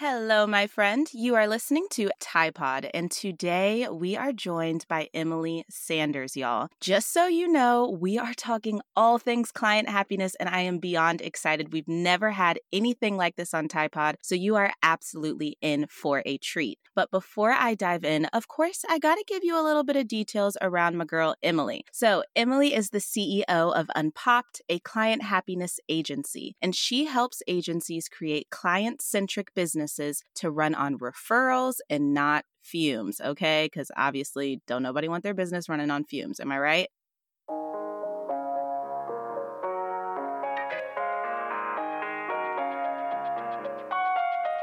Hello, 0.00 0.46
my 0.46 0.68
friend. 0.68 1.12
You 1.12 1.34
are 1.34 1.48
listening 1.48 1.88
to 1.90 2.08
TyePod, 2.20 2.88
and 2.94 3.10
today 3.10 3.88
we 3.90 4.16
are 4.16 4.30
joined 4.30 4.86
by 4.86 5.08
Emily 5.12 5.64
Sanders, 5.68 6.36
y'all. 6.36 6.68
Just 6.80 7.12
so 7.12 7.26
you 7.26 7.48
know, 7.48 7.98
we 8.00 8.16
are 8.16 8.32
talking 8.32 8.80
all 8.94 9.18
things 9.18 9.50
client 9.50 9.88
happiness, 9.88 10.36
and 10.36 10.48
I 10.48 10.60
am 10.60 10.78
beyond 10.78 11.20
excited. 11.20 11.72
We've 11.72 11.88
never 11.88 12.30
had 12.30 12.60
anything 12.72 13.16
like 13.16 13.34
this 13.34 13.52
on 13.52 13.66
TyePod, 13.66 14.18
so 14.22 14.36
you 14.36 14.54
are 14.54 14.70
absolutely 14.84 15.58
in 15.60 15.88
for 15.90 16.22
a 16.24 16.38
treat. 16.38 16.78
But 16.94 17.10
before 17.10 17.50
I 17.50 17.74
dive 17.74 18.04
in, 18.04 18.26
of 18.26 18.46
course, 18.46 18.84
I 18.88 19.00
got 19.00 19.16
to 19.16 19.24
give 19.26 19.42
you 19.42 19.60
a 19.60 19.66
little 19.66 19.82
bit 19.82 19.96
of 19.96 20.06
details 20.06 20.56
around 20.62 20.96
my 20.96 21.06
girl, 21.06 21.34
Emily. 21.42 21.84
So, 21.90 22.22
Emily 22.36 22.72
is 22.72 22.90
the 22.90 22.98
CEO 22.98 23.44
of 23.48 23.90
Unpopped, 23.96 24.62
a 24.68 24.78
client 24.78 25.24
happiness 25.24 25.80
agency, 25.88 26.54
and 26.62 26.72
she 26.76 27.06
helps 27.06 27.42
agencies 27.48 28.08
create 28.08 28.50
client 28.50 29.02
centric 29.02 29.52
business 29.54 29.87
businesses 29.88 30.22
to 30.36 30.50
run 30.50 30.74
on 30.74 30.98
referrals 30.98 31.76
and 31.88 32.14
not 32.14 32.44
fumes, 32.62 33.20
okay? 33.20 33.68
Because 33.72 33.90
obviously, 33.96 34.60
don't 34.66 34.82
nobody 34.82 35.08
want 35.08 35.22
their 35.22 35.34
business 35.34 35.68
running 35.68 35.90
on 35.90 36.04
fumes. 36.04 36.40
Am 36.40 36.52
I 36.52 36.58
right? 36.58 36.88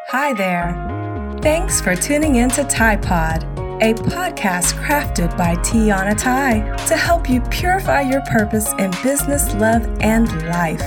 Hi 0.10 0.34
there. 0.34 1.40
Thanks 1.42 1.82
for 1.82 1.96
tuning 1.96 2.36
in 2.36 2.50
to 2.50 2.64
TyePod, 2.64 3.44
a 3.82 3.94
podcast 3.94 4.74
crafted 4.86 5.36
by 5.38 5.55
Tiana 5.58 6.18
Tye 6.18 6.76
to 6.88 6.96
help 6.96 7.30
you 7.30 7.42
purify 7.42 8.02
your 8.02 8.22
purpose 8.22 8.72
in 8.74 8.92
business, 9.04 9.54
love, 9.55 9.86
and 10.00 10.28
life. 10.48 10.82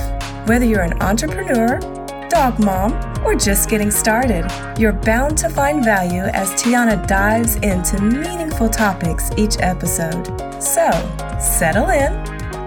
Whether 0.47 0.65
you're 0.65 0.81
an 0.81 0.99
entrepreneur, 1.01 1.79
dog 2.29 2.59
mom, 2.59 2.93
or 3.25 3.35
just 3.35 3.69
getting 3.69 3.89
started, 3.89 4.45
you're 4.77 4.93
bound 4.93 5.37
to 5.39 5.49
find 5.49 5.83
value 5.83 6.21
as 6.21 6.51
Tiana 6.51 7.05
dives 7.07 7.55
into 7.57 8.01
meaningful 8.01 8.69
topics 8.69 9.31
each 9.35 9.57
episode. 9.59 10.25
So, 10.61 10.89
settle 11.39 11.89
in, 11.89 12.13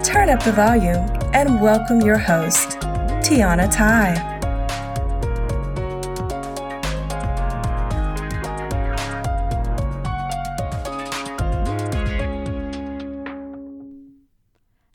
turn 0.03 0.29
up 0.29 0.43
the 0.43 0.51
volume, 0.51 1.09
and 1.33 1.61
welcome 1.61 2.01
your 2.01 2.17
host, 2.17 2.77
Tiana 3.23 3.73
Tye. 3.73 4.29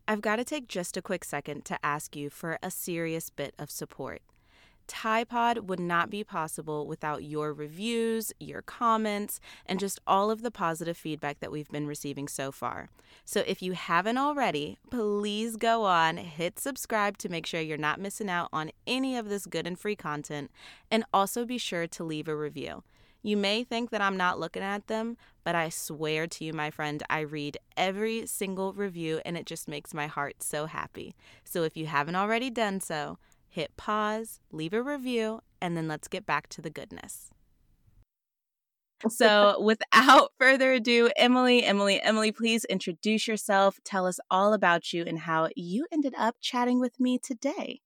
I've 0.07 0.23
got 0.23 0.37
to 0.37 0.45
take 0.45 0.69
just 0.69 0.97
a 0.97 1.03
quick 1.03 1.23
second 1.23 1.65
to 1.67 1.79
ask 1.83 2.17
you 2.17 2.31
for 2.31 2.59
a 2.63 2.71
serious 2.71 3.29
bit 3.31 3.55
of 3.59 3.71
support. 3.71 4.23
TyePod 4.89 5.67
would 5.67 5.79
not 5.79 6.11
be 6.11 6.25
possible 6.25 6.87
without 6.87 7.23
your 7.23 7.53
reviews, 7.53 8.33
your 8.41 8.63
comments, 8.63 9.39
and 9.67 9.79
just 9.79 10.01
all 10.07 10.31
of 10.31 10.43
the 10.43 10.51
positive 10.51 10.97
feedback 10.97 11.41
that 11.41 11.53
we've 11.53 11.69
been 11.69 11.87
receiving 11.87 12.27
so 12.27 12.51
far. 12.51 12.89
So 13.25 13.45
if 13.47 13.63
you 13.63 13.73
haven't 13.73 14.19
already, 14.19 14.79
please 14.91 15.57
go 15.57 15.85
on, 15.85 16.17
hit 16.17 16.59
subscribe 16.59 17.19
to 17.19 17.29
make 17.29 17.47
sure 17.47 17.61
you're 17.61 17.77
not 17.77 18.01
missing 18.01 18.31
out 18.31 18.49
on 18.53 18.73
any 18.87 19.17
of 19.17 19.29
this 19.29 19.47
good 19.47 19.67
and 19.67 19.79
free 19.79 19.97
content, 19.97 20.51
and 20.91 21.05
also 21.13 21.45
be 21.45 21.59
sure 21.59 21.87
to 21.87 22.03
leave 22.03 22.27
a 22.27 22.35
review. 22.35 22.83
You 23.23 23.37
may 23.37 23.65
think 23.65 23.91
that 23.91 24.01
I'm 24.01 24.17
not 24.17 24.39
looking 24.39 24.63
at 24.63 24.87
them, 24.87 25.17
but 25.43 25.55
I 25.55 25.71
swear 25.71 26.27
to 26.29 26.45
you, 26.45 26.53
my 26.53 26.71
friend, 26.71 27.03
I 27.11 27.21
read 27.21 27.59
every 27.77 28.27
single 28.27 28.73
review 28.73 29.21
and 29.25 29.37
it 29.37 29.45
just 29.45 29.67
makes 29.67 29.93
my 29.93 30.07
heart 30.07 30.43
so 30.43 30.67
happy. 30.67 31.15
So 31.43 31.65
if 31.65 31.77
you 31.77 31.87
haven't 31.87 32.15
already 32.17 32.49
done 32.49 32.81
so, 32.81 33.19
hit 33.59 33.77
pause, 33.77 34.39
leave 34.53 34.73
a 34.73 34.81
review, 34.81 35.41
and 35.61 35.77
then 35.77 35.89
let's 35.89 36.07
get 36.07 36.25
back 36.25 36.49
to 36.49 36.63
the 36.63 36.71
goodness. 36.71 37.31
So, 39.09 39.61
without 39.63 40.31
further 40.39 40.75
ado, 40.75 41.11
Emily, 41.17 41.65
Emily, 41.65 42.01
Emily, 42.01 42.31
please 42.31 42.65
introduce 42.67 43.27
yourself. 43.27 43.81
Tell 43.85 44.07
us 44.07 44.21
all 44.31 44.53
about 44.53 44.93
you 44.93 45.03
and 45.05 45.19
how 45.19 45.49
you 45.57 45.89
ended 45.91 46.15
up 46.17 46.37
chatting 46.41 46.79
with 46.79 47.01
me 47.01 47.19
today. 47.19 47.81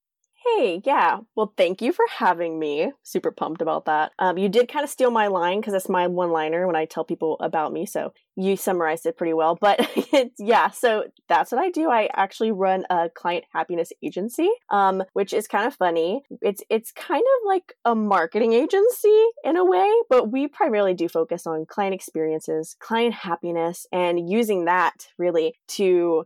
Hey, 0.45 0.83
yeah. 0.85 1.21
Well, 1.37 1.53
thank 1.57 1.81
you 1.81 1.93
for 1.93 2.05
having 2.11 2.59
me. 2.59 2.93
Super 3.05 3.31
pumped 3.31 3.63
about 3.63 3.85
that. 3.85 4.13
Um, 4.19 4.39
you 4.39 4.49
did 4.49 4.69
kind 4.69 4.83
of 4.83 4.91
steal 4.91 5.11
my 5.13 5.29
line 5.29 5.61
because 5.61 5.73
it's 5.73 5.89
my 5.89 6.09
one 6.09 6.33
liner 6.33 6.67
when 6.67 6.75
I 6.75 6.85
tell 6.85 7.05
people 7.05 7.37
about 7.41 7.73
me. 7.73 7.87
So 7.87 8.13
you 8.35 8.57
summarized 8.57 9.07
it 9.07 9.17
pretty 9.17 9.35
well. 9.35 9.57
But 9.61 9.89
yeah, 10.39 10.71
so 10.71 11.05
that's 11.29 11.53
what 11.53 11.61
I 11.61 11.71
do. 11.71 11.91
I 11.91 12.09
actually 12.15 12.51
run 12.51 12.85
a 12.91 13.09
client 13.15 13.45
happiness 13.53 13.93
agency, 14.03 14.49
um, 14.71 15.05
which 15.13 15.33
is 15.33 15.47
kind 15.47 15.67
of 15.67 15.75
funny. 15.75 16.23
It's 16.41 16.63
it's 16.69 16.91
kind 16.91 17.23
of 17.23 17.47
like 17.47 17.75
a 17.85 17.95
marketing 17.95 18.53
agency 18.53 19.25
in 19.45 19.57
a 19.57 19.65
way, 19.65 19.93
but 20.11 20.33
we 20.33 20.49
primarily 20.49 20.95
do 20.95 21.09
focus 21.09 21.47
on 21.47 21.67
client 21.67 21.95
experiences, 21.95 22.75
client 22.81 23.15
happiness, 23.15 23.87
and 23.93 24.29
using 24.29 24.65
that 24.65 25.07
really 25.19 25.55
to 25.69 26.25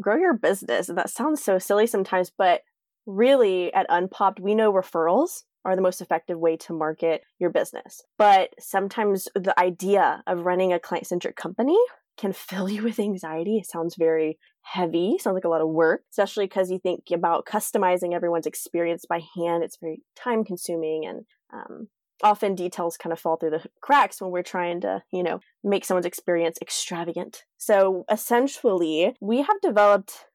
grow 0.00 0.16
your 0.16 0.34
business. 0.34 0.88
And 0.88 0.98
that 0.98 1.10
sounds 1.10 1.42
so 1.44 1.58
silly 1.58 1.86
sometimes, 1.86 2.32
but 2.36 2.62
really 3.06 3.72
at 3.72 3.86
Unpopped, 3.88 4.40
we 4.40 4.54
know 4.54 4.72
referrals 4.72 5.42
are 5.64 5.76
the 5.76 5.82
most 5.82 6.00
effective 6.00 6.38
way 6.38 6.56
to 6.56 6.72
market 6.72 7.22
your 7.38 7.50
business. 7.50 8.02
But 8.16 8.50
sometimes 8.58 9.28
the 9.34 9.58
idea 9.58 10.22
of 10.26 10.46
running 10.46 10.72
a 10.72 10.80
client 10.80 11.06
centric 11.06 11.36
company 11.36 11.78
can 12.16 12.32
fill 12.32 12.68
you 12.68 12.82
with 12.82 12.98
anxiety. 12.98 13.58
It 13.58 13.66
sounds 13.66 13.96
very 13.96 14.38
heavy, 14.62 15.16
sounds 15.18 15.34
like 15.34 15.44
a 15.44 15.48
lot 15.48 15.62
of 15.62 15.68
work, 15.68 16.02
especially 16.10 16.46
because 16.46 16.70
you 16.70 16.78
think 16.78 17.04
about 17.12 17.46
customizing 17.46 18.14
everyone's 18.14 18.46
experience 18.46 19.04
by 19.08 19.20
hand. 19.36 19.64
It's 19.64 19.78
very 19.80 20.02
time 20.16 20.44
consuming 20.44 21.06
and 21.06 21.24
um, 21.52 21.88
often 22.22 22.54
details 22.54 22.96
kind 22.96 23.12
of 23.12 23.18
fall 23.18 23.36
through 23.36 23.50
the 23.50 23.64
cracks 23.80 24.20
when 24.20 24.30
we're 24.30 24.42
trying 24.42 24.80
to, 24.82 25.02
you 25.12 25.22
know, 25.22 25.40
make 25.64 25.84
someone's 25.84 26.06
experience 26.06 26.58
extravagant. 26.60 27.44
So 27.56 28.04
essentially, 28.10 29.14
we 29.20 29.38
have 29.38 29.60
developed 29.62 30.26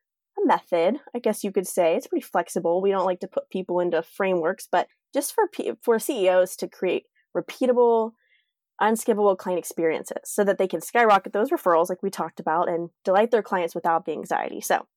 method, 0.45 0.99
I 1.15 1.19
guess 1.19 1.43
you 1.43 1.51
could 1.51 1.67
say. 1.67 1.95
It's 1.95 2.07
pretty 2.07 2.25
flexible. 2.25 2.81
We 2.81 2.91
don't 2.91 3.05
like 3.05 3.19
to 3.21 3.27
put 3.27 3.49
people 3.49 3.79
into 3.79 4.01
frameworks, 4.03 4.67
but 4.71 4.87
just 5.13 5.33
for 5.33 5.49
for 5.81 5.99
CEOs 5.99 6.55
to 6.57 6.67
create 6.67 7.05
repeatable, 7.35 8.11
unskippable 8.81 9.37
client 9.37 9.59
experiences 9.59 10.17
so 10.25 10.43
that 10.43 10.57
they 10.57 10.67
can 10.67 10.81
skyrocket 10.81 11.33
those 11.33 11.49
referrals 11.49 11.89
like 11.89 12.03
we 12.03 12.09
talked 12.09 12.39
about 12.39 12.69
and 12.69 12.89
delight 13.03 13.31
their 13.31 13.43
clients 13.43 13.75
without 13.75 14.05
the 14.05 14.11
anxiety. 14.11 14.61
So, 14.61 14.87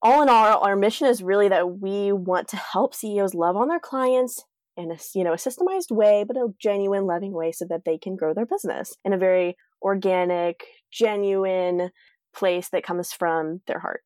all 0.00 0.22
in 0.22 0.28
all, 0.28 0.58
our 0.58 0.76
mission 0.76 1.08
is 1.08 1.22
really 1.22 1.48
that 1.48 1.80
we 1.80 2.12
want 2.12 2.48
to 2.48 2.56
help 2.56 2.94
CEOs 2.94 3.34
love 3.34 3.56
on 3.56 3.68
their 3.68 3.80
clients 3.80 4.44
in 4.76 4.92
a 4.92 4.96
you 5.14 5.24
know 5.24 5.32
a 5.32 5.36
systemized 5.36 5.90
way, 5.90 6.24
but 6.26 6.36
a 6.36 6.48
genuine, 6.60 7.04
loving 7.04 7.32
way, 7.32 7.52
so 7.52 7.66
that 7.68 7.84
they 7.84 7.98
can 7.98 8.16
grow 8.16 8.32
their 8.32 8.46
business 8.46 8.94
in 9.04 9.12
a 9.12 9.18
very 9.18 9.56
organic, 9.82 10.64
genuine 10.92 11.90
place 12.34 12.68
that 12.70 12.84
comes 12.84 13.12
from 13.12 13.60
their 13.66 13.80
heart. 13.80 14.02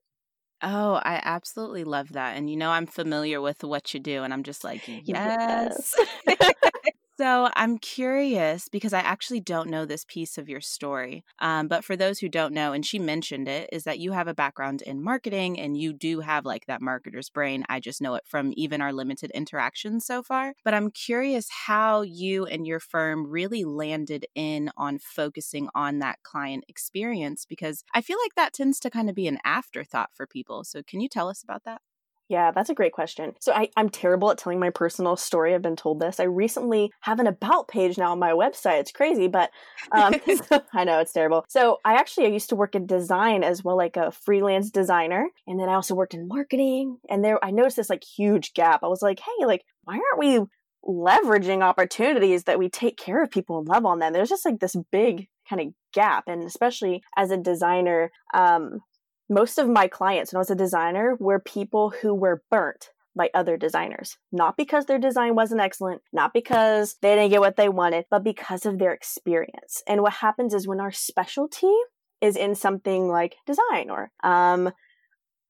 Oh, 0.63 0.95
I 0.95 1.21
absolutely 1.25 1.85
love 1.85 2.13
that. 2.13 2.37
And 2.37 2.49
you 2.49 2.57
know, 2.57 2.71
I'm 2.71 2.87
familiar 2.87 3.41
with 3.41 3.65
what 3.65 3.93
you 3.95 4.01
do, 4.01 4.23
and 4.23 4.33
I'm 4.33 4.45
just 4.45 4.63
like, 4.65 4.83
yes. 5.05 5.95
yes. 6.27 6.47
So 7.19 7.51
I'm 7.57 7.79
curious 7.79 8.69
because 8.69 8.93
I 8.93 9.01
actually 9.01 9.41
don't 9.41 9.69
know 9.69 9.85
this 9.85 10.05
piece 10.09 10.39
of 10.39 10.49
your 10.49 10.61
story. 10.63 11.25
Um, 11.41 11.69
but 11.69 11.85
for 11.85 11.95
those 11.95 12.19
who 12.19 12.29
don't 12.29 12.55
know, 12.55 12.73
and 12.73 12.85
she 12.87 12.99
mentioned 12.99 13.49
it, 13.49 13.69
is 13.71 13.85
that 13.85 13.99
you 13.99 14.13
have 14.13 14.29
a 14.29 14.35
background 14.35 14.83
in 14.83 15.03
marketing 15.03 15.61
and 15.61 15.77
you 15.77 15.93
do 15.93 16.21
have 16.21 16.45
like 16.47 16.67
that 16.67 16.81
marketer's 16.81 17.29
brain. 17.29 17.65
I 17.69 17.81
just 17.81 18.01
know 18.01 18.15
it 18.15 18.25
from 18.27 18.53
even 18.57 18.81
our 18.81 18.93
limited 18.93 19.31
interactions 19.33 20.07
so 20.07 20.23
far. 20.23 20.55
But 20.65 20.75
I'm 20.75 20.91
curious 20.91 21.49
how 21.51 22.01
you 22.01 22.47
and 22.47 22.67
your 22.67 22.81
firm 22.81 23.27
really 23.31 23.63
landed 23.65 24.27
in 24.35 24.71
on 24.77 24.99
focusing 24.99 25.69
on 25.75 25.99
that 25.99 26.23
client 26.23 26.65
experience 26.67 27.45
because 27.45 27.85
I 27.95 28.01
feel 28.01 28.19
like 28.25 28.35
that 28.37 28.55
tends 28.55 28.81
to 28.81 28.91
kind 28.91 29.09
of 29.11 29.15
be 29.15 29.29
an 29.29 29.39
afterthought 29.45 30.11
for 30.15 30.27
people. 30.27 30.65
So 30.65 30.83
can 30.83 31.01
you 31.01 31.09
tell 31.09 31.29
us 31.29 31.43
about 31.43 31.65
that? 31.65 31.83
Yeah, 32.33 32.51
that's 32.51 32.71
a 32.71 32.75
great 32.75 32.95
question. 32.95 33.35
So 33.41 33.53
I, 33.53 33.69
I'm 33.77 33.91
terrible 33.91 34.31
at 34.31 34.39
telling 34.39 34.59
my 34.59 34.71
personal 34.71 35.17
story. 35.17 35.55
I've 35.55 35.61
been 35.61 35.77
told 35.77 36.01
this. 36.01 36.19
I 36.19 36.23
recently 36.23 36.91
have 37.01 37.21
an 37.21 37.27
about 37.27 37.69
page 37.69 37.99
now 37.99 38.13
on 38.13 38.19
my 38.19 38.31
website. 38.31 38.81
It's 38.81 38.91
crazy, 38.91 39.29
but 39.29 39.51
um, 39.93 40.15
I 40.73 40.85
know 40.85 40.99
it's 40.99 41.13
terrible. 41.13 41.45
So 41.51 41.81
I 41.85 41.97
actually 41.97 42.25
I 42.25 42.31
used 42.31 42.49
to 42.49 42.57
work 42.57 42.75
in 42.75 42.87
design 42.87 43.45
as 43.45 43.63
well, 43.63 43.77
like 43.77 43.99
a 43.99 44.13
freelance 44.13 44.71
designer, 44.71 45.29
and 45.47 45.61
then 45.61 45.69
I 45.69 45.75
also 45.75 45.95
worked 45.95 46.15
in 46.15 46.27
marketing. 46.27 46.97
And 47.11 47.23
there, 47.23 47.39
I 47.45 47.51
noticed 47.51 47.77
this 47.77 47.91
like 47.91 48.03
huge 48.03 48.55
gap. 48.55 48.81
I 48.83 48.89
was 48.89 49.03
like, 49.03 49.21
hey, 49.21 49.45
like 49.45 49.67
why 49.85 49.97
aren't 49.97 50.19
we 50.19 50.41
leveraging 50.89 51.63
opportunities 51.63 52.45
that 52.45 52.59
we 52.59 52.71
take 52.71 52.97
care 52.97 53.23
of 53.23 53.31
people 53.31 53.59
and 53.59 53.69
love 53.69 53.85
on 53.85 53.99
them? 53.99 54.15
There's 54.15 54.31
just 54.31 54.47
like 54.47 54.59
this 54.59 54.75
big 54.91 55.29
kind 55.51 55.61
of 55.61 55.67
gap, 55.93 56.25
and 56.29 56.45
especially 56.45 57.03
as 57.15 57.31
a 57.31 57.37
designer, 57.37 58.11
um, 58.33 58.81
most 59.29 59.59
of 59.59 59.69
my 59.69 59.89
clients 59.89 60.33
when 60.33 60.39
I 60.39 60.41
was 60.41 60.51
a 60.51 60.55
designer 60.55 61.17
were 61.19 61.39
people 61.39 61.91
who 61.91 62.15
were 62.15 62.43
burnt 62.51 62.91
by 63.15 63.31
other 63.35 63.57
designers. 63.57 64.17
Not 64.31 64.57
because 64.57 64.87
their 64.87 64.99
design 64.99 65.35
wasn't 65.35 65.61
excellent, 65.61 66.03
not 66.13 66.33
because 66.33 66.97
they 67.03 67.15
didn't 67.15 67.31
get 67.31 67.41
what 67.41 67.57
they 67.57 67.69
wanted, 67.69 68.07
but 68.11 68.25
because 68.25 68.67
of 68.67 68.79
their 68.79 68.93
experience. 68.93 69.83
And 69.87 70.03
what 70.03 70.15
happens 70.15 70.55
is 70.55 70.67
when 70.67 70.81
our 70.81 70.93
specialty 70.93 71.75
is 72.21 72.37
in 72.37 72.55
something 72.55 73.09
like 73.09 73.37
design 73.47 73.91
or 73.91 74.11
um, 74.23 74.73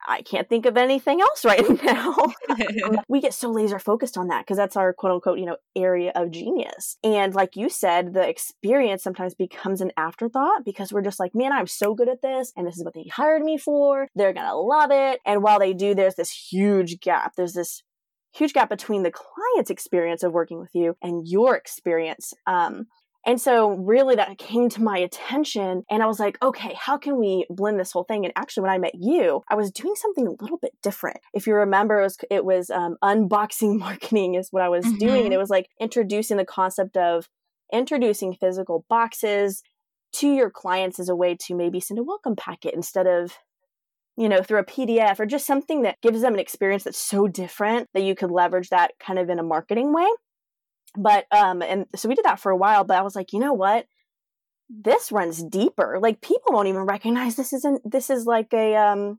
I 0.07 0.23
can't 0.23 0.49
think 0.49 0.67
of 0.67 0.77
anything 0.77 1.21
else 1.21 1.45
right 1.45 1.65
now. 1.85 2.17
we 3.09 3.21
get 3.21 3.35
so 3.35 3.51
laser 3.51 3.79
focused 3.79 4.17
on 4.17 4.29
that 4.29 4.45
because 4.45 4.57
that's 4.57 4.77
our 4.77 4.93
quote 4.93 5.13
unquote, 5.13 5.39
you 5.39 5.47
know, 5.47 5.57
area 5.77 6.13
of 6.15 6.31
genius. 6.31 6.97
And 7.05 7.35
like 7.35 7.57
you 7.57 7.69
said, 7.69 8.15
the 8.15 8.29
experience 8.29 9.03
sometimes 9.03 9.35
becomes 9.35 9.81
an 9.81 9.93
afterthought 9.97 10.65
because 10.65 10.93
we're 10.93 11.03
just 11.03 11.21
like, 11.21 11.35
man, 11.35 11.53
I'm 11.53 11.67
so 11.67 11.95
good 11.95 12.09
at 12.09 12.23
this 12.23 12.53
and 12.57 12.67
this 12.67 12.77
is 12.77 12.85
what 12.85 12.95
they 12.95 13.07
hired 13.13 13.43
me 13.43 13.59
for. 13.59 14.09
They're 14.15 14.33
going 14.33 14.47
to 14.47 14.57
love 14.57 14.91
it. 14.91 15.21
And 15.25 15.43
while 15.43 15.59
they 15.59 15.73
do, 15.73 15.95
there's 15.95 16.17
this 16.17 16.31
huge 16.31 17.01
gap. 17.01 17.35
There's 17.37 17.55
this 17.55 17.83
huge 18.35 18.53
gap 18.53 18.69
between 18.71 19.03
the 19.03 19.13
client's 19.13 19.71
experience 19.71 20.23
of 20.23 20.33
working 20.33 20.59
with 20.59 20.75
you 20.75 20.97
and 21.03 21.27
your 21.29 21.55
experience. 21.55 22.33
Um, 22.47 22.87
and 23.25 23.41
so 23.41 23.71
really 23.71 24.17
that 24.17 24.39
came 24.39 24.69
to 24.71 24.83
my 24.83 24.99
attention 24.99 25.85
and 25.89 26.03
I 26.03 26.07
was 26.07 26.19
like, 26.19 26.43
okay, 26.43 26.75
how 26.79 26.99
can 26.99 27.19
we 27.19 27.47
blend 27.49 27.79
this 27.79 27.93
whole 27.93 28.05
thing? 28.05 28.25
And 28.25 28.33
actually 28.37 28.63
when 28.63 28.73
I 28.73 28.79
met 28.79 28.95
you, 28.95 29.43
I 29.49 29.55
was 29.55 29.71
doing 29.71 29.95
something 29.95 30.27
a 30.27 30.43
little 30.43 30.59
bit 30.59 30.73
different. 30.83 31.19
If 31.33 31.47
you 31.47 31.55
remember, 31.55 32.01
it 32.01 32.05
was, 32.05 32.19
it 32.31 32.45
was 32.45 32.71
um, 32.71 32.97
unboxing 33.03 33.79
marketing 33.79 34.35
is 34.35 34.49
what 34.51 34.63
I 34.63 34.69
was 34.69 34.85
mm-hmm. 34.85 34.97
doing. 34.97 35.15
And 35.15 35.25
mm-hmm. 35.27 35.33
it 35.35 35.39
was 35.39 35.51
like 35.51 35.69
introducing 35.81 36.37
the 36.37 36.45
concept 36.45 36.97
of 36.97 37.29
introducing 37.73 38.35
physical 38.35 38.85
boxes 38.89 39.63
to 40.15 40.29
your 40.29 40.51
clients 40.51 40.99
as 40.99 41.09
a 41.09 41.17
way 41.17 41.37
to 41.47 41.55
maybe 41.55 41.81
send 41.81 41.99
a 41.99 42.03
welcome 42.03 42.37
packet 42.37 42.75
instead 42.75 43.07
of 43.07 43.39
you 44.17 44.29
know, 44.29 44.43
through 44.43 44.61
a 44.61 44.65
PDF 44.65 45.19
or 45.19 45.27
just 45.27 45.47
something 45.47 45.83
that 45.83 46.01
gives 46.03 46.21
them 46.21 46.35
an 46.35 46.41
experience 46.41 46.85
that's 46.85 46.99
so 46.99 47.29
different 47.29 47.89
that 47.95 48.03
you 48.03 48.15
could 48.15 48.31
leverage 48.31 48.69
that 48.69 48.93
kind 49.01 49.19
of 49.19 49.31
in 49.31 49.39
a 49.39 49.43
marketing 49.43 49.95
way. 49.95 50.07
But, 50.97 51.27
um, 51.33 51.63
and 51.63 51.87
so 51.97 52.09
we 52.09 52.15
did 52.15 52.25
that 52.25 52.41
for 52.41 52.53
a 52.53 52.57
while, 52.57 52.85
but 52.85 52.97
I 52.97 53.03
was 53.03 53.17
like, 53.17 53.33
you 53.33 53.39
know 53.39 53.55
what? 53.55 53.87
This 54.69 55.13
runs 55.13 55.43
deeper. 55.43 55.99
Like 56.01 56.21
people 56.21 56.53
won't 56.53 56.69
even 56.69 56.83
recognize 56.83 57.37
this 57.37 57.53
isn't, 57.53 57.91
this 57.91 58.11
is 58.11 58.27
like 58.27 58.53
a, 58.53 58.77
um, 58.77 59.19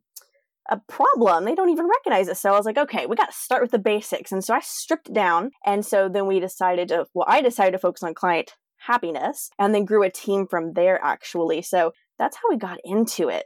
a 0.70 0.80
problem. 0.88 1.46
They 1.46 1.56
don't 1.56 1.70
even 1.70 1.88
recognize 1.90 2.28
it. 2.28 2.38
So 2.38 2.54
I 2.54 2.58
was 2.58 2.66
like, 2.66 2.78
okay, 2.78 3.06
we 3.06 3.16
got 3.16 3.32
to 3.32 3.38
start 3.38 3.62
with 3.62 3.72
the 3.72 3.80
basics. 3.80 4.32
And 4.32 4.44
so 4.44 4.54
I 4.54 4.60
stripped 4.62 5.14
down. 5.14 5.52
And 5.66 5.86
so 5.86 6.10
then 6.10 6.28
we 6.28 6.40
decided 6.40 6.88
to, 6.90 7.06
well, 7.14 7.26
I 7.28 7.42
decided 7.42 7.72
to 7.72 7.80
focus 7.80 8.04
on 8.04 8.14
client 8.14 8.54
happiness 8.78 9.50
and 9.60 9.74
then 9.74 9.86
grew 9.86 10.04
a 10.04 10.10
team 10.10 10.48
from 10.48 10.74
there 10.74 11.00
actually. 11.04 11.62
So 11.62 11.94
that's 12.20 12.38
how 12.38 12.44
we 12.50 12.58
got 12.58 12.80
into 12.84 13.30
it. 13.30 13.46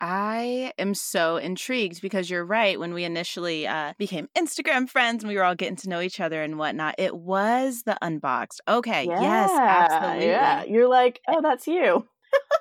I 0.00 0.72
am 0.78 0.94
so 0.94 1.36
intrigued 1.36 2.02
because 2.02 2.28
you're 2.28 2.44
right. 2.44 2.78
When 2.78 2.94
we 2.94 3.04
initially 3.04 3.66
uh, 3.66 3.94
became 3.98 4.28
Instagram 4.36 4.88
friends 4.88 5.22
and 5.22 5.28
we 5.30 5.36
were 5.36 5.44
all 5.44 5.54
getting 5.54 5.76
to 5.76 5.88
know 5.88 6.00
each 6.00 6.20
other 6.20 6.42
and 6.42 6.58
whatnot, 6.58 6.96
it 6.98 7.16
was 7.16 7.82
the 7.84 7.96
unboxed. 8.02 8.60
Okay. 8.68 9.06
Yeah, 9.06 9.20
yes, 9.20 9.50
absolutely. 9.52 10.26
Yeah. 10.26 10.64
You're 10.64 10.88
like, 10.88 11.20
oh, 11.28 11.40
that's 11.40 11.66
you. 11.66 12.06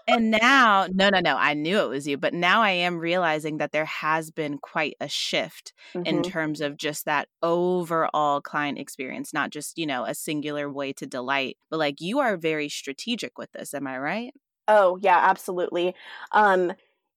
and 0.08 0.32
now, 0.32 0.88
no, 0.92 1.10
no, 1.10 1.20
no, 1.20 1.36
I 1.36 1.54
knew 1.54 1.80
it 1.80 1.90
was 1.90 2.08
you, 2.08 2.18
but 2.18 2.34
now 2.34 2.62
I 2.62 2.72
am 2.72 3.00
realizing 3.00 3.58
that 3.58 3.72
there 3.72 3.86
has 3.86 4.32
been 4.32 4.58
quite 4.58 4.96
a 5.00 5.08
shift 5.08 5.74
mm-hmm. 5.96 6.06
in 6.06 6.24
terms 6.24 6.62
of 6.62 6.78
just 6.78 7.06
that 7.06 7.28
overall 7.42 8.42
client 8.42 8.78
experience, 8.78 9.34
not 9.34 9.50
just, 9.50 9.78
you 9.78 9.86
know, 9.86 10.06
a 10.06 10.14
singular 10.14 10.72
way 10.72 10.94
to 10.94 11.06
delight, 11.06 11.58
but 11.70 11.80
like 11.80 12.02
you 12.02 12.20
are 12.20 12.38
very 12.38 12.70
strategic 12.70 13.38
with 13.38 13.52
this. 13.54 13.74
Am 13.74 13.88
I 13.88 13.98
right? 13.98 14.34
Oh, 14.68 14.98
yeah, 15.02 15.20
absolutely. 15.22 15.94
Um, 16.32 16.74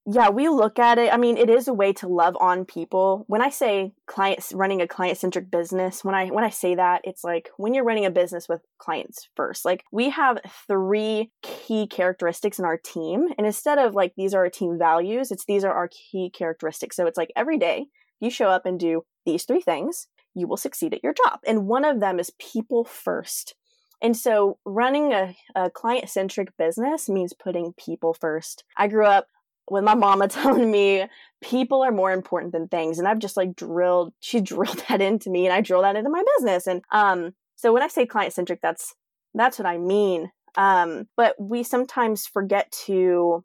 yeah, 0.08 0.28
we 0.28 0.48
look 0.48 0.78
at 0.78 0.98
it. 0.98 1.12
I 1.12 1.16
mean, 1.16 1.36
it 1.36 1.50
is 1.50 1.66
a 1.66 1.74
way 1.74 1.92
to 1.94 2.06
love 2.06 2.36
on 2.40 2.64
people. 2.64 3.24
When 3.26 3.42
I 3.42 3.50
say 3.50 3.92
clients 4.06 4.52
running 4.52 4.80
a 4.80 4.86
client 4.86 5.18
centric 5.18 5.50
business, 5.50 6.04
when 6.04 6.14
I 6.14 6.28
when 6.28 6.44
I 6.44 6.50
say 6.50 6.76
that, 6.76 7.00
it's 7.02 7.24
like 7.24 7.50
when 7.56 7.74
you're 7.74 7.84
running 7.84 8.06
a 8.06 8.10
business 8.10 8.48
with 8.48 8.60
clients 8.78 9.28
first. 9.34 9.64
Like 9.64 9.82
we 9.90 10.10
have 10.10 10.38
three 10.68 11.32
key 11.42 11.88
characteristics 11.88 12.60
in 12.60 12.64
our 12.64 12.78
team, 12.78 13.28
and 13.36 13.46
instead 13.48 13.78
of 13.78 13.94
like 13.94 14.12
these 14.16 14.32
are 14.32 14.44
our 14.44 14.50
team 14.50 14.78
values, 14.78 15.32
it's 15.32 15.44
these 15.44 15.64
are 15.64 15.74
our 15.74 15.88
key 15.88 16.30
characteristics. 16.30 16.94
So 16.94 17.06
it's 17.06 17.18
like 17.18 17.32
every 17.34 17.58
day 17.58 17.86
you 18.20 18.30
show 18.30 18.48
up 18.48 18.64
and 18.64 18.78
do 18.78 19.02
these 19.24 19.44
three 19.44 19.60
things, 19.60 20.06
you 20.34 20.46
will 20.46 20.56
succeed 20.56 20.94
at 20.94 21.02
your 21.02 21.14
job. 21.14 21.40
And 21.44 21.66
one 21.66 21.84
of 21.84 21.98
them 21.98 22.20
is 22.20 22.30
people 22.38 22.84
first. 22.84 23.56
And 24.00 24.16
so 24.16 24.58
running 24.64 25.12
a, 25.12 25.34
a 25.54 25.70
client 25.70 26.08
centric 26.10 26.56
business 26.56 27.08
means 27.08 27.32
putting 27.32 27.72
people 27.72 28.14
first. 28.14 28.62
I 28.76 28.88
grew 28.88 29.06
up 29.06 29.26
with 29.70 29.84
my 29.84 29.94
mama 29.94 30.28
telling 30.28 30.70
me 30.70 31.06
people 31.42 31.82
are 31.82 31.92
more 31.92 32.12
important 32.12 32.52
than 32.52 32.68
things 32.68 32.98
and 32.98 33.06
i've 33.08 33.18
just 33.18 33.36
like 33.36 33.54
drilled 33.54 34.12
she 34.20 34.40
drilled 34.52 34.82
that 34.88 35.00
into 35.00 35.30
me 35.30 35.46
and 35.46 35.54
i 35.54 35.60
drill 35.60 35.82
that 35.82 35.96
into 35.96 36.10
my 36.10 36.22
business 36.36 36.66
and 36.66 36.82
um 36.92 37.32
so 37.56 37.72
when 37.72 37.82
i 37.82 37.88
say 37.88 38.06
client 38.06 38.32
centric 38.32 38.60
that's 38.62 38.94
that's 39.34 39.58
what 39.58 39.66
i 39.66 39.78
mean. 39.78 40.30
Um 40.56 41.04
but 41.16 41.34
we 41.38 41.62
sometimes 41.62 42.26
forget 42.26 42.72
to 42.86 43.44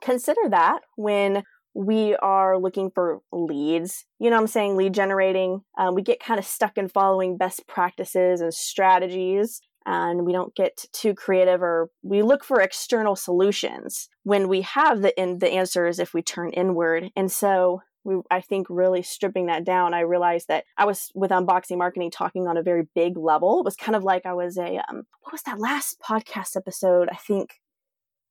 consider 0.00 0.48
that 0.50 0.80
when 0.96 1.42
we 1.74 2.14
are 2.16 2.56
looking 2.56 2.90
for 2.94 3.20
leads 3.32 4.04
you 4.20 4.30
know 4.30 4.38
i'm 4.38 4.46
saying? 4.46 4.76
Lead 4.76 4.94
generating 4.94 5.62
um, 5.76 5.94
we 5.94 6.02
get 6.02 6.20
kind 6.20 6.38
of 6.38 6.46
stuck 6.46 6.78
in 6.78 6.88
following 6.88 7.36
best 7.36 7.66
practices 7.66 8.40
and 8.40 8.54
strategies 8.54 9.60
and 9.86 10.24
we 10.24 10.32
don't 10.32 10.54
get 10.54 10.84
too 10.92 11.14
creative 11.14 11.62
or 11.62 11.90
we 12.02 12.22
look 12.22 12.44
for 12.44 12.60
external 12.60 13.16
solutions 13.16 14.08
when 14.22 14.48
we 14.48 14.62
have 14.62 15.02
the 15.02 15.18
in, 15.20 15.38
the 15.38 15.50
answers 15.50 15.98
if 15.98 16.14
we 16.14 16.22
turn 16.22 16.50
inward 16.50 17.10
and 17.16 17.30
so 17.30 17.80
we, 18.04 18.16
I 18.30 18.40
think 18.42 18.66
really 18.68 19.02
stripping 19.02 19.46
that 19.46 19.64
down, 19.64 19.94
I 19.94 20.00
realized 20.00 20.48
that 20.48 20.64
I 20.76 20.84
was 20.84 21.10
with 21.14 21.30
unboxing 21.30 21.78
marketing 21.78 22.10
talking 22.10 22.46
on 22.46 22.56
a 22.56 22.62
very 22.62 22.86
big 22.94 23.16
level. 23.16 23.60
It 23.60 23.64
was 23.64 23.76
kind 23.76 23.96
of 23.96 24.04
like 24.04 24.26
I 24.26 24.34
was 24.34 24.58
a 24.58 24.80
um, 24.88 25.04
what 25.22 25.32
was 25.32 25.42
that 25.42 25.58
last 25.58 26.00
podcast 26.00 26.56
episode? 26.56 27.08
I 27.10 27.16
think 27.16 27.54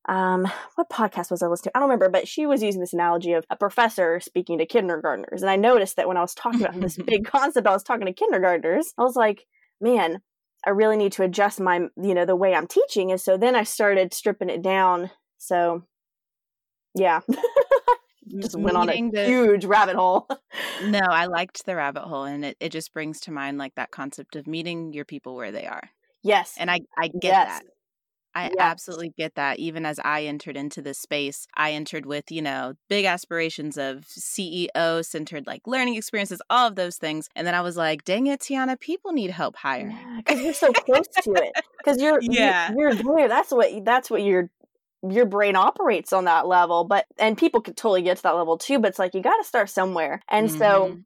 um, 0.07 0.47
what 0.75 0.89
podcast 0.89 1.31
was 1.31 1.41
I 1.41 1.47
listening 1.47 1.71
to? 1.71 1.77
I 1.77 1.79
don't 1.79 1.89
remember, 1.89 2.09
but 2.09 2.27
she 2.27 2.45
was 2.45 2.61
using 2.61 2.81
this 2.81 2.93
analogy 2.93 3.33
of 3.33 3.45
a 3.49 3.55
professor 3.55 4.19
speaking 4.19 4.59
to 4.59 4.65
kindergartners. 4.65 5.41
And 5.41 5.49
I 5.49 5.55
noticed 5.55 5.95
that 5.95 6.07
when 6.07 6.17
I 6.17 6.21
was 6.21 6.35
talking 6.35 6.61
about 6.61 6.79
this 6.79 6.97
big 7.05 7.25
concept, 7.25 7.67
I 7.67 7.73
was 7.73 7.83
talking 7.83 8.05
to 8.05 8.13
kindergartners. 8.13 8.93
I 8.97 9.03
was 9.03 9.15
like, 9.15 9.45
man, 9.81 10.21
I 10.65 10.71
really 10.71 10.97
need 10.97 11.11
to 11.13 11.23
adjust 11.23 11.59
my, 11.59 11.87
you 12.01 12.13
know, 12.13 12.25
the 12.25 12.35
way 12.35 12.53
I'm 12.53 12.67
teaching. 12.67 13.11
And 13.11 13.19
so 13.19 13.37
then 13.37 13.55
I 13.55 13.63
started 13.63 14.13
stripping 14.13 14.49
it 14.49 14.61
down. 14.61 15.11
So, 15.37 15.83
yeah. 16.95 17.21
just 18.39 18.57
went 18.57 18.77
on 18.77 18.89
a 18.89 19.09
the, 19.09 19.25
huge 19.25 19.65
rabbit 19.65 19.95
hole. 19.95 20.27
no, 20.83 20.99
I 20.99 21.25
liked 21.25 21.65
the 21.65 21.75
rabbit 21.75 22.03
hole 22.03 22.23
and 22.23 22.45
it, 22.45 22.57
it 22.59 22.69
just 22.69 22.93
brings 22.93 23.19
to 23.21 23.31
mind 23.31 23.57
like 23.57 23.75
that 23.75 23.91
concept 23.91 24.35
of 24.35 24.47
meeting 24.47 24.93
your 24.93 25.05
people 25.05 25.35
where 25.35 25.51
they 25.51 25.65
are. 25.65 25.89
Yes. 26.23 26.55
And 26.57 26.71
I, 26.71 26.79
I 26.97 27.09
get 27.09 27.23
yes. 27.23 27.59
that. 27.59 27.65
I 28.35 28.45
yes. 28.45 28.55
absolutely 28.59 29.13
get 29.17 29.35
that. 29.35 29.59
Even 29.59 29.85
as 29.85 29.99
I 30.03 30.23
entered 30.23 30.57
into 30.57 30.81
this 30.81 30.99
space, 30.99 31.47
I 31.55 31.71
entered 31.71 32.05
with, 32.05 32.31
you 32.31 32.41
know, 32.41 32.73
big 32.89 33.05
aspirations 33.05 33.77
of 33.77 34.05
CEO 34.07 35.05
centered 35.05 35.45
like 35.47 35.61
learning 35.65 35.95
experiences, 35.95 36.41
all 36.49 36.67
of 36.67 36.75
those 36.75 36.97
things. 36.97 37.29
And 37.35 37.45
then 37.45 37.55
I 37.55 37.61
was 37.61 37.77
like, 37.77 38.03
dang 38.03 38.27
it, 38.27 38.41
Tiana, 38.41 38.79
people 38.79 39.11
need 39.11 39.29
help 39.29 39.55
hiring. 39.55 39.97
Because 40.17 40.39
yeah, 40.39 40.45
you're 40.45 40.53
so 40.53 40.71
close 40.73 41.07
to 41.23 41.33
it. 41.33 41.51
Because 41.77 42.01
you're, 42.01 42.19
yeah. 42.21 42.71
you're, 42.75 42.93
you're 42.93 43.17
there. 43.17 43.27
That's 43.27 43.51
what, 43.51 43.85
that's 43.85 44.09
what 44.09 44.23
your 44.23 44.49
your 45.09 45.25
brain 45.25 45.57
operates 45.57 46.13
on 46.13 46.25
that 46.25 46.47
level. 46.47 46.85
But, 46.85 47.05
and 47.19 47.37
people 47.37 47.59
could 47.59 47.75
totally 47.75 48.03
get 48.03 48.17
to 48.17 48.23
that 48.23 48.37
level 48.37 48.57
too, 48.57 48.79
but 48.79 48.87
it's 48.87 48.99
like, 48.99 49.13
you 49.13 49.21
got 49.21 49.35
to 49.35 49.43
start 49.43 49.69
somewhere. 49.69 50.21
And 50.29 50.47
mm-hmm. 50.47 50.57
so 50.57 50.97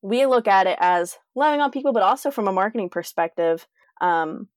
we 0.00 0.24
look 0.26 0.48
at 0.48 0.66
it 0.66 0.78
as 0.80 1.18
loving 1.34 1.60
on 1.60 1.70
people, 1.70 1.92
but 1.92 2.02
also 2.02 2.30
from 2.30 2.48
a 2.48 2.52
marketing 2.52 2.88
perspective. 2.88 3.66
Um, 4.00 4.48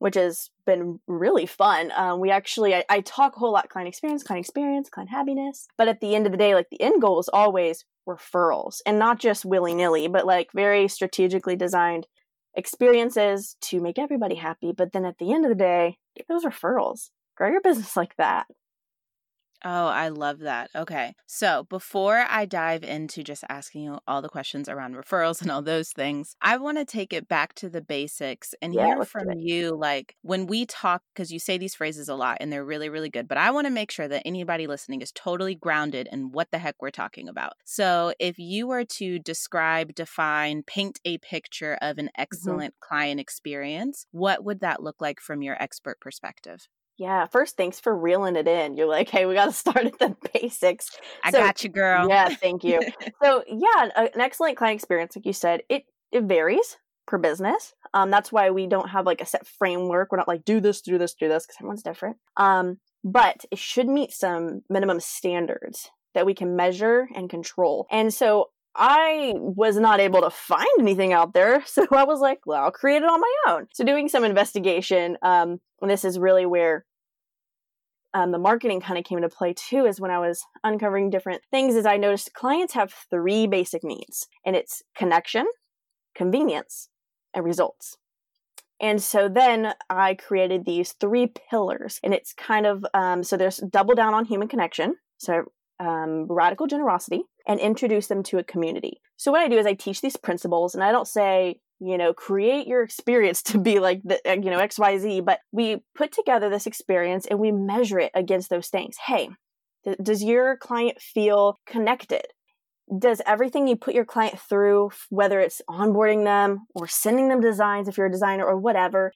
which 0.00 0.14
has 0.14 0.48
been 0.64 0.98
really 1.06 1.44
fun. 1.44 1.92
Um, 1.94 2.20
we 2.20 2.30
actually, 2.30 2.74
I, 2.74 2.84
I, 2.88 3.00
talk 3.02 3.36
a 3.36 3.38
whole 3.38 3.52
lot 3.52 3.68
client 3.68 3.86
experience, 3.86 4.22
client 4.22 4.46
experience, 4.46 4.88
client 4.88 5.10
happiness. 5.10 5.68
But 5.76 5.88
at 5.88 6.00
the 6.00 6.14
end 6.14 6.24
of 6.24 6.32
the 6.32 6.38
day, 6.38 6.54
like 6.54 6.70
the 6.70 6.80
end 6.80 7.02
goal 7.02 7.20
is 7.20 7.28
always 7.28 7.84
referrals 8.08 8.80
and 8.86 8.98
not 8.98 9.20
just 9.20 9.44
willy 9.44 9.74
nilly, 9.74 10.08
but 10.08 10.26
like 10.26 10.48
very 10.54 10.88
strategically 10.88 11.54
designed 11.54 12.06
experiences 12.54 13.56
to 13.60 13.78
make 13.78 13.98
everybody 13.98 14.36
happy. 14.36 14.72
But 14.72 14.92
then 14.92 15.04
at 15.04 15.18
the 15.18 15.34
end 15.34 15.44
of 15.44 15.50
the 15.50 15.54
day, 15.54 15.98
get 16.16 16.26
those 16.28 16.46
referrals. 16.46 17.10
Grow 17.36 17.50
your 17.50 17.60
business 17.60 17.94
like 17.94 18.16
that. 18.16 18.46
Oh, 19.64 19.86
I 19.86 20.08
love 20.08 20.40
that. 20.40 20.70
Okay. 20.74 21.14
So 21.26 21.64
before 21.68 22.24
I 22.28 22.46
dive 22.46 22.82
into 22.82 23.22
just 23.22 23.44
asking 23.48 23.82
you 23.84 23.98
all 24.06 24.22
the 24.22 24.28
questions 24.28 24.68
around 24.68 24.94
referrals 24.94 25.42
and 25.42 25.50
all 25.50 25.62
those 25.62 25.90
things, 25.90 26.34
I 26.40 26.56
want 26.56 26.78
to 26.78 26.84
take 26.84 27.12
it 27.12 27.28
back 27.28 27.54
to 27.54 27.68
the 27.68 27.82
basics 27.82 28.54
and 28.62 28.74
yeah, 28.74 28.86
hear 28.86 29.04
from 29.04 29.30
you. 29.38 29.76
Like 29.76 30.16
when 30.22 30.46
we 30.46 30.66
talk, 30.66 31.02
because 31.14 31.30
you 31.30 31.38
say 31.38 31.58
these 31.58 31.74
phrases 31.74 32.08
a 32.08 32.14
lot 32.14 32.38
and 32.40 32.52
they're 32.52 32.64
really, 32.64 32.88
really 32.88 33.10
good, 33.10 33.28
but 33.28 33.38
I 33.38 33.50
want 33.50 33.66
to 33.66 33.72
make 33.72 33.90
sure 33.90 34.08
that 34.08 34.22
anybody 34.24 34.66
listening 34.66 35.02
is 35.02 35.12
totally 35.12 35.54
grounded 35.54 36.08
in 36.10 36.32
what 36.32 36.50
the 36.50 36.58
heck 36.58 36.76
we're 36.80 36.90
talking 36.90 37.28
about. 37.28 37.54
So 37.64 38.14
if 38.18 38.38
you 38.38 38.66
were 38.66 38.84
to 38.84 39.18
describe, 39.18 39.94
define, 39.94 40.62
paint 40.62 41.00
a 41.04 41.18
picture 41.18 41.76
of 41.82 41.98
an 41.98 42.06
mm-hmm. 42.06 42.22
excellent 42.22 42.74
mm-hmm. 42.74 42.88
client 42.88 43.20
experience, 43.20 44.06
what 44.10 44.44
would 44.44 44.60
that 44.60 44.82
look 44.82 45.00
like 45.00 45.20
from 45.20 45.42
your 45.42 45.60
expert 45.62 46.00
perspective? 46.00 46.68
Yeah, 47.00 47.24
first, 47.24 47.56
thanks 47.56 47.80
for 47.80 47.96
reeling 47.96 48.36
it 48.36 48.46
in. 48.46 48.76
You're 48.76 48.86
like, 48.86 49.08
hey, 49.08 49.24
we 49.24 49.32
got 49.32 49.46
to 49.46 49.52
start 49.54 49.86
at 49.86 49.98
the 49.98 50.14
basics. 50.34 50.90
I 51.24 51.30
so, 51.30 51.38
got 51.38 51.64
you, 51.64 51.70
girl. 51.70 52.06
Yeah, 52.06 52.28
thank 52.28 52.62
you. 52.62 52.78
so, 53.22 53.42
yeah, 53.48 53.88
an 53.96 54.20
excellent 54.20 54.58
client 54.58 54.78
experience, 54.78 55.16
like 55.16 55.24
you 55.24 55.32
said, 55.32 55.62
it 55.70 55.84
it 56.12 56.24
varies 56.24 56.76
per 57.06 57.16
business. 57.16 57.72
Um, 57.94 58.10
that's 58.10 58.30
why 58.30 58.50
we 58.50 58.66
don't 58.66 58.90
have 58.90 59.06
like 59.06 59.22
a 59.22 59.26
set 59.26 59.46
framework. 59.46 60.12
We're 60.12 60.18
not 60.18 60.28
like 60.28 60.44
do 60.44 60.60
this, 60.60 60.82
do 60.82 60.98
this, 60.98 61.14
do 61.14 61.26
this, 61.26 61.46
because 61.46 61.56
everyone's 61.58 61.82
different. 61.82 62.18
Um, 62.36 62.80
but 63.02 63.46
it 63.50 63.58
should 63.58 63.88
meet 63.88 64.12
some 64.12 64.60
minimum 64.68 65.00
standards. 65.00 65.88
that 66.12 66.26
we 66.26 66.34
can 66.34 66.54
measure 66.54 67.08
and 67.14 67.30
control. 67.30 67.86
And 67.90 68.12
so 68.12 68.50
I 68.74 69.32
was 69.36 69.76
not 69.78 70.00
able 70.00 70.20
to 70.20 70.30
find 70.30 70.68
anything 70.78 71.14
out 71.14 71.32
there. 71.32 71.64
So 71.66 71.86
I 71.92 72.04
was 72.04 72.20
like, 72.20 72.40
well, 72.44 72.64
I'll 72.64 72.70
create 72.70 73.02
it 73.02 73.08
on 73.08 73.20
my 73.20 73.34
own. 73.48 73.68
So 73.72 73.84
doing 73.84 74.08
some 74.08 74.24
investigation, 74.24 75.16
um, 75.22 75.60
and 75.80 75.90
this 75.90 76.04
is 76.04 76.18
really 76.18 76.44
where 76.44 76.84
um, 78.14 78.32
the 78.32 78.38
marketing 78.38 78.80
kind 78.80 78.98
of 78.98 79.04
came 79.04 79.18
into 79.18 79.28
play 79.28 79.54
too, 79.54 79.86
is 79.86 80.00
when 80.00 80.10
I 80.10 80.18
was 80.18 80.44
uncovering 80.64 81.10
different 81.10 81.42
things, 81.50 81.74
is 81.74 81.86
I 81.86 81.96
noticed 81.96 82.34
clients 82.34 82.74
have 82.74 82.92
three 83.10 83.46
basic 83.46 83.84
needs, 83.84 84.28
and 84.44 84.56
it's 84.56 84.82
connection, 84.96 85.46
convenience, 86.14 86.88
and 87.34 87.44
results. 87.44 87.96
And 88.80 89.02
so 89.02 89.28
then 89.28 89.74
I 89.90 90.14
created 90.14 90.64
these 90.64 90.92
three 90.92 91.32
pillars, 91.50 92.00
and 92.02 92.14
it's 92.14 92.32
kind 92.32 92.66
of 92.66 92.84
um, 92.94 93.22
so 93.22 93.36
there's 93.36 93.58
double 93.58 93.94
down 93.94 94.14
on 94.14 94.24
human 94.24 94.48
connection, 94.48 94.96
so 95.18 95.44
um, 95.78 96.26
radical 96.28 96.66
generosity, 96.66 97.22
and 97.46 97.60
introduce 97.60 98.08
them 98.08 98.22
to 98.24 98.38
a 98.38 98.44
community. 98.44 99.00
So 99.16 99.30
what 99.32 99.42
I 99.42 99.48
do 99.48 99.58
is 99.58 99.66
I 99.66 99.74
teach 99.74 100.00
these 100.00 100.16
principles, 100.16 100.74
and 100.74 100.82
I 100.82 100.92
don't 100.92 101.06
say 101.06 101.60
you 101.80 101.98
know 101.98 102.12
create 102.12 102.66
your 102.66 102.82
experience 102.82 103.42
to 103.50 103.58
be 103.58 103.78
like 103.78 104.00
the 104.04 104.20
uh, 104.28 104.34
you 104.34 104.50
know 104.50 104.58
xyz 104.58 105.24
but 105.24 105.40
we 105.52 105.78
put 105.94 106.12
together 106.12 106.48
this 106.48 106.66
experience 106.66 107.26
and 107.26 107.38
we 107.38 107.52
measure 107.52 107.98
it 107.98 108.12
against 108.14 108.50
those 108.50 108.68
things 108.68 108.96
hey 109.06 109.28
th- 109.84 109.96
does 110.02 110.22
your 110.22 110.56
client 110.56 111.00
feel 111.00 111.56
connected 111.66 112.24
does 112.98 113.22
everything 113.26 113.68
you 113.68 113.76
put 113.76 113.94
your 113.94 114.04
client 114.04 114.38
through, 114.38 114.90
whether 115.10 115.40
it's 115.40 115.62
onboarding 115.68 116.24
them 116.24 116.66
or 116.74 116.88
sending 116.88 117.28
them 117.28 117.40
designs 117.40 117.88
if 117.88 117.96
you're 117.96 118.06
a 118.06 118.10
designer 118.10 118.44
or 118.44 118.58
whatever, 118.58 119.12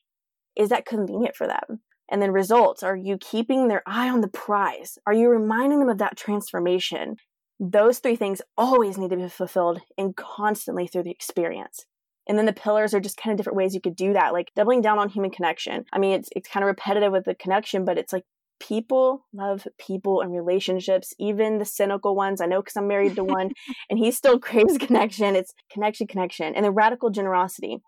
is 0.57 0.69
that 0.69 0.87
convenient 0.87 1.35
for 1.35 1.47
them? 1.47 1.81
And 2.11 2.23
then 2.23 2.31
results 2.31 2.83
are 2.83 2.97
you 2.97 3.19
keeping 3.19 3.69
their 3.69 3.83
eye 3.87 4.09
on 4.09 4.21
the 4.21 4.29
prize? 4.29 4.99
Are 5.07 5.15
you 5.15 5.29
reminding 5.29 5.81
them 5.81 5.89
of 5.89 5.99
that 5.99 6.17
transformation? 6.17 7.17
Those 7.59 7.99
three 7.99 8.17
things 8.17 8.43
always 8.57 8.99
need 8.99 9.11
to 9.11 9.17
be 9.17 9.29
fulfilled 9.29 9.81
and 9.97 10.15
constantly 10.15 10.87
through 10.87 11.05
the 11.05 11.11
experience. 11.11 11.87
And 12.27 12.39
then 12.39 12.47
the 12.47 12.53
pillars 12.53 12.95
are 12.95 13.01
just 13.01 13.17
kind 13.17 13.33
of 13.33 13.37
different 13.37 13.57
ways 13.57 13.75
you 13.75 13.81
could 13.81 13.97
do 13.97 14.13
that, 14.15 14.33
like 14.33 14.51
doubling 14.57 14.81
down 14.81 14.99
on 14.99 15.09
human 15.09 15.31
connection. 15.31 15.85
I 15.93 15.99
mean, 15.99 16.13
it's 16.13 16.31
it's 16.35 16.49
kind 16.49 16.65
of 16.65 16.69
repetitive 16.69 17.13
with 17.13 17.25
the 17.25 17.35
connection, 17.35 17.85
but 17.85 17.99
it's 17.99 18.13
like 18.13 18.25
people 18.61 19.27
love 19.33 19.67
people 19.79 20.21
and 20.21 20.33
relationships, 20.33 21.13
even 21.19 21.59
the 21.59 21.65
cynical 21.65 22.15
ones. 22.15 22.41
I 22.41 22.47
know 22.47 22.61
because 22.63 22.77
I'm 22.77 22.89
married 22.89 23.17
to 23.17 23.25
one 23.25 23.51
and 23.91 23.99
he 23.99 24.11
still 24.11 24.39
craves 24.39 24.79
connection. 24.79 25.37
It's 25.37 25.55
connection, 25.71 26.07
connection, 26.07 26.55
and 26.55 26.65
the 26.65 26.71
radical 26.71 27.11
generosity. 27.11 27.79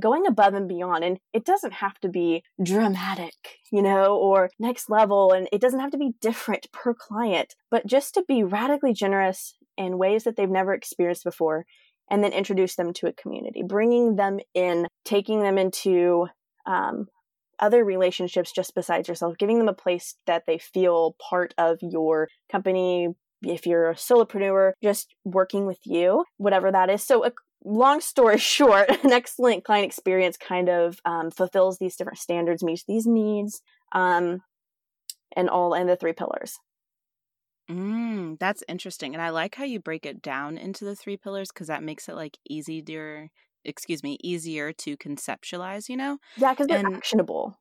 Going 0.00 0.26
above 0.26 0.54
and 0.54 0.66
beyond, 0.66 1.04
and 1.04 1.18
it 1.34 1.44
doesn't 1.44 1.74
have 1.74 1.98
to 2.00 2.08
be 2.08 2.42
dramatic, 2.62 3.34
you 3.70 3.82
know, 3.82 4.16
or 4.16 4.48
next 4.58 4.88
level, 4.88 5.32
and 5.32 5.50
it 5.52 5.60
doesn't 5.60 5.80
have 5.80 5.90
to 5.90 5.98
be 5.98 6.14
different 6.18 6.66
per 6.72 6.94
client, 6.94 7.56
but 7.70 7.86
just 7.86 8.14
to 8.14 8.24
be 8.26 8.42
radically 8.42 8.94
generous 8.94 9.54
in 9.76 9.98
ways 9.98 10.24
that 10.24 10.36
they've 10.36 10.48
never 10.48 10.72
experienced 10.72 11.24
before, 11.24 11.66
and 12.10 12.22
then 12.22 12.32
introduce 12.32 12.76
them 12.76 12.92
to 12.94 13.06
a 13.06 13.12
community, 13.12 13.62
bringing 13.66 14.16
them 14.16 14.38
in, 14.54 14.86
taking 15.04 15.40
them 15.40 15.58
into 15.58 16.26
um, 16.66 17.06
other 17.58 17.84
relationships 17.84 18.52
just 18.52 18.74
besides 18.74 19.08
yourself, 19.08 19.38
giving 19.38 19.58
them 19.58 19.68
a 19.68 19.74
place 19.74 20.16
that 20.26 20.44
they 20.46 20.58
feel 20.58 21.16
part 21.30 21.54
of 21.56 21.78
your 21.80 22.28
company. 22.50 23.08
If 23.42 23.66
you're 23.66 23.90
a 23.90 23.94
solopreneur, 23.94 24.72
just 24.82 25.14
working 25.24 25.66
with 25.66 25.78
you, 25.84 26.24
whatever 26.36 26.70
that 26.70 26.90
is. 26.90 27.02
So, 27.02 27.24
a 27.24 27.32
long 27.64 28.00
story 28.00 28.38
short, 28.38 28.88
an 29.04 29.12
excellent 29.12 29.64
client 29.64 29.86
experience 29.86 30.36
kind 30.36 30.68
of 30.68 30.98
um, 31.04 31.30
fulfills 31.30 31.78
these 31.78 31.96
different 31.96 32.18
standards, 32.18 32.62
meets 32.62 32.84
these 32.86 33.06
needs, 33.06 33.62
um, 33.92 34.42
and 35.34 35.48
all 35.48 35.74
and 35.74 35.88
the 35.88 35.96
three 35.96 36.12
pillars. 36.12 36.58
Mm, 37.70 38.38
that's 38.38 38.62
interesting. 38.68 39.14
And 39.14 39.22
I 39.22 39.30
like 39.30 39.54
how 39.54 39.64
you 39.64 39.80
break 39.80 40.04
it 40.04 40.20
down 40.22 40.58
into 40.58 40.84
the 40.84 40.96
three 40.96 41.16
pillars 41.16 41.48
because 41.52 41.68
that 41.68 41.82
makes 41.82 42.08
it 42.08 42.14
like 42.14 42.38
easier 42.48 43.30
excuse 43.64 44.02
me, 44.02 44.18
easier 44.24 44.72
to 44.72 44.96
conceptualize, 44.96 45.88
you 45.88 45.96
know? 45.96 46.18
Yeah, 46.36 46.52
because 46.52 46.66
they're 46.68 46.80
and, 46.80 46.94
actionable. 46.94 47.58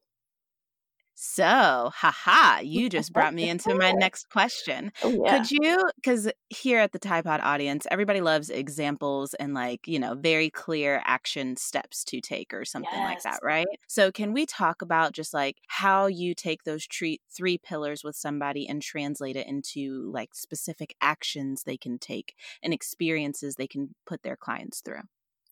So, 1.15 1.91
haha, 1.93 2.61
you 2.61 2.89
just 2.89 3.13
brought 3.13 3.33
me 3.33 3.49
into 3.49 3.75
my 3.75 3.91
next 3.91 4.29
question. 4.29 4.91
Oh, 5.03 5.09
yeah. 5.23 5.37
Could 5.37 5.51
you, 5.51 5.89
because 5.95 6.31
here 6.49 6.79
at 6.79 6.91
the 6.91 6.99
TyePod 6.99 7.41
audience, 7.43 7.85
everybody 7.91 8.21
loves 8.21 8.49
examples 8.49 9.33
and 9.35 9.53
like, 9.53 9.87
you 9.87 9.99
know, 9.99 10.15
very 10.15 10.49
clear 10.49 11.01
action 11.05 11.57
steps 11.57 12.03
to 12.05 12.21
take 12.21 12.53
or 12.53 12.65
something 12.65 12.91
yes. 12.93 13.05
like 13.05 13.23
that, 13.23 13.39
right? 13.43 13.67
So, 13.87 14.11
can 14.11 14.33
we 14.33 14.45
talk 14.45 14.81
about 14.81 15.13
just 15.13 15.33
like 15.33 15.57
how 15.67 16.07
you 16.07 16.33
take 16.33 16.63
those 16.63 16.87
tre- 16.87 17.21
three 17.29 17.57
pillars 17.57 18.03
with 18.03 18.15
somebody 18.15 18.67
and 18.67 18.81
translate 18.81 19.35
it 19.35 19.47
into 19.47 20.11
like 20.11 20.33
specific 20.33 20.95
actions 21.01 21.63
they 21.63 21.77
can 21.77 21.99
take 21.99 22.35
and 22.63 22.73
experiences 22.73 23.55
they 23.55 23.67
can 23.67 23.95
put 24.05 24.23
their 24.23 24.35
clients 24.35 24.81
through? 24.81 25.01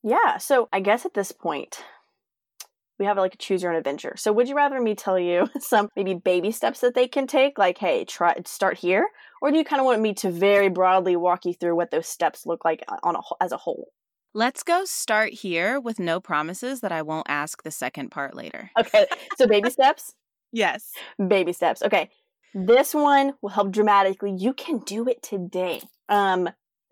Yeah. 0.04 0.38
So 0.38 0.70
I 0.72 0.80
guess 0.80 1.06
at 1.06 1.14
this 1.14 1.32
point, 1.32 1.84
we 3.00 3.06
have 3.06 3.18
like 3.18 3.34
a 3.34 3.38
choose 3.38 3.64
your 3.64 3.72
own 3.72 3.78
adventure. 3.78 4.14
So 4.18 4.32
would 4.34 4.48
you 4.50 4.56
rather 4.56 4.80
me 4.80 4.94
tell 4.94 5.18
you 5.18 5.50
some 5.60 5.90
maybe 5.96 6.14
baby 6.14 6.52
steps 6.52 6.82
that 6.82 6.94
they 6.94 7.08
can 7.08 7.26
take, 7.26 7.58
like, 7.58 7.78
hey, 7.78 8.06
try 8.06 8.36
start 8.46 8.78
here, 8.78 9.08
or 9.42 9.52
do 9.52 9.58
you 9.58 9.64
kind 9.64 9.80
of 9.80 9.86
want 9.86 10.02
me 10.02 10.14
to 10.16 10.30
very 10.30 10.70
broadly 10.70 11.16
walk 11.16 11.46
you 11.46 11.54
through 11.54 11.76
what 11.76 11.92
those 11.92 12.08
steps 12.08 12.46
look 12.46 12.66
like 12.66 12.84
on 13.04 13.16
a, 13.16 13.20
as 13.42 13.52
a 13.52 13.58
whole? 13.58 13.88
Let's 14.34 14.62
go 14.62 14.86
start 14.86 15.34
here 15.34 15.80
with 15.80 15.98
no 15.98 16.20
promises 16.20 16.82
that 16.82 16.92
I 16.92 17.02
won't 17.02 17.28
ask 17.30 17.64
the 17.64 17.72
second 17.72 18.10
part 18.10 18.36
later. 18.36 18.70
Okay. 18.78 19.08
So 19.38 19.48
baby 19.48 19.70
steps? 19.72 20.14
Yes. 20.52 20.92
Baby 21.26 21.54
steps. 21.54 21.82
Okay. 21.82 22.10
This 22.54 22.94
one 22.94 23.34
will 23.42 23.50
help 23.50 23.72
dramatically. 23.72 24.36
You 24.38 24.54
can 24.54 24.80
do 24.80 25.08
it 25.08 25.24
today. 25.24 25.82
Um, 26.10 26.50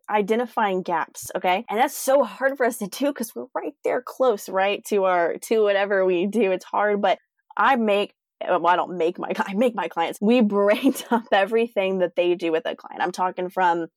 identifying 0.09 0.81
gaps 0.81 1.29
okay 1.35 1.65
and 1.69 1.79
that's 1.79 1.97
so 1.97 2.23
hard 2.23 2.55
for 2.57 2.65
us 2.65 2.77
to 2.77 2.87
do 2.87 3.07
because 3.07 3.35
we're 3.35 3.45
right 3.55 3.73
there 3.83 4.01
close 4.05 4.47
right 4.47 4.83
to 4.85 5.03
our 5.03 5.37
to 5.39 5.61
whatever 5.61 6.05
we 6.05 6.27
do 6.27 6.51
it's 6.51 6.65
hard 6.65 7.01
but 7.01 7.19
i 7.57 7.75
make 7.75 8.13
well, 8.41 8.67
I 8.67 8.75
don't 8.75 8.97
make 8.97 9.17
my 9.17 9.31
I 9.37 9.53
make 9.53 9.75
my 9.75 9.87
clients. 9.87 10.19
We 10.21 10.41
brain 10.41 10.93
dump 11.09 11.27
everything 11.31 11.99
that 11.99 12.15
they 12.15 12.35
do 12.35 12.51
with 12.51 12.65
a 12.65 12.75
client. 12.75 13.01
I'm 13.01 13.11
talking 13.11 13.49
from 13.49 13.87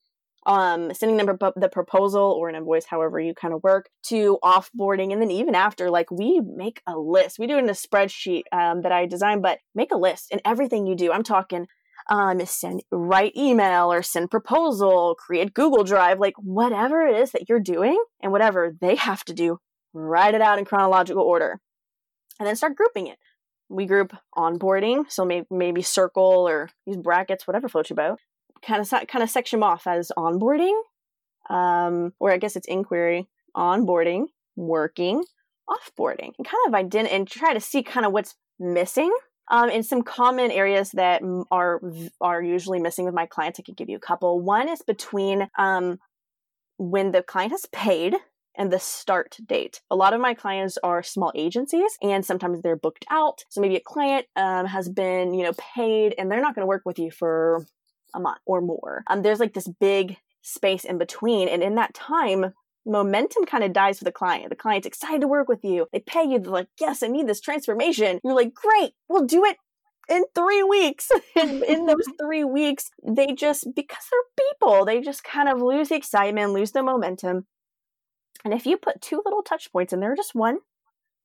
um 0.46 0.94
sending 0.94 1.18
them 1.18 1.36
the 1.56 1.68
proposal 1.68 2.34
or 2.38 2.48
an 2.48 2.54
invoice, 2.54 2.86
however 2.86 3.20
you 3.20 3.34
kind 3.34 3.52
of 3.52 3.62
work, 3.62 3.88
to 4.04 4.38
offboarding, 4.42 5.12
and 5.12 5.20
then 5.20 5.30
even 5.30 5.54
after, 5.54 5.90
like 5.90 6.10
we 6.10 6.40
make 6.40 6.80
a 6.86 6.96
list. 6.98 7.38
We 7.38 7.46
do 7.46 7.56
it 7.56 7.64
in 7.64 7.68
a 7.68 7.72
spreadsheet 7.72 8.44
um, 8.52 8.82
that 8.82 8.92
I 8.92 9.06
design, 9.06 9.42
but 9.42 9.58
make 9.74 9.92
a 9.92 9.98
list 9.98 10.32
in 10.32 10.40
everything 10.44 10.86
you 10.86 10.96
do. 10.96 11.12
I'm 11.12 11.22
talking 11.22 11.66
um, 12.10 12.44
send 12.44 12.82
write 12.90 13.36
email 13.36 13.92
or 13.92 14.02
send 14.02 14.30
proposal, 14.30 15.14
create 15.14 15.54
Google 15.54 15.84
Drive, 15.84 16.18
like 16.18 16.34
whatever 16.36 17.06
it 17.06 17.16
is 17.16 17.30
that 17.30 17.48
you're 17.48 17.60
doing 17.60 18.02
and 18.20 18.32
whatever 18.32 18.76
they 18.80 18.96
have 18.96 19.24
to 19.24 19.32
do, 19.32 19.58
write 19.94 20.34
it 20.34 20.42
out 20.42 20.58
in 20.58 20.64
chronological 20.64 21.22
order, 21.22 21.60
and 22.38 22.46
then 22.46 22.56
start 22.56 22.76
grouping 22.76 23.06
it. 23.06 23.18
We 23.68 23.86
group 23.86 24.12
onboarding, 24.36 25.04
so 25.08 25.24
maybe 25.24 25.46
maybe 25.50 25.82
circle 25.82 26.48
or 26.48 26.68
use 26.84 26.96
brackets, 26.96 27.46
whatever 27.46 27.68
floats 27.68 27.90
your 27.90 27.96
boat. 27.96 28.18
Kind 28.62 28.82
of 28.82 28.90
kind 29.06 29.22
of 29.22 29.30
section 29.30 29.62
off 29.62 29.86
as 29.86 30.10
onboarding, 30.18 30.78
um, 31.48 32.12
or 32.18 32.32
I 32.32 32.38
guess 32.38 32.56
it's 32.56 32.66
inquiry, 32.66 33.28
onboarding, 33.56 34.26
working, 34.56 35.22
offboarding, 35.68 36.32
and 36.36 36.46
kind 36.46 36.66
of 36.66 36.74
identify 36.74 37.14
and 37.14 37.28
try 37.28 37.54
to 37.54 37.60
see 37.60 37.84
kind 37.84 38.04
of 38.04 38.12
what's 38.12 38.34
missing 38.58 39.14
um, 39.50 39.68
and 39.68 39.84
some 39.84 40.02
common 40.02 40.50
areas 40.50 40.92
that 40.92 41.22
are 41.50 41.80
are 42.20 42.42
usually 42.42 42.80
missing 42.80 43.04
with 43.04 43.14
my 43.14 43.26
clients, 43.26 43.58
I 43.58 43.62
could 43.62 43.76
give 43.76 43.88
you 43.88 43.96
a 43.96 44.00
couple. 44.00 44.40
One 44.40 44.68
is 44.68 44.82
between 44.82 45.48
um, 45.58 45.98
when 46.78 47.12
the 47.12 47.22
client 47.22 47.52
has 47.52 47.66
paid 47.72 48.14
and 48.56 48.72
the 48.72 48.78
start 48.78 49.36
date. 49.46 49.80
A 49.90 49.96
lot 49.96 50.12
of 50.12 50.20
my 50.20 50.34
clients 50.34 50.78
are 50.82 51.02
small 51.02 51.32
agencies 51.34 51.96
and 52.02 52.24
sometimes 52.24 52.62
they're 52.62 52.76
booked 52.76 53.04
out. 53.10 53.44
So 53.48 53.60
maybe 53.60 53.76
a 53.76 53.80
client 53.80 54.26
um, 54.36 54.66
has 54.66 54.88
been, 54.88 55.34
you 55.34 55.44
know, 55.44 55.52
paid 55.74 56.14
and 56.18 56.30
they're 56.30 56.40
not 56.40 56.54
going 56.54 56.62
to 56.62 56.68
work 56.68 56.82
with 56.84 56.98
you 56.98 57.10
for 57.10 57.66
a 58.14 58.20
month 58.20 58.38
or 58.46 58.60
more. 58.60 59.04
Um, 59.06 59.22
there's 59.22 59.40
like 59.40 59.54
this 59.54 59.68
big 59.80 60.16
space 60.42 60.84
in 60.84 60.98
between. 60.98 61.48
And 61.48 61.62
in 61.62 61.76
that 61.76 61.94
time, 61.94 62.52
momentum 62.86 63.44
kind 63.44 63.64
of 63.64 63.72
dies 63.72 63.98
for 63.98 64.04
the 64.04 64.12
client. 64.12 64.50
The 64.50 64.56
client's 64.56 64.86
excited 64.86 65.20
to 65.20 65.28
work 65.28 65.48
with 65.48 65.64
you. 65.64 65.86
They 65.92 66.00
pay 66.00 66.24
you. 66.24 66.38
They're 66.38 66.52
like, 66.52 66.68
yes, 66.80 67.02
I 67.02 67.08
need 67.08 67.26
this 67.26 67.40
transformation. 67.40 68.20
You're 68.24 68.34
like, 68.34 68.54
great, 68.54 68.92
we'll 69.08 69.26
do 69.26 69.44
it 69.44 69.56
in 70.08 70.24
three 70.34 70.62
weeks. 70.62 71.10
and 71.36 71.62
in 71.62 71.86
those 71.86 72.06
three 72.20 72.44
weeks, 72.44 72.90
they 73.06 73.34
just, 73.34 73.66
because 73.74 74.04
they're 74.10 74.46
people, 74.48 74.84
they 74.84 75.00
just 75.00 75.24
kind 75.24 75.48
of 75.48 75.60
lose 75.60 75.88
the 75.88 75.96
excitement, 75.96 76.52
lose 76.52 76.72
the 76.72 76.82
momentum. 76.82 77.46
And 78.44 78.54
if 78.54 78.66
you 78.66 78.76
put 78.76 79.00
two 79.00 79.22
little 79.24 79.42
touch 79.42 79.70
points 79.70 79.92
in 79.92 80.00
there, 80.00 80.16
just 80.16 80.34
one, 80.34 80.58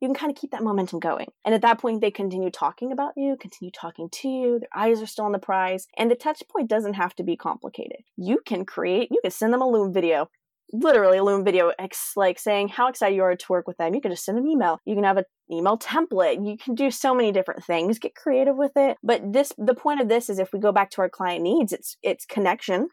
you 0.02 0.10
can 0.10 0.16
kind 0.16 0.30
of 0.30 0.38
keep 0.38 0.52
that 0.52 0.64
momentum 0.64 1.00
going. 1.00 1.28
And 1.46 1.56
at 1.56 1.62
that 1.62 1.80
point, 1.80 2.02
they 2.02 2.12
continue 2.12 2.50
talking 2.50 2.92
about 2.92 3.14
you, 3.16 3.38
continue 3.40 3.72
talking 3.72 4.10
to 4.12 4.28
you. 4.28 4.60
Their 4.60 4.70
eyes 4.76 5.02
are 5.02 5.08
still 5.08 5.26
on 5.26 5.32
the 5.32 5.40
prize. 5.40 5.88
And 5.98 6.12
the 6.12 6.16
touch 6.16 6.44
point 6.52 6.70
doesn't 6.70 6.96
have 6.96 7.16
to 7.16 7.24
be 7.24 7.38
complicated. 7.38 8.00
You 8.18 8.40
can 8.46 8.66
create, 8.66 9.08
you 9.10 9.20
can 9.22 9.32
send 9.32 9.54
them 9.54 9.62
a 9.62 9.68
Loom 9.68 9.94
video 9.94 10.30
literally 10.74 11.18
a 11.18 11.24
Loom 11.24 11.44
video 11.44 11.72
ex- 11.80 12.14
like 12.16 12.40
saying 12.40 12.70
how 12.70 12.88
excited 12.88 13.16
you 13.16 13.24
are 13.24 13.36
to 13.36 13.46
work 13.50 13.68
with 13.68 13.78
them. 13.78 13.94
You 13.94 14.02
can 14.02 14.12
just 14.12 14.26
send 14.26 14.38
an 14.38 14.48
email. 14.48 14.80
You 14.86 14.96
can 14.96 15.04
have 15.04 15.18
an 15.18 15.26
email 15.52 15.78
template. 15.78 16.46
You 16.46 16.58
can 16.58 16.76
do 16.76 16.92
so 16.92 17.14
many 17.14 17.32
different 17.32 17.64
things. 17.64 18.00
Get 18.00 18.16
creative 18.16 18.56
with 18.56 18.74
it. 18.76 18.98
But 19.04 19.34
this 19.34 19.54
the 19.58 19.76
point 19.76 20.02
of 20.02 20.10
this 20.10 20.30
is 20.30 20.40
if 20.40 20.52
we 20.52 20.60
go 20.60 20.72
back 20.72 20.90
to 20.92 21.02
our 21.02 21.10
client 21.10 21.44
needs, 21.44 21.72
it's 21.72 21.98
it's 22.04 22.26
connection. 22.26 22.90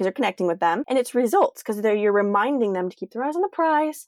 because 0.00 0.06
you're 0.06 0.12
connecting 0.12 0.46
with 0.46 0.60
them, 0.60 0.82
and 0.88 0.98
it's 0.98 1.14
results 1.14 1.62
because 1.62 1.82
they're 1.82 1.94
you're 1.94 2.12
reminding 2.12 2.72
them 2.72 2.88
to 2.88 2.96
keep 2.96 3.10
their 3.10 3.22
eyes 3.22 3.36
on 3.36 3.42
the 3.42 3.48
prize. 3.48 4.06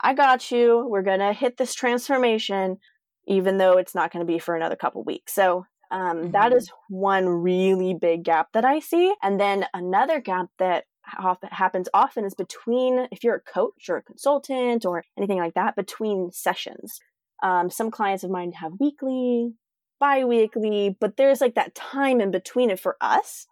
I 0.00 0.14
got 0.14 0.50
you. 0.50 0.86
We're 0.88 1.02
going 1.02 1.20
to 1.20 1.32
hit 1.32 1.56
this 1.56 1.74
transformation, 1.74 2.78
even 3.26 3.58
though 3.58 3.78
it's 3.78 3.94
not 3.94 4.12
going 4.12 4.26
to 4.26 4.30
be 4.30 4.38
for 4.38 4.54
another 4.54 4.76
couple 4.76 5.02
weeks. 5.04 5.32
So 5.32 5.64
um, 5.90 6.16
mm-hmm. 6.18 6.30
that 6.32 6.52
is 6.52 6.70
one 6.88 7.28
really 7.28 7.94
big 7.94 8.24
gap 8.24 8.48
that 8.52 8.64
I 8.64 8.80
see. 8.80 9.14
And 9.22 9.40
then 9.40 9.66
another 9.72 10.20
gap 10.20 10.48
that 10.58 10.84
often 11.18 11.48
happens 11.50 11.88
often 11.92 12.24
is 12.24 12.34
between, 12.34 13.08
if 13.10 13.24
you're 13.24 13.36
a 13.36 13.40
coach 13.40 13.88
or 13.88 13.96
a 13.96 14.02
consultant 14.02 14.84
or 14.84 15.04
anything 15.16 15.38
like 15.38 15.54
that, 15.54 15.76
between 15.76 16.30
sessions. 16.32 17.00
Um, 17.42 17.70
some 17.70 17.90
clients 17.90 18.24
of 18.24 18.30
mine 18.30 18.52
have 18.52 18.72
weekly, 18.78 19.54
bi 19.98 20.24
weekly, 20.24 20.96
but 21.00 21.16
there's 21.16 21.40
like 21.40 21.54
that 21.54 21.74
time 21.74 22.20
in 22.20 22.30
between 22.30 22.70
it 22.70 22.80
for 22.80 22.96
us. 23.00 23.46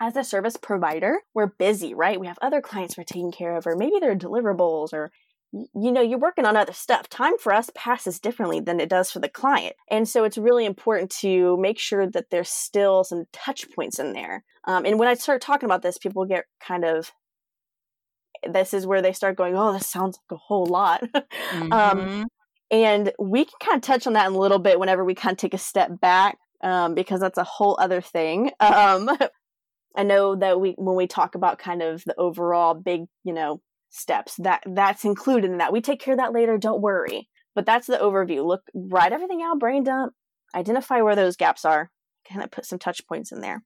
As 0.00 0.16
a 0.16 0.22
service 0.22 0.56
provider, 0.56 1.22
we're 1.34 1.46
busy, 1.46 1.92
right? 1.92 2.20
We 2.20 2.28
have 2.28 2.38
other 2.40 2.60
clients 2.60 2.96
we're 2.96 3.04
taking 3.04 3.32
care 3.32 3.56
of, 3.56 3.66
or 3.66 3.74
maybe 3.74 3.96
they're 4.00 4.14
deliverables, 4.14 4.92
or 4.92 5.10
you 5.52 5.90
know, 5.90 6.02
you're 6.02 6.18
working 6.18 6.44
on 6.44 6.56
other 6.56 6.72
stuff. 6.72 7.08
Time 7.08 7.38
for 7.38 7.54
us 7.54 7.70
passes 7.74 8.20
differently 8.20 8.60
than 8.60 8.80
it 8.80 8.88
does 8.88 9.10
for 9.10 9.18
the 9.18 9.28
client. 9.28 9.74
And 9.90 10.06
so 10.06 10.24
it's 10.24 10.36
really 10.36 10.66
important 10.66 11.10
to 11.20 11.56
make 11.56 11.78
sure 11.78 12.06
that 12.06 12.30
there's 12.30 12.50
still 12.50 13.02
some 13.04 13.24
touch 13.32 13.70
points 13.74 13.98
in 13.98 14.12
there. 14.12 14.44
Um, 14.64 14.84
and 14.84 14.98
when 14.98 15.08
I 15.08 15.14
start 15.14 15.40
talking 15.40 15.66
about 15.66 15.82
this, 15.82 15.96
people 15.96 16.26
get 16.26 16.44
kind 16.60 16.84
of 16.84 17.12
this 18.48 18.74
is 18.74 18.86
where 18.86 19.02
they 19.02 19.12
start 19.12 19.36
going, 19.36 19.56
oh, 19.56 19.72
this 19.72 19.88
sounds 19.88 20.18
like 20.18 20.36
a 20.38 20.40
whole 20.40 20.66
lot. 20.66 21.02
Um, 21.52 21.70
mm-hmm. 21.70 21.72
um, 21.72 22.26
and 22.70 23.12
we 23.18 23.46
can 23.46 23.54
kind 23.60 23.76
of 23.76 23.82
touch 23.82 24.06
on 24.06 24.12
that 24.12 24.26
in 24.26 24.34
a 24.34 24.38
little 24.38 24.58
bit 24.58 24.78
whenever 24.78 25.02
we 25.04 25.14
kind 25.14 25.32
of 25.32 25.38
take 25.38 25.54
a 25.54 25.58
step 25.58 25.98
back, 25.98 26.36
um, 26.62 26.94
because 26.94 27.20
that's 27.20 27.38
a 27.38 27.44
whole 27.44 27.76
other 27.80 28.00
thing. 28.00 28.50
Um, 28.60 29.10
I 29.96 30.02
know 30.04 30.36
that 30.36 30.60
we, 30.60 30.72
when 30.72 30.94
we 30.94 31.06
talk 31.06 31.34
about 31.34 31.58
kind 31.58 31.82
of 31.82 32.04
the 32.04 32.14
overall 32.16 32.74
big, 32.74 33.06
you 33.24 33.32
know, 33.32 33.60
steps, 33.90 34.36
that 34.36 34.62
that's 34.66 35.04
included 35.04 35.50
in 35.50 35.58
that. 35.58 35.72
We 35.72 35.80
take 35.80 36.00
care 36.00 36.14
of 36.14 36.18
that 36.18 36.32
later. 36.32 36.58
Don't 36.58 36.82
worry. 36.82 37.28
But 37.54 37.66
that's 37.66 37.86
the 37.86 37.96
overview. 37.96 38.46
Look, 38.46 38.62
write 38.74 39.12
everything 39.12 39.42
out, 39.42 39.58
brain 39.58 39.82
dump, 39.82 40.12
identify 40.54 41.00
where 41.02 41.16
those 41.16 41.36
gaps 41.36 41.64
are, 41.64 41.90
kind 42.30 42.42
of 42.42 42.50
put 42.50 42.66
some 42.66 42.78
touch 42.78 43.06
points 43.06 43.32
in 43.32 43.40
there. 43.40 43.64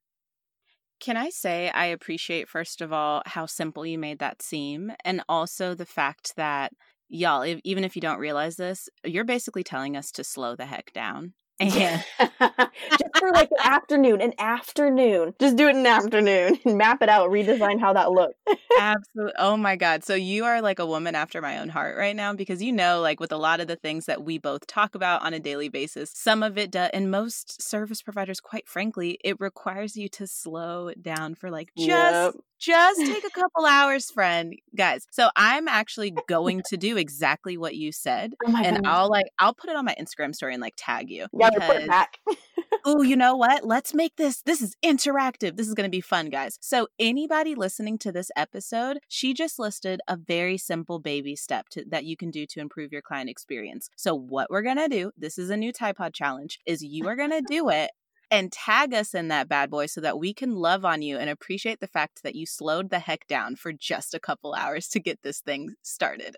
Can 0.99 1.17
I 1.17 1.31
say 1.31 1.69
I 1.69 1.87
appreciate, 1.87 2.49
first 2.49 2.81
of 2.81 2.93
all, 2.93 3.23
how 3.26 3.45
simple 3.45 3.85
you 3.85 3.99
made 3.99 4.21
that 4.21 4.41
seem, 4.41 4.93
and 5.05 5.23
also 5.29 5.75
the 5.75 5.85
fact 5.85 6.37
that 6.37 6.73
y'all, 7.09 7.43
if, 7.43 7.61
even 7.64 7.85
if 7.85 7.97
you 7.97 8.00
don't 8.00 8.21
realize 8.21 8.57
this, 8.57 8.88
you're 9.05 9.25
basically 9.25 9.64
telling 9.64 9.97
us 9.97 10.11
to 10.12 10.25
slow 10.25 10.57
the 10.57 10.67
heck 10.67 10.93
down. 10.93 11.35
And 11.61 11.71
just 11.73 13.18
for 13.18 13.30
like 13.32 13.50
an 13.50 13.64
afternoon, 13.64 14.21
an 14.21 14.35
afternoon. 14.38 15.35
Just 15.38 15.56
do 15.56 15.68
it 15.68 15.71
in 15.71 15.78
an 15.78 15.87
afternoon 15.87 16.59
and 16.64 16.78
map 16.78 17.02
it 17.02 17.09
out, 17.09 17.30
redesign 17.30 17.80
how 17.80 17.92
that 17.92 18.11
looks. 18.11 18.35
Absolutely. 18.78 19.35
Oh 19.38 19.56
my 19.56 19.76
God. 19.76 20.04
So 20.04 20.14
you 20.14 20.44
are 20.44 20.61
like 20.61 20.78
a 20.78 20.87
woman 20.87 21.14
after 21.14 21.40
my 21.40 21.59
own 21.59 21.68
heart 21.68 21.97
right 21.97 22.16
now 22.16 22.32
because 22.32 22.62
you 22.62 22.73
know, 22.73 23.00
like 23.00 23.21
with 23.21 23.32
a 23.32 23.37
lot 23.37 23.61
of 23.61 23.68
the 23.68 23.76
things 23.76 24.06
that 24.06 24.25
we 24.25 24.38
both 24.38 24.66
talk 24.66 24.94
about 24.94 25.23
on 25.23 25.35
a 25.35 25.40
daily 25.40 25.68
basis, 25.68 26.11
some 26.14 26.42
of 26.42 26.59
it 26.59 26.71
does, 26.71 26.90
and 26.92 27.11
most 27.11 27.62
service 27.62 28.02
providers, 28.02 28.40
quite 28.40 28.68
frankly, 28.68 29.18
it 29.23 29.38
requires 29.40 29.97
you 29.97 30.09
to 30.09 30.26
slow 30.26 30.92
down 31.00 31.35
for 31.35 31.50
like 31.50 31.71
just 31.76 31.88
yep 31.88 32.35
just 32.62 33.00
take 33.00 33.25
a 33.25 33.31
couple 33.35 33.66
hours, 33.66 34.11
friend, 34.11 34.54
guys. 34.76 35.07
So 35.11 35.31
I'm 35.35 35.66
actually 35.66 36.14
going 36.28 36.62
to 36.69 36.76
do 36.76 36.97
exactly 36.97 37.57
what 37.57 37.75
you 37.75 37.92
said, 37.92 38.35
oh 38.47 38.57
and 38.57 38.76
goodness. 38.76 38.83
I'll 38.85 39.11
like 39.11 39.26
I'll 39.38 39.54
put 39.54 39.71
it 39.71 39.76
on 39.76 39.85
my 39.85 39.95
Instagram 40.00 40.35
story 40.35 40.54
and 40.54 40.62
like 40.62 40.75
tag 40.76 41.11
you. 41.11 41.26
Yeah, 41.33 41.50
report 41.54 41.87
back. 41.87 42.19
oh, 42.85 43.02
you 43.02 43.16
know 43.16 43.37
what? 43.37 43.64
Let's 43.64 43.95
make 43.95 44.16
this. 44.16 44.42
This 44.42 44.62
is 44.62 44.76
interactive. 44.85 45.57
This 45.57 45.69
is 45.69 45.75
going 45.75 45.87
to 45.87 45.90
be 45.90 46.00
fun, 46.00 46.31
guys. 46.31 46.59
So 46.61 46.88
anybody 46.99 47.54
listening 47.54 47.99
to 47.99 48.12
this 48.12 48.31
episode, 48.37 48.99
she 49.09 49.35
just 49.35 49.59
listed 49.59 50.00
a 50.07 50.16
very 50.16 50.57
simple 50.57 51.00
baby 51.00 51.35
step 51.35 51.69
to, 51.71 51.85
that 51.88 52.04
you 52.04 52.16
can 52.16 52.31
do 52.31 52.47
to 52.47 52.61
improve 52.61 52.92
your 52.92 53.02
client 53.02 53.28
experience. 53.28 53.90
So 53.97 54.14
what 54.14 54.50
we're 54.50 54.62
gonna 54.62 54.88
do? 54.88 55.11
This 55.16 55.38
is 55.38 55.50
a 55.50 55.57
new 55.57 55.73
TyePod 55.73 56.13
challenge. 56.13 56.60
Is 56.67 56.82
you 56.82 57.08
are 57.08 57.17
gonna 57.17 57.43
do 57.43 57.69
it 57.69 57.91
and 58.32 58.50
tag 58.50 58.95
us 58.95 59.14
in 59.14 59.28
that 59.28 59.49
bad 59.49 59.71
boy 59.71 59.84
so 59.86 60.00
that 60.00 60.18
we 60.18 60.32
can 60.32 60.56
love 60.56 60.86
on 60.86 61.02
you 61.02 61.18
and 61.18 61.28
appreciate 61.28 61.80
the 61.80 61.86
fact 61.86 62.23
that 62.23 62.34
you 62.34 62.47
slowed 62.47 62.88
the 62.88 62.99
heck 62.99 63.26
down 63.26 63.54
for 63.54 63.73
just 63.73 64.14
a 64.14 64.18
couple 64.18 64.54
hours 64.54 64.88
to 64.88 64.99
get 64.99 65.23
this 65.23 65.40
thing 65.40 65.75
started. 65.82 66.36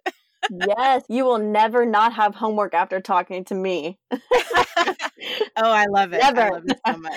yes, 0.51 1.05
you 1.09 1.25
will 1.25 1.39
never 1.39 1.87
not 1.87 2.13
have 2.13 2.35
homework 2.35 2.75
after 2.75 3.01
talking 3.01 3.45
to 3.45 3.55
me. 3.55 3.99
oh, 4.11 4.19
I 5.57 5.87
love 5.87 6.13
it. 6.13 6.21
Never. 6.21 6.41
I 6.43 6.51
love 6.51 6.65
it 6.67 6.81
so 6.85 6.99
much. 6.99 7.15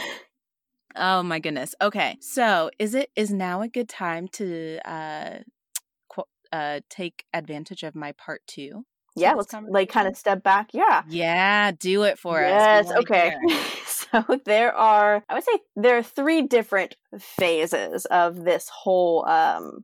Oh 0.95 1.23
my 1.23 1.39
goodness. 1.39 1.73
Okay. 1.81 2.17
So, 2.21 2.69
is 2.79 2.93
it 2.93 3.09
is 3.15 3.31
now 3.31 3.61
a 3.61 3.67
good 3.67 3.89
time 3.89 4.27
to 4.33 4.79
uh 4.85 5.39
qu- 6.09 6.23
uh 6.51 6.81
take 6.89 7.25
advantage 7.33 7.81
of 7.83 7.95
my 7.95 8.11
part 8.13 8.41
2? 8.47 8.83
Yeah, 9.17 9.33
let's 9.33 9.53
like 9.69 9.89
kind 9.89 10.07
of 10.07 10.17
step 10.17 10.43
back. 10.43 10.69
Yeah. 10.73 11.03
Yeah, 11.07 11.71
do 11.71 12.03
it 12.03 12.19
for 12.19 12.39
yes, 12.39 12.87
us. 12.87 12.91
Yes, 12.91 12.99
okay. 12.99 13.35
so 13.85 14.39
there 14.45 14.75
are 14.75 15.23
I 15.27 15.33
would 15.33 15.43
say 15.43 15.59
there 15.75 15.97
are 15.97 16.03
three 16.03 16.43
different 16.43 16.95
phases 17.19 18.05
of 18.05 18.43
this 18.43 18.69
whole 18.69 19.27
um 19.27 19.83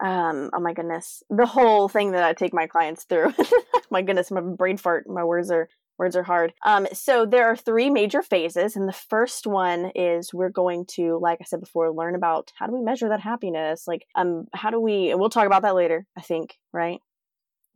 um 0.00 0.50
oh 0.52 0.60
my 0.60 0.72
goodness 0.72 1.22
the 1.28 1.46
whole 1.46 1.88
thing 1.88 2.12
that 2.12 2.22
i 2.22 2.32
take 2.32 2.54
my 2.54 2.68
clients 2.68 3.04
through 3.04 3.32
my 3.90 4.00
goodness 4.00 4.30
my 4.30 4.40
brain 4.40 4.76
fart 4.76 5.08
my 5.08 5.24
words 5.24 5.50
are 5.50 5.68
words 5.98 6.14
are 6.14 6.22
hard 6.22 6.52
um 6.64 6.86
so 6.92 7.26
there 7.26 7.50
are 7.50 7.56
three 7.56 7.90
major 7.90 8.22
phases 8.22 8.76
and 8.76 8.88
the 8.88 8.92
first 8.92 9.44
one 9.44 9.90
is 9.96 10.32
we're 10.32 10.50
going 10.50 10.86
to 10.86 11.18
like 11.20 11.38
i 11.40 11.44
said 11.44 11.58
before 11.58 11.90
learn 11.90 12.14
about 12.14 12.52
how 12.54 12.66
do 12.66 12.72
we 12.72 12.80
measure 12.80 13.08
that 13.08 13.20
happiness 13.20 13.88
like 13.88 14.06
um 14.14 14.46
how 14.54 14.70
do 14.70 14.78
we 14.78 15.10
and 15.10 15.18
we'll 15.18 15.30
talk 15.30 15.46
about 15.46 15.62
that 15.62 15.74
later 15.74 16.06
i 16.16 16.20
think 16.20 16.56
right 16.72 17.00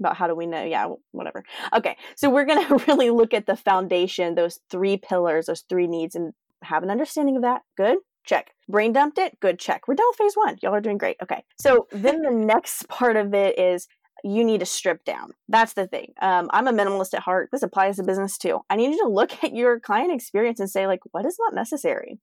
about 0.01 0.17
how 0.17 0.27
do 0.27 0.35
we 0.35 0.47
know? 0.47 0.65
Yeah 0.65 0.89
whatever. 1.13 1.45
Okay 1.75 1.97
so 2.17 2.31
we're 2.31 2.45
going 2.45 2.67
to 2.79 2.85
really 2.87 3.11
look 3.11 3.35
at 3.35 3.47
the 3.47 3.57
foundation 3.57 4.35
those 4.35 4.61
three 4.71 4.97
pillars 4.97 5.47
those 5.47 5.65
three 5.69 5.87
needs 5.87 6.15
and 6.15 6.33
have 6.63 6.83
an 6.83 6.91
understanding 6.91 7.37
of 7.37 7.43
that. 7.43 7.63
Good? 7.77 7.99
Check. 8.25 8.53
Brain 8.69 8.93
dumped 8.93 9.19
it? 9.19 9.39
Good 9.41 9.59
check. 9.59 9.89
We're 9.89 9.95
done 9.95 10.07
with 10.11 10.19
phase 10.19 10.35
one. 10.35 10.57
Y'all 10.63 10.75
are 10.75 10.81
doing 10.81 10.99
great. 10.99 11.17
Okay 11.23 11.45
so 11.59 11.87
then 11.91 12.23
the 12.23 12.31
next 12.53 12.89
part 12.89 13.17
of 13.17 13.35
it 13.35 13.59
is 13.59 13.89
you 14.25 14.45
need 14.45 14.61
to 14.61 14.67
strip 14.67 15.05
down. 15.05 15.33
That's 15.49 15.73
the 15.73 15.87
thing. 15.87 16.13
Um, 16.21 16.49
i'm 16.53 16.69
a 16.69 16.73
minimalist 16.73 17.15
at 17.15 17.21
heart. 17.21 17.49
This 17.51 17.63
applies 17.63 17.97
to 17.97 18.05
business 18.05 18.39
too. 18.39 18.61
I 18.71 18.77
need 18.77 18.93
you 18.93 19.03
to 19.03 19.09
look 19.09 19.43
at 19.43 19.55
your 19.55 19.81
client 19.81 20.13
experience 20.13 20.61
and 20.61 20.71
say 20.71 20.87
like 20.87 21.01
what 21.13 21.27
is 21.27 21.37
not 21.41 21.55
necessary? 21.55 22.21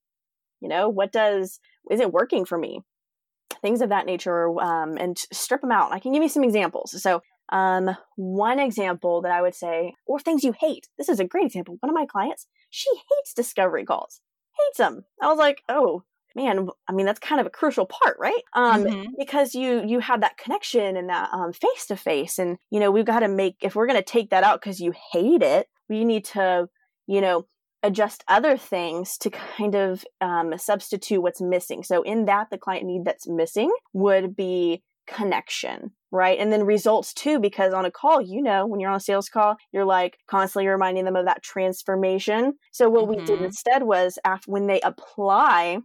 You 0.61 0.69
know 0.69 0.89
what 0.89 1.11
does 1.11 1.59
is 1.89 1.99
it 1.99 2.13
working 2.13 2.45
for 2.45 2.57
me? 2.57 2.81
Things 3.61 3.81
of 3.81 3.89
that 3.89 4.05
nature 4.05 4.59
um, 4.61 4.97
and 4.97 5.17
strip 5.33 5.61
them 5.61 5.71
out. 5.71 5.91
I 5.91 5.99
can 5.99 6.13
give 6.13 6.23
you 6.23 6.29
some 6.29 6.43
examples. 6.43 7.01
So 7.01 7.21
um, 7.51 7.95
one 8.15 8.59
example 8.59 9.21
that 9.21 9.31
I 9.31 9.41
would 9.41 9.55
say, 9.55 9.93
or 10.05 10.19
things 10.19 10.43
you 10.43 10.53
hate. 10.59 10.87
This 10.97 11.09
is 11.09 11.19
a 11.19 11.25
great 11.25 11.45
example. 11.45 11.77
One 11.79 11.89
of 11.89 11.95
my 11.95 12.05
clients, 12.05 12.47
she 12.69 12.89
hates 12.89 13.33
discovery 13.33 13.85
calls, 13.85 14.21
hates 14.57 14.77
them. 14.77 15.05
I 15.21 15.27
was 15.27 15.37
like, 15.37 15.63
oh 15.69 16.03
man, 16.35 16.69
I 16.87 16.93
mean 16.93 17.05
that's 17.05 17.19
kind 17.19 17.41
of 17.41 17.47
a 17.47 17.51
crucial 17.51 17.85
part, 17.85 18.17
right? 18.19 18.43
Um, 18.53 18.83
mm-hmm. 18.83 19.11
because 19.17 19.55
you 19.55 19.83
you 19.85 19.99
have 19.99 20.21
that 20.21 20.37
connection 20.37 20.95
and 20.95 21.09
that 21.09 21.29
um 21.33 21.53
face 21.53 21.85
to 21.87 21.95
face, 21.95 22.39
and 22.39 22.57
you 22.69 22.79
know 22.79 22.91
we've 22.91 23.05
got 23.05 23.19
to 23.19 23.27
make 23.27 23.57
if 23.61 23.75
we're 23.75 23.87
going 23.87 23.99
to 23.99 24.03
take 24.03 24.29
that 24.29 24.43
out 24.43 24.61
because 24.61 24.79
you 24.79 24.93
hate 25.11 25.41
it, 25.41 25.67
we 25.87 26.05
need 26.05 26.25
to 26.25 26.67
you 27.07 27.21
know 27.21 27.45
adjust 27.83 28.23
other 28.27 28.57
things 28.57 29.17
to 29.17 29.29
kind 29.29 29.75
of 29.75 30.03
um, 30.21 30.53
substitute 30.57 31.21
what's 31.21 31.41
missing. 31.41 31.83
So 31.83 32.01
in 32.01 32.25
that, 32.25 32.49
the 32.49 32.57
client 32.57 32.85
need 32.85 33.05
that's 33.05 33.27
missing 33.27 33.71
would 33.93 34.35
be 34.35 34.83
connection, 35.07 35.91
right? 36.11 36.39
And 36.39 36.51
then 36.51 36.63
results 36.63 37.13
too, 37.13 37.39
because 37.39 37.73
on 37.73 37.85
a 37.85 37.91
call, 37.91 38.21
you 38.21 38.41
know, 38.41 38.65
when 38.65 38.79
you're 38.79 38.89
on 38.89 38.97
a 38.97 39.01
sales 39.01 39.29
call, 39.29 39.57
you're 39.71 39.85
like 39.85 40.17
constantly 40.27 40.67
reminding 40.67 41.05
them 41.05 41.15
of 41.15 41.25
that 41.25 41.43
transformation. 41.43 42.53
So 42.71 42.89
what 42.89 43.03
mm-hmm. 43.03 43.19
we 43.19 43.25
did 43.25 43.35
mm-hmm. 43.35 43.45
instead 43.45 43.83
was 43.83 44.17
after 44.25 44.51
when 44.51 44.67
they 44.67 44.81
apply 44.81 45.79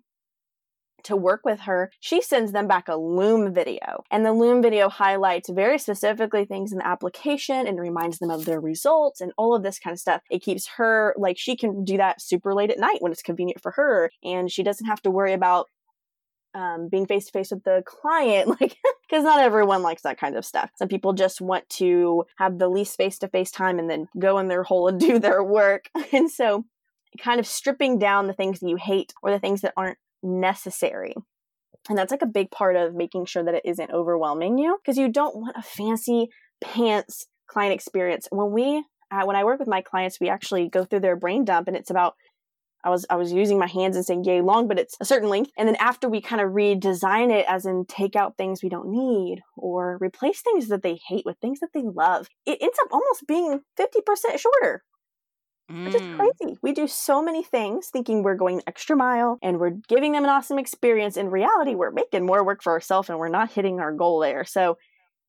to 1.05 1.17
work 1.17 1.43
with 1.45 1.61
her, 1.61 1.91
she 2.01 2.21
sends 2.21 2.53
them 2.53 2.67
back 2.67 2.89
a 2.89 2.97
Loom 2.97 3.55
video. 3.55 4.03
And 4.11 4.27
the 4.27 4.33
Loom 4.33 4.63
video 4.63 4.89
highlights 4.89 5.49
very 5.49 5.79
specifically 5.79 6.45
things 6.45 6.73
in 6.73 6.79
the 6.79 6.87
application 6.87 7.67
and 7.67 7.79
reminds 7.79 8.19
them 8.19 8.31
of 8.31 8.45
their 8.45 8.61
results 8.61 9.21
and 9.21 9.33
all 9.37 9.55
of 9.55 9.63
this 9.63 9.79
kind 9.79 9.93
of 9.93 10.01
stuff. 10.01 10.23
It 10.31 10.43
keeps 10.43 10.67
her 10.77 11.15
like 11.17 11.39
she 11.39 11.57
can 11.57 11.85
do 11.85 11.97
that 11.99 12.21
super 12.21 12.55
late 12.55 12.71
at 12.71 12.79
night 12.79 12.99
when 13.01 13.13
it's 13.13 13.23
convenient 13.23 13.61
for 13.63 13.73
her. 13.73 14.11
And 14.23 14.51
she 14.51 14.63
doesn't 14.63 14.87
have 14.87 15.03
to 15.03 15.11
worry 15.11 15.33
about 15.33 15.69
um, 16.55 16.89
being 16.89 17.07
face 17.07 17.27
to 17.27 17.33
face 17.33 17.51
with 17.51 17.65
the 17.65 17.83
client, 17.87 18.49
like, 18.61 18.77
because 19.09 19.25
not 19.25 19.41
everyone 19.41 19.83
likes 19.83 20.03
that 20.03 20.19
kind 20.19 20.37
of 20.37 20.45
stuff. 20.45 20.71
Some 20.77 20.89
people 20.89 21.13
just 21.13 21.41
want 21.41 21.69
to 21.71 22.25
have 22.37 22.59
the 22.59 22.69
least 22.69 22.97
face 22.97 23.19
to 23.19 23.29
face 23.29 23.51
time 23.51 23.79
and 23.79 23.91
then 23.91 24.09
go 24.19 24.39
in 24.39 24.49
their 24.49 24.63
hole 24.63 24.89
and 24.89 25.01
do 25.01 25.19
their 25.19 25.43
work. 25.43 25.91
And 26.13 26.31
so, 26.31 26.65
kind 27.21 27.39
of 27.39 27.47
stripping 27.47 27.99
down 27.99 28.27
the 28.27 28.33
things 28.33 28.61
that 28.61 28.69
you 28.69 28.77
hate 28.77 29.15
or 29.23 29.31
the 29.31 29.39
things 29.39 29.61
that 29.61 29.75
aren't 29.77 29.99
necessary. 30.23 31.15
And 31.89 31.99
that's 31.99 32.11
like 32.11 32.23
a 32.23 32.27
big 32.27 32.51
part 32.51 32.77
of 32.77 32.95
making 32.95 33.27
sure 33.27 33.45
that 33.45 33.55
it 33.55 33.63
isn't 33.65 33.91
overwhelming 33.91 34.59
you 34.59 34.79
because 34.83 34.97
you 34.97 35.09
don't 35.09 35.37
want 35.37 35.57
a 35.57 35.63
fancy 35.63 36.29
pants 36.61 37.27
client 37.47 37.75
experience. 37.75 38.27
When 38.31 38.53
we, 38.53 38.85
uh, 39.11 39.25
when 39.25 39.37
I 39.37 39.45
work 39.45 39.59
with 39.59 39.69
my 39.69 39.83
clients, 39.83 40.19
we 40.19 40.29
actually 40.29 40.69
go 40.69 40.85
through 40.85 41.01
their 41.01 41.17
brain 41.17 41.45
dump 41.45 41.69
and 41.69 41.77
it's 41.77 41.91
about 41.91 42.15
I 42.85 42.91
was 42.91 43.07
I 43.09 43.17
was 43.17 43.33
using 43.33 43.59
my 43.59 43.67
hands 43.67 43.97
and 43.97 44.05
saying 44.05 44.25
yay 44.25 44.41
long, 44.43 44.69
but 44.69 44.79
it's 44.79 44.97
a 45.01 45.05
certain 45.05 45.29
length. 45.29 45.51
And 45.57 45.67
then 45.67 45.77
after 45.77 46.09
we 46.09 46.21
kind 46.21 46.43
of 46.43 46.51
redesign 46.51 47.33
it, 47.33 47.47
as 47.49 47.65
in 47.67 47.87
take 47.87 48.15
out 48.15 48.37
things 48.37 48.63
we 48.63 48.69
don't 48.69 48.91
need 48.91 49.41
or 49.57 49.99
replace 50.01 50.43
things 50.43 50.69
that 50.69 50.83
they 50.83 51.01
hate 51.09 51.25
with 51.25 51.39
things 51.39 51.61
that 51.61 51.71
they 51.73 51.83
love, 51.83 52.29
it 52.47 52.59
ends 52.61 52.79
up 52.83 52.93
almost 52.93 53.27
being 53.27 53.61
fifty 53.77 54.01
percent 54.03 54.39
shorter. 54.39 54.83
Mm. 55.73 55.87
Which 55.87 55.95
is 55.95 56.03
mm. 56.03 56.19
crazy. 56.19 56.59
We 56.63 56.73
do 56.73 56.87
so 56.87 57.23
many 57.23 57.43
things 57.43 57.89
thinking 57.91 58.23
we're 58.23 58.35
going 58.35 58.61
extra 58.67 58.97
mile 58.97 59.39
and 59.43 59.59
we're 59.59 59.79
giving 59.89 60.13
them 60.13 60.25
an 60.25 60.29
awesome 60.29 60.59
experience. 60.59 61.17
In 61.17 61.31
reality, 61.31 61.75
we're 61.75 61.91
making 61.91 62.27
more 62.27 62.45
work 62.45 62.63
for 62.63 62.73
ourselves 62.73 63.09
and 63.09 63.19
we're 63.19 63.29
not 63.31 63.53
hitting 63.53 63.81
our 63.81 63.93
goal 63.93 64.21
there. 64.21 64.45
So 64.45 64.77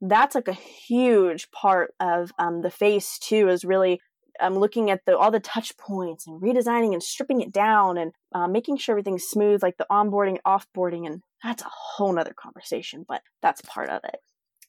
that's 0.01 0.35
like 0.35 0.49
a 0.49 0.53
huge 0.53 1.49
part 1.51 1.93
of 2.01 2.31
um, 2.37 2.61
the 2.61 2.69
phase 2.69 3.17
two 3.17 3.47
is 3.47 3.63
really 3.63 4.01
um, 4.39 4.55
looking 4.55 4.89
at 4.89 5.05
the 5.05 5.17
all 5.17 5.31
the 5.31 5.39
touch 5.39 5.77
points 5.77 6.27
and 6.27 6.41
redesigning 6.41 6.93
and 6.93 7.01
stripping 7.03 7.41
it 7.41 7.51
down 7.51 7.97
and 7.97 8.11
uh, 8.33 8.47
making 8.47 8.77
sure 8.77 8.93
everything's 8.93 9.25
smooth, 9.25 9.63
like 9.63 9.77
the 9.77 9.87
onboarding, 9.91 10.37
offboarding, 10.45 11.05
and 11.05 11.21
that's 11.43 11.63
a 11.63 11.69
whole 11.69 12.13
nother 12.13 12.33
conversation, 12.33 13.05
but 13.07 13.21
that's 13.41 13.61
part 13.61 13.89
of 13.89 14.01
it. 14.03 14.19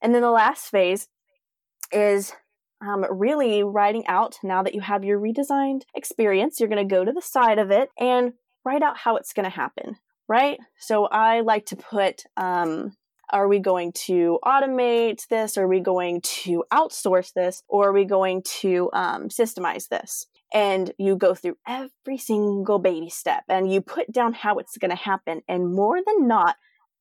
And 0.02 0.14
then 0.14 0.22
the 0.22 0.31
last 0.31 0.70
phase 0.70 1.09
is 1.92 2.33
um, 2.81 3.05
really 3.11 3.62
writing 3.62 4.07
out 4.07 4.37
now 4.42 4.62
that 4.62 4.74
you 4.74 4.81
have 4.81 5.05
your 5.05 5.18
redesigned 5.18 5.83
experience, 5.94 6.61
you're 6.61 6.68
going 6.68 6.87
to 6.87 6.94
go 6.94 7.05
to 7.05 7.12
the 7.12 7.22
side 7.22 7.59
of 7.59 7.70
it 7.70 7.88
and 7.98 8.35
write 8.64 8.83
out 8.83 8.98
how 8.98 9.16
it's 9.16 9.33
going 9.33 9.44
to 9.44 9.50
happen, 9.50 9.96
right? 10.29 10.59
So 10.79 11.07
I 11.07 11.40
like 11.40 11.66
to 11.66 11.76
put, 11.76 12.24
um, 12.37 12.92
are 13.31 13.49
we 13.49 13.59
going 13.59 13.93
to 13.93 14.39
automate 14.45 15.27
this? 15.29 15.59
Are 15.59 15.67
we 15.67 15.81
going 15.81 16.21
to 16.23 16.65
outsource 16.73 17.33
this? 17.33 17.62
Or 17.69 17.89
are 17.89 17.93
we 17.93 18.05
going 18.05 18.43
to 18.61 18.91
um, 18.93 19.29
systemize 19.29 19.89
this? 19.89 20.27
And 20.55 20.93
you 20.99 21.17
go 21.17 21.35
through 21.35 21.57
every 21.67 22.19
single 22.19 22.79
baby 22.79 23.11
step 23.11 23.45
and 23.49 23.73
you 23.73 23.81
put 23.81 24.12
down 24.12 24.33
how 24.33 24.59
it's 24.59 24.79
going 24.79 24.91
to 24.91 24.97
happen. 24.97 25.43
And 25.49 25.75
more 25.75 25.99
than 26.05 26.29
not, 26.29 26.57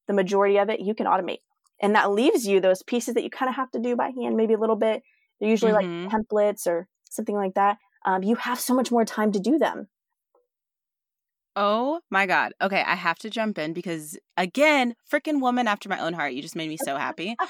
the 0.07 0.13
majority 0.13 0.57
of 0.57 0.69
it 0.69 0.79
you 0.79 0.95
can 0.95 1.05
automate. 1.05 1.39
And 1.81 1.95
that 1.95 2.11
leaves 2.11 2.47
you 2.47 2.59
those 2.59 2.81
pieces 2.81 3.13
that 3.13 3.23
you 3.23 3.29
kind 3.29 3.49
of 3.49 3.55
have 3.55 3.71
to 3.71 3.79
do 3.79 3.95
by 3.95 4.09
hand, 4.09 4.35
maybe 4.35 4.53
a 4.53 4.59
little 4.59 4.75
bit 4.75 5.03
they're 5.39 5.49
usually 5.49 5.71
mm-hmm. 5.71 6.05
like 6.05 6.13
templates 6.13 6.67
or 6.67 6.87
something 7.09 7.35
like 7.35 7.55
that. 7.55 7.77
Um, 8.05 8.23
you 8.23 8.35
have 8.35 8.59
so 8.59 8.73
much 8.73 8.91
more 8.91 9.05
time 9.05 9.31
to 9.31 9.39
do 9.39 9.57
them. 9.57 9.87
Oh 11.55 12.01
my 12.09 12.25
God. 12.25 12.53
Okay, 12.61 12.83
I 12.85 12.95
have 12.95 13.17
to 13.19 13.29
jump 13.29 13.57
in 13.57 13.73
because 13.73 14.17
again, 14.37 14.95
freaking 15.11 15.41
woman 15.41 15.67
after 15.67 15.89
my 15.89 15.99
own 15.99 16.13
heart. 16.13 16.33
You 16.33 16.41
just 16.41 16.55
made 16.55 16.69
me 16.69 16.77
so 16.77 16.95
happy. 16.95 17.35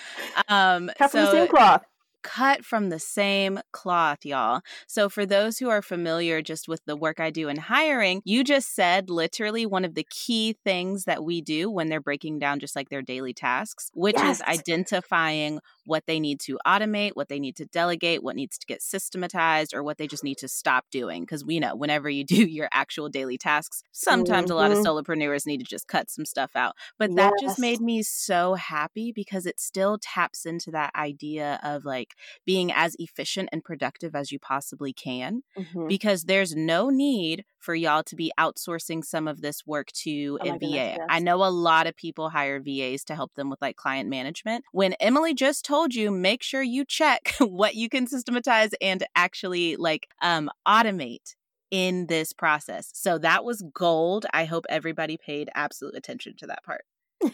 Um, 0.50 0.92
Cut 0.98 1.12
so, 1.12 1.18
from 1.18 1.26
the 1.26 1.32
same 1.32 1.48
cloth 1.48 1.86
cut 2.26 2.66
from 2.66 2.90
the 2.90 3.00
same 3.00 3.60
cloth, 3.72 4.26
y'all. 4.26 4.62
So, 4.88 5.10
for 5.10 5.26
those 5.26 5.60
who 5.60 5.70
are 5.70 5.82
familiar 5.82 6.42
just 6.42 6.68
with 6.68 6.84
the 6.86 6.96
work 6.96 7.20
I 7.20 7.30
do 7.30 7.48
in 7.48 7.58
hiring, 7.58 8.22
you 8.26 8.44
just 8.44 8.74
said 8.74 9.10
literally 9.10 9.66
one 9.66 9.86
of 9.86 9.94
the 9.94 10.06
key 10.10 10.58
things 10.64 11.06
that 11.06 11.24
we 11.24 11.42
do 11.42 11.70
when 11.70 11.88
they're 11.88 12.02
breaking 12.02 12.40
down 12.40 12.60
just 12.60 12.76
like 12.76 12.90
their 12.90 13.04
daily 13.04 13.34
tasks, 13.34 13.92
which 13.94 14.16
yes. 14.18 14.38
is 14.38 14.42
identifying 14.42 15.60
what 15.86 16.04
they 16.08 16.20
need 16.20 16.40
to 16.42 16.60
automate, 16.66 17.12
what 17.14 17.30
they 17.30 17.40
need 17.40 17.56
to 17.58 17.66
delegate, 17.66 18.24
what 18.24 18.36
needs 18.36 18.58
to 18.58 18.66
get 18.66 18.82
systematized, 18.82 19.74
or 19.74 19.84
what 19.84 19.98
they 19.98 20.08
just 20.08 20.24
need 20.24 20.38
to 20.40 20.48
stop 20.48 20.86
doing. 20.92 21.24
Because 21.24 21.46
we 21.46 21.60
know 21.60 21.76
whenever 21.76 22.10
you 22.10 22.24
do 22.36 22.46
your 22.46 22.68
actual 22.72 23.10
daily 23.10 23.38
tasks, 23.38 23.84
sometimes 23.92 24.50
mm-hmm. 24.50 24.54
a 24.54 24.56
lot 24.56 24.72
of 24.72 24.80
solopreneurs 24.80 25.46
need 25.46 25.60
to 25.60 25.66
just 25.66 25.88
cut 25.88 26.10
some 26.10 26.26
stuff 26.26 26.52
out. 26.56 26.76
But 26.98 27.12
yes. 27.12 27.18
that 27.18 27.34
just 27.42 27.60
made 27.60 27.82
me 27.82 28.04
so 28.04 28.56
happy 28.56 29.12
because 29.14 29.46
it 29.46 29.60
still 29.60 29.98
taps 30.02 30.46
into 30.46 30.72
that 30.72 30.92
idea 30.96 31.60
of 31.64 31.86
like 31.86 32.16
being 32.46 32.72
as 32.72 32.96
efficient 33.00 33.50
and 33.52 33.64
productive 33.64 34.16
as 34.16 34.32
you 34.32 34.40
possibly 34.40 34.94
can. 34.94 35.44
Mm-hmm. 35.58 35.88
Because 35.88 36.24
there's 36.24 36.56
no 36.56 36.90
need 36.90 37.46
for 37.60 37.76
y'all 37.76 38.04
to 38.04 38.16
be 38.16 38.32
outsourcing 38.40 39.04
some 39.04 39.28
of 39.28 39.42
this 39.42 39.66
work 39.66 39.92
to 39.92 40.38
oh 40.42 40.48
a 40.48 40.52
VA. 40.52 40.60
Goodness, 40.60 40.72
yes. 40.72 41.00
I 41.10 41.20
know 41.20 41.44
a 41.44 41.50
lot 41.50 41.88
of 41.88 41.96
people 41.96 42.30
hire 42.30 42.62
VAs 42.62 43.04
to 43.06 43.16
help 43.16 43.34
them 43.34 43.50
with 43.50 43.62
like 43.62 43.76
client 43.76 44.10
management. 44.10 44.64
When 44.72 44.94
Emily 44.94 45.34
just 45.34 45.66
told 45.66 45.75
you, 45.94 46.12
make 46.12 46.44
sure 46.44 46.62
you 46.62 46.86
check 46.86 47.36
what 47.40 47.76
you 47.76 47.90
can 47.90 48.08
systematize 48.08 48.72
and 48.82 49.06
actually 49.16 49.76
like 49.76 50.08
um, 50.22 50.50
automate 50.68 51.36
in 51.72 52.08
this 52.08 52.32
process. 52.34 52.92
So 52.94 53.18
that 53.20 53.44
was 53.44 53.64
gold. 53.74 54.26
I 54.34 54.46
hope 54.46 54.66
everybody 54.70 55.18
paid 55.18 55.50
absolute 55.56 55.96
attention 55.96 56.36
to 56.38 56.48
that 56.48 56.64
part. 56.64 56.86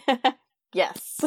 Yes. 0.74 1.22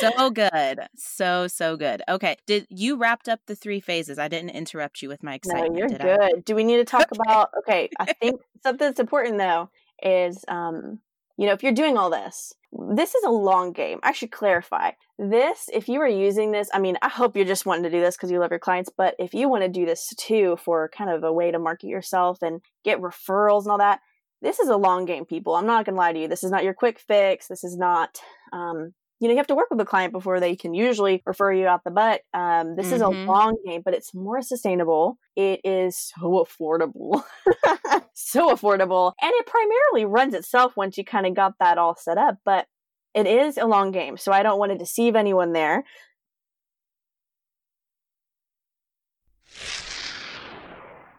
so 0.00 0.30
good. 0.34 0.80
So, 0.96 1.46
so 1.46 1.76
good. 1.76 2.02
Okay. 2.08 2.36
Did 2.46 2.66
you 2.70 2.96
wrapped 2.96 3.28
up 3.28 3.40
the 3.46 3.54
three 3.54 3.80
phases? 3.80 4.18
I 4.18 4.28
didn't 4.28 4.50
interrupt 4.50 5.02
you 5.02 5.08
with 5.08 5.22
my 5.22 5.34
excitement. 5.34 5.74
No, 5.74 5.78
you're 5.78 5.88
good. 5.88 6.36
I? 6.36 6.40
Do 6.44 6.54
we 6.54 6.64
need 6.64 6.78
to 6.78 6.84
talk 6.84 7.12
okay. 7.12 7.20
about 7.20 7.50
okay, 7.58 7.90
I 7.98 8.12
think 8.14 8.40
something 8.62 8.86
that's 8.86 9.00
important 9.00 9.38
though 9.38 9.68
is 10.02 10.44
um, 10.48 11.00
you 11.38 11.46
know, 11.46 11.52
if 11.52 11.62
you're 11.62 11.72
doing 11.72 11.96
all 11.96 12.10
this, 12.10 12.52
this 12.92 13.14
is 13.14 13.24
a 13.24 13.30
long 13.30 13.72
game. 13.72 14.00
I 14.02 14.12
should 14.12 14.32
clarify. 14.32 14.90
This, 15.18 15.70
if 15.72 15.88
you 15.88 16.00
are 16.00 16.08
using 16.08 16.50
this, 16.50 16.68
I 16.74 16.80
mean, 16.80 16.98
I 17.00 17.08
hope 17.08 17.36
you're 17.36 17.46
just 17.46 17.64
wanting 17.64 17.84
to 17.84 17.90
do 17.90 18.00
this 18.00 18.16
because 18.16 18.30
you 18.30 18.40
love 18.40 18.50
your 18.50 18.58
clients, 18.58 18.90
but 18.94 19.14
if 19.20 19.32
you 19.32 19.48
want 19.48 19.62
to 19.62 19.68
do 19.68 19.86
this 19.86 20.12
too 20.18 20.58
for 20.62 20.90
kind 20.92 21.10
of 21.10 21.22
a 21.22 21.32
way 21.32 21.50
to 21.52 21.58
market 21.58 21.86
yourself 21.86 22.42
and 22.42 22.60
get 22.84 23.00
referrals 23.00 23.62
and 23.62 23.70
all 23.70 23.78
that, 23.78 24.00
this 24.42 24.58
is 24.58 24.68
a 24.68 24.76
long 24.76 25.04
game, 25.04 25.24
people. 25.24 25.54
I'm 25.54 25.66
not 25.66 25.84
going 25.84 25.94
to 25.94 25.98
lie 25.98 26.12
to 26.12 26.18
you. 26.18 26.28
This 26.28 26.44
is 26.44 26.50
not 26.50 26.64
your 26.64 26.74
quick 26.74 26.98
fix. 26.98 27.46
This 27.46 27.64
is 27.64 27.76
not, 27.76 28.18
um, 28.52 28.92
you 29.20 29.26
know, 29.26 29.32
you 29.32 29.38
have 29.38 29.48
to 29.48 29.54
work 29.54 29.68
with 29.70 29.78
the 29.78 29.84
client 29.84 30.12
before 30.12 30.38
they 30.38 30.54
can 30.54 30.74
usually 30.74 31.22
refer 31.26 31.52
you 31.52 31.66
out 31.66 31.82
the 31.82 31.90
butt. 31.90 32.20
Um, 32.32 32.76
this 32.76 32.86
mm-hmm. 32.86 32.94
is 32.94 33.00
a 33.00 33.06
mm-hmm. 33.06 33.28
long 33.28 33.56
game, 33.66 33.82
but 33.84 33.94
it's 33.94 34.14
more 34.14 34.42
sustainable. 34.42 35.18
It 35.34 35.60
is 35.64 35.96
so 35.96 36.46
affordable, 36.46 37.22
so 38.14 38.54
affordable, 38.54 39.12
and 39.20 39.32
it 39.34 39.46
primarily 39.46 40.04
runs 40.04 40.34
itself 40.34 40.76
once 40.76 40.96
you 40.96 41.04
kind 41.04 41.26
of 41.26 41.34
got 41.34 41.54
that 41.58 41.78
all 41.78 41.96
set 41.96 42.16
up. 42.16 42.36
But 42.44 42.66
it 43.14 43.26
is 43.26 43.56
a 43.56 43.66
long 43.66 43.90
game, 43.90 44.16
so 44.16 44.30
I 44.30 44.42
don't 44.42 44.58
want 44.58 44.70
to 44.72 44.78
deceive 44.78 45.16
anyone 45.16 45.52
there. 45.52 45.84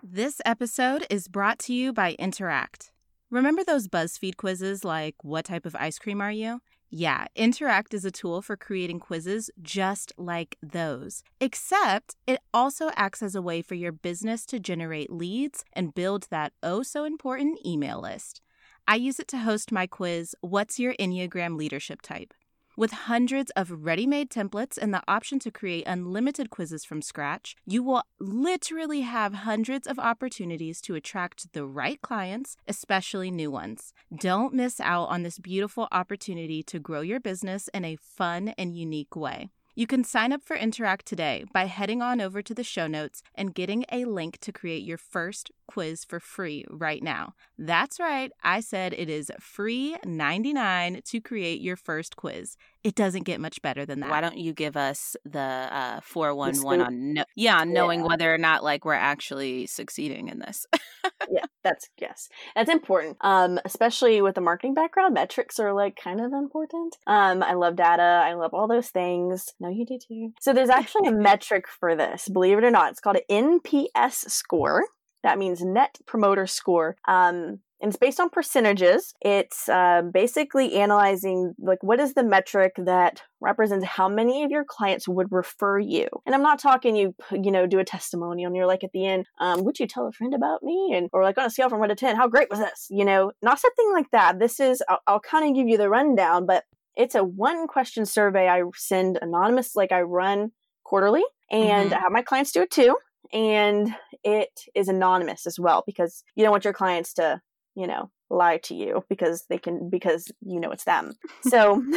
This 0.01 0.39
episode 0.45 1.05
is 1.09 1.27
brought 1.27 1.59
to 1.59 1.73
you 1.73 1.91
by 1.91 2.13
Interact. 2.13 2.91
Remember 3.29 3.63
those 3.63 3.87
BuzzFeed 3.87 4.37
quizzes 4.37 4.85
like, 4.85 5.15
What 5.21 5.45
type 5.45 5.65
of 5.65 5.75
ice 5.75 5.99
cream 5.99 6.21
are 6.21 6.31
you? 6.31 6.61
Yeah, 6.91 7.25
Interact 7.35 7.93
is 7.93 8.03
a 8.03 8.09
tool 8.09 8.41
for 8.41 8.57
creating 8.57 8.99
quizzes 8.99 9.51
just 9.61 10.11
like 10.17 10.57
those, 10.63 11.21
except 11.39 12.15
it 12.25 12.39
also 12.51 12.89
acts 12.95 13.21
as 13.21 13.35
a 13.35 13.43
way 13.43 13.61
for 13.61 13.75
your 13.75 13.91
business 13.91 14.43
to 14.47 14.59
generate 14.59 15.11
leads 15.11 15.63
and 15.73 15.93
build 15.93 16.25
that 16.31 16.53
oh 16.63 16.81
so 16.81 17.05
important 17.05 17.63
email 17.63 18.01
list. 18.01 18.41
I 18.87 18.95
use 18.95 19.19
it 19.19 19.27
to 19.27 19.37
host 19.37 19.71
my 19.71 19.85
quiz, 19.85 20.35
What's 20.41 20.79
Your 20.79 20.95
Enneagram 20.95 21.57
Leadership 21.57 22.01
Type? 22.01 22.33
With 22.79 23.09
hundreds 23.11 23.51
of 23.57 23.83
ready 23.83 24.07
made 24.07 24.29
templates 24.29 24.77
and 24.77 24.93
the 24.93 25.03
option 25.05 25.37
to 25.39 25.51
create 25.51 25.83
unlimited 25.85 26.49
quizzes 26.49 26.85
from 26.85 27.01
scratch, 27.01 27.57
you 27.65 27.83
will 27.83 28.03
literally 28.21 29.01
have 29.01 29.43
hundreds 29.43 29.85
of 29.85 29.99
opportunities 29.99 30.79
to 30.83 30.95
attract 30.95 31.51
the 31.51 31.65
right 31.65 32.01
clients, 32.01 32.55
especially 32.69 33.31
new 33.31 33.51
ones. 33.51 33.91
Don't 34.17 34.53
miss 34.53 34.79
out 34.79 35.09
on 35.09 35.23
this 35.23 35.39
beautiful 35.39 35.89
opportunity 35.91 36.63
to 36.63 36.79
grow 36.79 37.01
your 37.01 37.19
business 37.19 37.67
in 37.73 37.83
a 37.83 37.97
fun 37.97 38.53
and 38.57 38.77
unique 38.77 39.13
way. 39.13 39.49
You 39.75 39.85
can 39.85 40.05
sign 40.05 40.31
up 40.31 40.41
for 40.41 40.55
Interact 40.55 41.05
today 41.05 41.43
by 41.53 41.65
heading 41.65 42.01
on 42.01 42.21
over 42.21 42.41
to 42.41 42.53
the 42.53 42.63
show 42.63 42.87
notes 42.87 43.21
and 43.35 43.53
getting 43.53 43.83
a 43.91 44.05
link 44.05 44.37
to 44.39 44.53
create 44.53 44.83
your 44.83 44.97
first 44.97 45.51
quiz 45.69 46.03
for 46.03 46.19
free 46.19 46.65
right 46.69 47.03
now. 47.03 47.33
That's 47.57 47.99
right, 47.99 48.31
I 48.43 48.59
said 48.59 48.93
it 48.93 49.09
is 49.09 49.31
free 49.39 49.95
99 50.03 51.01
to 51.05 51.21
create 51.21 51.61
your 51.61 51.75
first 51.75 52.15
quiz. 52.15 52.57
It 52.83 52.95
doesn't 52.95 53.23
get 53.23 53.39
much 53.39 53.61
better 53.61 53.85
than 53.85 53.99
that. 53.99 54.09
Why 54.09 54.21
don't 54.21 54.37
you 54.37 54.53
give 54.53 54.77
us 54.77 55.15
the 55.25 55.39
uh 55.39 55.99
411 56.01 56.81
on 56.81 57.13
no- 57.13 57.25
yeah, 57.35 57.63
knowing 57.65 57.99
yeah. 57.99 58.07
whether 58.07 58.33
or 58.33 58.37
not 58.37 58.63
like 58.63 58.85
we're 58.85 58.93
actually 58.93 59.67
succeeding 59.67 60.29
in 60.29 60.39
this. 60.39 60.65
yeah, 61.29 61.43
that's 61.63 61.89
yes. 61.99 62.29
That's 62.55 62.69
important. 62.69 63.17
Um 63.21 63.59
especially 63.65 64.21
with 64.21 64.35
the 64.35 64.41
marketing 64.41 64.73
background, 64.73 65.13
metrics 65.13 65.59
are 65.59 65.73
like 65.73 65.97
kind 66.01 66.21
of 66.21 66.31
important. 66.31 66.95
Um 67.05 67.43
I 67.43 67.53
love 67.53 67.75
data, 67.75 68.23
I 68.25 68.33
love 68.33 68.53
all 68.53 68.67
those 68.67 68.89
things. 68.89 69.53
No, 69.59 69.69
you 69.69 69.85
do 69.85 69.99
too. 69.99 70.31
So 70.39 70.53
there's 70.53 70.69
actually 70.69 71.09
a 71.09 71.11
metric 71.29 71.65
for 71.67 71.95
this, 71.95 72.29
believe 72.29 72.57
it 72.57 72.63
or 72.63 72.71
not. 72.71 72.91
It's 72.91 73.01
called 73.01 73.17
an 73.29 73.59
NPS 73.59 74.29
score. 74.29 74.85
That 75.23 75.37
means 75.37 75.61
Net 75.61 75.97
Promoter 76.05 76.47
Score. 76.47 76.95
Um, 77.07 77.59
and 77.81 77.89
it's 77.89 77.97
based 77.97 78.19
on 78.19 78.29
percentages. 78.29 79.13
It's 79.21 79.69
uh, 79.69 80.01
basically 80.13 80.75
analyzing 80.75 81.53
like 81.59 81.81
what 81.81 81.99
is 81.99 82.13
the 82.13 82.23
metric 82.23 82.73
that 82.77 83.23
represents 83.39 83.85
how 83.85 84.09
many 84.09 84.43
of 84.43 84.51
your 84.51 84.65
clients 84.65 85.07
would 85.07 85.31
refer 85.31 85.79
you. 85.79 86.07
And 86.25 86.35
I'm 86.35 86.41
not 86.41 86.59
talking 86.59 86.95
you 86.95 87.15
you 87.31 87.51
know 87.51 87.65
do 87.65 87.79
a 87.79 87.85
testimonial 87.85 88.47
and 88.47 88.55
you're 88.55 88.65
like 88.65 88.83
at 88.83 88.91
the 88.91 89.05
end, 89.05 89.27
um, 89.39 89.63
would 89.63 89.79
you 89.79 89.87
tell 89.87 90.07
a 90.07 90.11
friend 90.11 90.33
about 90.33 90.61
me? 90.61 90.93
And 90.93 91.09
or 91.13 91.23
like 91.23 91.37
on 91.37 91.45
a 91.45 91.49
scale 91.49 91.69
from 91.69 91.79
one 91.79 91.89
to 91.89 91.95
ten, 91.95 92.17
how 92.17 92.27
great 92.27 92.49
was 92.49 92.59
this? 92.59 92.87
You 92.89 93.05
know, 93.05 93.31
not 93.41 93.59
something 93.59 93.91
like 93.93 94.11
that. 94.11 94.39
This 94.39 94.59
is 94.59 94.83
I'll, 94.89 94.99
I'll 95.07 95.19
kind 95.21 95.49
of 95.49 95.55
give 95.55 95.69
you 95.69 95.77
the 95.77 95.89
rundown, 95.89 96.45
but 96.45 96.65
it's 96.95 97.15
a 97.15 97.23
one 97.23 97.67
question 97.67 98.05
survey 98.05 98.49
I 98.49 98.61
send 98.75 99.19
anonymous, 99.21 99.75
like 99.75 99.93
I 99.93 100.01
run 100.01 100.51
quarterly, 100.83 101.23
and 101.49 101.91
mm-hmm. 101.91 101.97
I 101.97 102.01
have 102.01 102.11
my 102.11 102.23
clients 102.23 102.51
do 102.51 102.63
it 102.63 102.71
too. 102.71 102.97
And 103.31 103.95
it 104.23 104.61
is 104.73 104.87
anonymous 104.87 105.45
as 105.45 105.59
well 105.59 105.83
because 105.85 106.23
you 106.35 106.43
don't 106.43 106.51
want 106.51 106.63
your 106.63 106.73
clients 106.73 107.13
to 107.13 107.41
you 107.79 107.87
know, 107.87 108.11
lie 108.29 108.57
to 108.57 108.75
you 108.75 109.03
because 109.09 109.45
they 109.49 109.57
can 109.57 109.89
because 109.89 110.31
you 110.41 110.59
know 110.59 110.71
it's 110.71 110.83
them. 110.83 111.13
so 111.43 111.81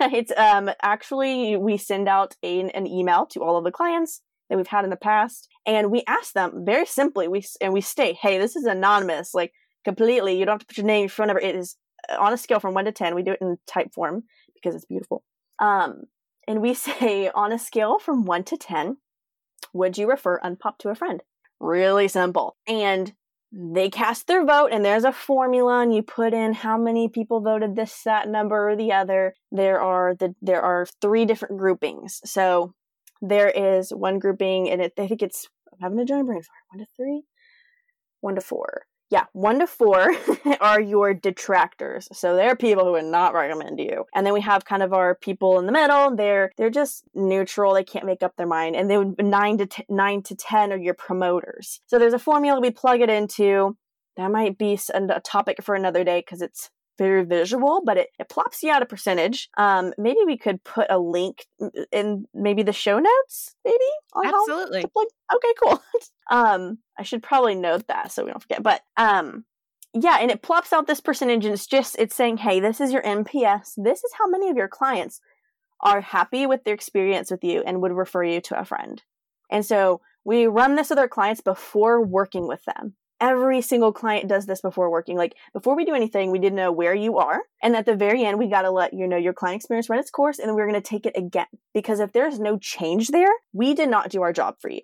it's 0.00 0.32
um 0.36 0.70
actually 0.82 1.56
we 1.56 1.76
send 1.76 2.08
out 2.08 2.36
a, 2.42 2.60
an 2.60 2.86
email 2.86 3.26
to 3.26 3.42
all 3.42 3.56
of 3.56 3.64
the 3.64 3.72
clients 3.72 4.22
that 4.48 4.56
we've 4.56 4.68
had 4.68 4.84
in 4.84 4.90
the 4.90 4.96
past 4.96 5.48
and 5.66 5.90
we 5.90 6.04
ask 6.06 6.32
them 6.34 6.64
very 6.64 6.86
simply 6.86 7.26
we 7.28 7.44
and 7.60 7.72
we 7.72 7.80
state, 7.80 8.16
"Hey, 8.16 8.38
this 8.38 8.56
is 8.56 8.64
anonymous. 8.64 9.34
Like 9.34 9.52
completely. 9.84 10.38
You 10.38 10.46
don't 10.46 10.54
have 10.54 10.60
to 10.60 10.66
put 10.66 10.78
your 10.78 10.86
name, 10.86 11.02
your 11.02 11.08
phone 11.10 11.26
number. 11.26 11.42
It 11.42 11.56
is 11.56 11.76
uh, 12.08 12.16
on 12.18 12.32
a 12.32 12.38
scale 12.38 12.60
from 12.60 12.72
1 12.72 12.86
to 12.86 12.92
10. 12.92 13.14
We 13.14 13.22
do 13.22 13.32
it 13.32 13.40
in 13.42 13.58
Typeform 13.68 14.22
because 14.54 14.74
it's 14.74 14.86
beautiful. 14.86 15.24
Um 15.58 16.04
and 16.46 16.62
we 16.62 16.74
say 16.88 17.28
on 17.34 17.52
a 17.52 17.58
scale 17.58 17.98
from 17.98 18.24
1 18.24 18.44
to 18.44 18.56
10, 18.56 18.98
would 19.74 19.98
you 19.98 20.08
refer 20.08 20.40
Unpop 20.40 20.78
to 20.78 20.88
a 20.88 20.94
friend? 20.94 21.22
Really 21.60 22.08
simple. 22.08 22.56
And 22.66 23.12
they 23.52 23.90
cast 23.90 24.26
their 24.26 24.44
vote 24.44 24.70
and 24.72 24.84
there's 24.84 25.04
a 25.04 25.12
formula 25.12 25.82
and 25.82 25.94
you 25.94 26.02
put 26.02 26.32
in 26.32 26.54
how 26.54 26.78
many 26.78 27.08
people 27.08 27.40
voted 27.40 27.76
this 27.76 28.02
that 28.04 28.28
number 28.28 28.70
or 28.70 28.76
the 28.76 28.92
other. 28.92 29.34
There 29.52 29.80
are 29.80 30.14
the 30.14 30.34
there 30.40 30.62
are 30.62 30.86
three 31.00 31.24
different 31.24 31.58
groupings. 31.58 32.20
So 32.24 32.74
there 33.20 33.48
is 33.48 33.90
one 33.90 34.18
grouping 34.18 34.68
and 34.70 34.82
it, 34.82 34.92
i 34.98 35.06
think 35.06 35.22
it's 35.22 35.48
i'm 35.72 35.80
having 35.80 35.98
a 35.98 36.04
giant 36.04 36.26
brain 36.26 36.42
fire 36.42 36.64
one 36.70 36.80
to 36.80 36.86
three? 36.96 37.22
One 38.20 38.34
to 38.34 38.40
four 38.40 38.86
yeah, 39.10 39.24
one 39.32 39.58
to 39.60 39.66
four 39.66 40.12
are 40.60 40.80
your 40.80 41.14
detractors. 41.14 42.08
So 42.12 42.34
they're 42.34 42.56
people 42.56 42.84
who 42.84 42.92
would 42.92 43.04
not 43.04 43.34
recommend 43.34 43.78
you. 43.78 44.04
And 44.14 44.26
then 44.26 44.32
we 44.32 44.40
have 44.40 44.64
kind 44.64 44.82
of 44.82 44.92
our 44.92 45.14
people 45.14 45.58
in 45.58 45.66
the 45.66 45.72
middle. 45.72 46.16
They're 46.16 46.52
they're 46.56 46.70
just 46.70 47.04
neutral. 47.14 47.74
They 47.74 47.84
can't 47.84 48.06
make 48.06 48.22
up 48.22 48.36
their 48.36 48.46
mind. 48.46 48.76
And 48.76 48.90
then 48.90 49.14
nine 49.18 49.58
to 49.58 49.66
t- 49.66 49.86
nine 49.88 50.22
to 50.24 50.34
ten 50.34 50.72
are 50.72 50.78
your 50.78 50.94
promoters. 50.94 51.80
So 51.86 51.98
there's 51.98 52.14
a 52.14 52.18
formula 52.18 52.60
we 52.60 52.70
plug 52.70 53.00
it 53.00 53.10
into. 53.10 53.76
That 54.16 54.30
might 54.30 54.58
be 54.58 54.78
a 54.92 55.20
topic 55.20 55.62
for 55.62 55.74
another 55.74 56.04
day 56.04 56.20
because 56.20 56.40
it's 56.40 56.70
very 56.98 57.24
visual, 57.24 57.82
but 57.84 57.96
it, 57.96 58.08
it 58.18 58.28
plops 58.28 58.62
you 58.62 58.70
out 58.70 58.82
a 58.82 58.86
percentage. 58.86 59.48
Um, 59.56 59.92
maybe 59.98 60.20
we 60.26 60.36
could 60.36 60.62
put 60.64 60.86
a 60.90 60.98
link 60.98 61.46
in 61.92 62.26
maybe 62.34 62.62
the 62.62 62.72
show 62.72 62.98
notes, 62.98 63.54
maybe. 63.64 63.76
Absolutely. 64.24 64.84
okay, 65.34 65.54
cool. 65.62 65.82
um, 66.30 66.78
I 66.98 67.02
should 67.02 67.22
probably 67.22 67.54
note 67.54 67.86
that 67.88 68.12
so 68.12 68.24
we 68.24 68.30
don't 68.30 68.42
forget. 68.42 68.62
But 68.62 68.82
um, 68.96 69.44
yeah, 69.92 70.18
and 70.20 70.30
it 70.30 70.42
plops 70.42 70.72
out 70.72 70.86
this 70.86 71.00
percentage, 71.00 71.44
and 71.44 71.54
it's 71.54 71.66
just 71.66 71.96
it's 71.98 72.14
saying, 72.14 72.38
hey, 72.38 72.60
this 72.60 72.80
is 72.80 72.92
your 72.92 73.02
NPS. 73.02 73.72
This 73.76 74.04
is 74.04 74.12
how 74.18 74.28
many 74.28 74.48
of 74.48 74.56
your 74.56 74.68
clients 74.68 75.20
are 75.80 76.00
happy 76.00 76.46
with 76.46 76.64
their 76.64 76.74
experience 76.74 77.30
with 77.30 77.44
you 77.44 77.62
and 77.66 77.82
would 77.82 77.92
refer 77.92 78.24
you 78.24 78.40
to 78.40 78.58
a 78.58 78.64
friend. 78.64 79.02
And 79.50 79.64
so 79.64 80.00
we 80.24 80.46
run 80.46 80.76
this 80.76 80.90
with 80.90 80.98
our 80.98 81.08
clients 81.08 81.40
before 81.40 82.04
working 82.04 82.48
with 82.48 82.64
them 82.64 82.94
every 83.20 83.60
single 83.60 83.92
client 83.92 84.28
does 84.28 84.46
this 84.46 84.60
before 84.60 84.90
working. 84.90 85.16
Like 85.16 85.34
before 85.52 85.76
we 85.76 85.84
do 85.84 85.94
anything, 85.94 86.30
we 86.30 86.38
didn't 86.38 86.56
know 86.56 86.72
where 86.72 86.94
you 86.94 87.18
are. 87.18 87.40
And 87.62 87.76
at 87.76 87.86
the 87.86 87.96
very 87.96 88.24
end, 88.24 88.38
we 88.38 88.48
got 88.48 88.62
to 88.62 88.70
let 88.70 88.92
you 88.92 89.06
know 89.06 89.16
your 89.16 89.32
client 89.32 89.56
experience 89.56 89.88
run 89.88 90.00
its 90.00 90.10
course 90.10 90.38
and 90.38 90.54
we're 90.54 90.68
going 90.68 90.80
to 90.80 90.88
take 90.88 91.06
it 91.06 91.16
again. 91.16 91.46
Because 91.72 92.00
if 92.00 92.12
there's 92.12 92.38
no 92.38 92.58
change 92.58 93.08
there, 93.08 93.32
we 93.52 93.74
did 93.74 93.88
not 93.88 94.10
do 94.10 94.22
our 94.22 94.32
job 94.32 94.56
for 94.60 94.70
you. 94.70 94.82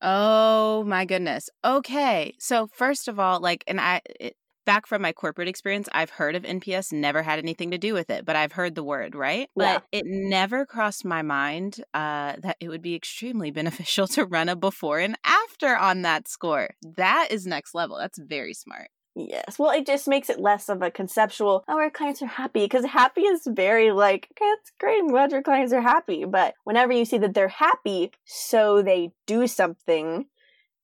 Oh 0.00 0.82
my 0.84 1.04
goodness. 1.04 1.48
Okay. 1.64 2.34
So 2.38 2.68
first 2.72 3.06
of 3.06 3.20
all, 3.20 3.40
like 3.40 3.62
and 3.68 3.80
I 3.80 4.00
it, 4.18 4.36
back 4.64 4.86
from 4.86 5.02
my 5.02 5.12
corporate 5.12 5.48
experience, 5.48 5.88
I've 5.92 6.10
heard 6.10 6.34
of 6.34 6.42
NPS, 6.42 6.92
never 6.92 7.22
had 7.22 7.38
anything 7.38 7.70
to 7.70 7.78
do 7.78 7.94
with 7.94 8.10
it, 8.10 8.24
but 8.24 8.36
I've 8.36 8.52
heard 8.52 8.74
the 8.74 8.82
word, 8.82 9.14
right? 9.14 9.48
Yeah. 9.56 9.74
But 9.74 9.84
it 9.92 10.04
never 10.06 10.66
crossed 10.66 11.04
my 11.04 11.22
mind 11.22 11.82
uh, 11.94 12.34
that 12.38 12.56
it 12.60 12.68
would 12.68 12.82
be 12.82 12.94
extremely 12.94 13.50
beneficial 13.62 14.06
to 14.08 14.24
run 14.24 14.48
a 14.48 14.56
before 14.56 14.98
and 14.98 15.16
after 15.24 15.76
on 15.76 16.02
that 16.02 16.28
score. 16.28 16.70
That 16.96 17.28
is 17.30 17.46
next 17.46 17.74
level. 17.74 17.98
That's 17.98 18.18
very 18.18 18.54
smart. 18.54 18.88
Yes. 19.14 19.58
Well, 19.58 19.70
it 19.70 19.86
just 19.86 20.08
makes 20.08 20.30
it 20.30 20.40
less 20.40 20.70
of 20.70 20.80
a 20.80 20.90
conceptual, 20.90 21.64
oh, 21.68 21.78
our 21.78 21.90
clients 21.90 22.22
are 22.22 22.26
happy. 22.26 22.64
Because 22.64 22.86
happy 22.86 23.22
is 23.22 23.42
very 23.46 23.92
like, 23.92 24.28
okay, 24.32 24.50
that's 24.56 24.72
great. 24.80 25.00
I'm 25.00 25.08
glad 25.08 25.32
your 25.32 25.42
clients 25.42 25.72
are 25.72 25.82
happy. 25.82 26.24
But 26.24 26.54
whenever 26.64 26.92
you 26.92 27.04
see 27.04 27.18
that 27.18 27.34
they're 27.34 27.48
happy, 27.48 28.12
so 28.24 28.82
they 28.82 29.12
do 29.26 29.46
something, 29.46 30.26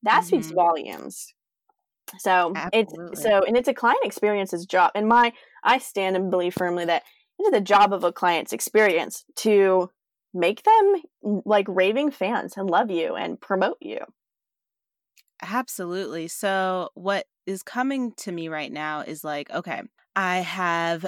that 0.02 0.20
mm-hmm. 0.20 0.26
speaks 0.26 0.50
volumes. 0.50 1.32
So 2.18 2.52
Absolutely. 2.54 3.10
it's 3.10 3.22
so 3.22 3.42
and 3.46 3.56
it's 3.56 3.68
a 3.68 3.74
client 3.74 4.00
experience's 4.04 4.66
job. 4.66 4.92
And 4.94 5.08
my 5.08 5.32
I 5.64 5.78
stand 5.78 6.16
and 6.16 6.30
believe 6.30 6.54
firmly 6.54 6.84
that 6.86 7.04
it 7.38 7.42
is 7.44 7.50
the 7.52 7.60
job 7.60 7.92
of 7.92 8.04
a 8.04 8.12
client's 8.12 8.52
experience 8.52 9.24
to 9.36 9.90
make 10.34 10.62
them 10.62 11.02
mm, 11.24 11.42
like 11.44 11.66
raving 11.68 12.10
fans 12.10 12.56
and 12.56 12.68
love 12.68 12.90
you 12.90 13.14
and 13.14 13.40
promote 13.40 13.78
you. 13.80 13.98
Absolutely. 15.42 16.28
So 16.28 16.90
what 16.94 17.26
is 17.46 17.62
coming 17.62 18.12
to 18.18 18.32
me 18.32 18.48
right 18.48 18.72
now 18.72 19.00
is 19.00 19.22
like, 19.22 19.50
okay, 19.50 19.82
I 20.16 20.38
have 20.38 21.06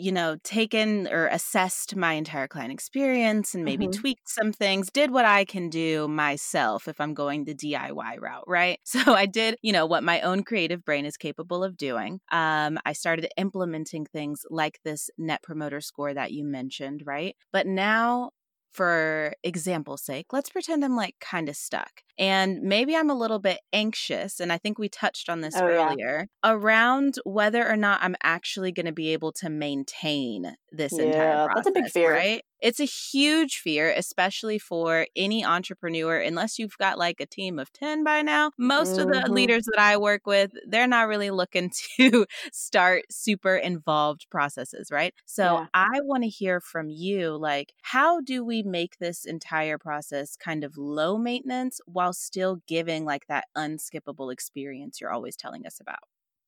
you 0.00 0.12
know, 0.12 0.36
taken 0.42 1.06
or 1.08 1.26
assessed 1.26 1.96
my 1.96 2.14
entire 2.14 2.48
client 2.48 2.72
experience 2.72 3.54
and 3.54 3.64
maybe 3.64 3.86
mm-hmm. 3.86 4.00
tweaked 4.00 4.28
some 4.28 4.52
things, 4.52 4.90
did 4.90 5.10
what 5.10 5.24
I 5.24 5.44
can 5.44 5.68
do 5.68 6.08
myself 6.08 6.88
if 6.88 7.00
I'm 7.00 7.14
going 7.14 7.44
the 7.44 7.54
DIY 7.54 8.20
route, 8.20 8.44
right? 8.46 8.78
So 8.90 9.14
I 9.14 9.26
did, 9.26 9.56
you 9.62 9.72
know, 9.72 9.86
what 9.86 10.02
my 10.02 10.20
own 10.20 10.42
creative 10.42 10.84
brain 10.84 11.04
is 11.06 11.16
capable 11.16 11.62
of 11.62 11.76
doing. 11.76 12.20
Um, 12.32 12.78
I 12.84 12.92
started 12.92 13.28
implementing 13.36 14.04
things 14.04 14.44
like 14.50 14.80
this 14.84 15.10
net 15.16 15.42
promoter 15.42 15.80
score 15.80 16.12
that 16.12 16.32
you 16.32 16.44
mentioned, 16.44 17.04
right? 17.06 17.36
But 17.52 17.68
now 17.68 18.32
for 18.72 19.34
example's 19.42 20.02
sake, 20.02 20.32
let's 20.32 20.50
pretend 20.50 20.84
I'm 20.84 20.96
like 20.96 21.16
kind 21.20 21.48
of 21.48 21.56
stuck. 21.56 22.02
And 22.20 22.60
maybe 22.60 22.94
I'm 22.94 23.08
a 23.08 23.14
little 23.14 23.38
bit 23.38 23.60
anxious, 23.72 24.40
and 24.40 24.52
I 24.52 24.58
think 24.58 24.78
we 24.78 24.90
touched 24.90 25.30
on 25.30 25.40
this 25.40 25.56
oh, 25.56 25.64
earlier 25.66 26.28
yeah. 26.44 26.52
around 26.52 27.14
whether 27.24 27.66
or 27.66 27.76
not 27.76 28.00
I'm 28.02 28.14
actually 28.22 28.72
going 28.72 28.84
to 28.84 28.92
be 28.92 29.14
able 29.14 29.32
to 29.32 29.48
maintain 29.48 30.54
this 30.70 30.92
yeah, 30.92 31.04
entire 31.04 31.46
process. 31.46 31.64
That's 31.64 31.68
a 31.68 31.80
big 31.80 31.90
fear. 31.90 32.12
Right? 32.12 32.42
It's 32.62 32.80
a 32.80 32.84
huge 32.84 33.58
fear, 33.58 33.90
especially 33.90 34.58
for 34.58 35.06
any 35.16 35.44
entrepreneur, 35.44 36.18
unless 36.18 36.58
you've 36.58 36.76
got 36.78 36.98
like 36.98 37.20
a 37.20 37.26
team 37.26 37.58
of 37.58 37.72
10 37.72 38.04
by 38.04 38.22
now. 38.22 38.50
Most 38.58 38.92
mm-hmm. 38.92 39.00
of 39.00 39.08
the 39.08 39.20
mm-hmm. 39.20 39.32
leaders 39.32 39.64
that 39.72 39.80
I 39.80 39.96
work 39.96 40.26
with, 40.26 40.50
they're 40.68 40.86
not 40.86 41.08
really 41.08 41.30
looking 41.30 41.70
to 41.96 42.26
start 42.52 43.04
super 43.10 43.56
involved 43.56 44.26
processes, 44.30 44.90
right? 44.90 45.14
So 45.24 45.42
yeah. 45.42 45.66
I 45.72 46.00
want 46.02 46.24
to 46.24 46.28
hear 46.28 46.60
from 46.60 46.90
you 46.90 47.36
like, 47.36 47.72
how 47.82 48.20
do 48.20 48.44
we 48.44 48.62
make 48.62 48.98
this 48.98 49.24
entire 49.24 49.78
process 49.78 50.36
kind 50.36 50.62
of 50.62 50.76
low 50.76 51.16
maintenance 51.16 51.80
while 51.86 52.09
still 52.12 52.60
giving 52.66 53.04
like 53.04 53.26
that 53.28 53.44
unskippable 53.56 54.32
experience 54.32 55.00
you're 55.00 55.12
always 55.12 55.36
telling 55.36 55.66
us 55.66 55.80
about? 55.80 56.00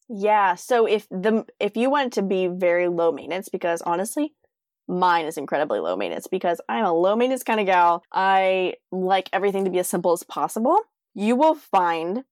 Yeah. 0.09 0.55
So 0.57 0.87
if 0.87 1.09
the 1.11 1.47
if 1.59 1.77
you 1.77 1.91
want 1.91 2.13
to 2.15 2.23
be 2.23 2.47
very 2.47 2.89
low 2.89 3.13
maintenance, 3.13 3.49
because 3.49 3.83
honestly, 3.83 4.35
mine 4.89 5.27
is 5.27 5.39
incredibly 5.39 5.81
low 5.81 5.97
maintenance 5.97 6.27
because 6.27 6.61
I'm 6.69 6.85
a 6.85 6.93
low 6.93 7.17
maintenance 7.17 7.43
kind 7.43 7.61
of 7.61 7.67
gal. 7.67 8.03
I 8.13 8.75
like 8.91 9.29
everything 9.33 9.65
to 9.65 9.71
be 9.71 9.79
as 9.79 9.89
simple 9.89 10.13
as 10.13 10.23
possible. 10.23 10.77
You 11.15 11.37
will 11.37 11.55
find 11.55 12.25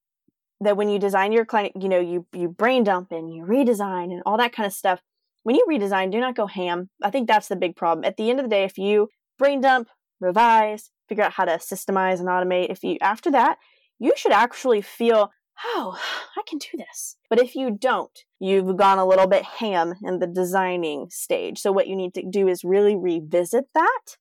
that 0.61 0.77
when 0.77 0.89
you 0.89 0.99
design 0.99 1.33
your 1.33 1.45
client, 1.45 1.73
you 1.81 1.89
know, 1.89 2.01
you 2.01 2.27
you 2.33 2.49
brain 2.49 2.85
dump 2.85 3.13
and 3.13 3.33
you 3.33 3.45
redesign 3.45 4.13
and 4.13 4.23
all 4.27 4.37
that 4.37 4.53
kind 4.53 4.67
of 4.67 4.73
stuff. 4.73 5.01
When 5.43 5.57
you 5.57 5.65
redesign, 5.69 6.13
do 6.13 6.21
not 6.21 6.35
go 6.35 6.47
ham. 6.47 6.91
I 7.03 7.11
think 7.11 7.27
that's 7.27 7.49
the 7.49 7.57
big 7.57 7.77
problem. 7.77 8.05
At 8.05 8.17
the 8.17 8.29
end 8.29 8.41
of 8.41 8.45
the 8.45 8.51
day, 8.51 8.65
if 8.65 8.77
you 8.77 9.09
brain 9.39 9.63
dump, 9.63 9.89
revise, 10.21 10.91
figure 11.11 11.25
out 11.25 11.33
how 11.33 11.45
to 11.45 11.59
systemize 11.59 12.21
and 12.21 12.29
automate, 12.29 12.71
if 12.71 12.85
you 12.85 12.97
after 13.01 13.31
that, 13.33 13.59
you 13.99 14.13
should 14.17 14.33
actually 14.33 14.81
feel 14.81 15.31
oh, 15.77 15.99
I 16.39 16.43
can 16.49 16.59
do 16.59 16.79
this. 16.79 17.17
But 17.29 17.39
if 17.39 17.55
you 17.55 17.71
don't, 17.71 18.17
you've 18.39 18.77
gone 18.77 18.99
a 18.99 19.07
little 19.07 19.27
bit 19.27 19.45
ham 19.45 19.95
in 20.03 20.19
the 20.19 20.27
designing 20.27 21.09
stage. 21.11 21.59
So 21.59 21.71
what 21.71 21.87
you 21.87 21.97
need 21.97 22.15
to 22.15 22.23
do 22.23 22.49
is 22.49 22.65
really 22.65 22.97
revisit 22.97 23.67
that, 23.75 24.17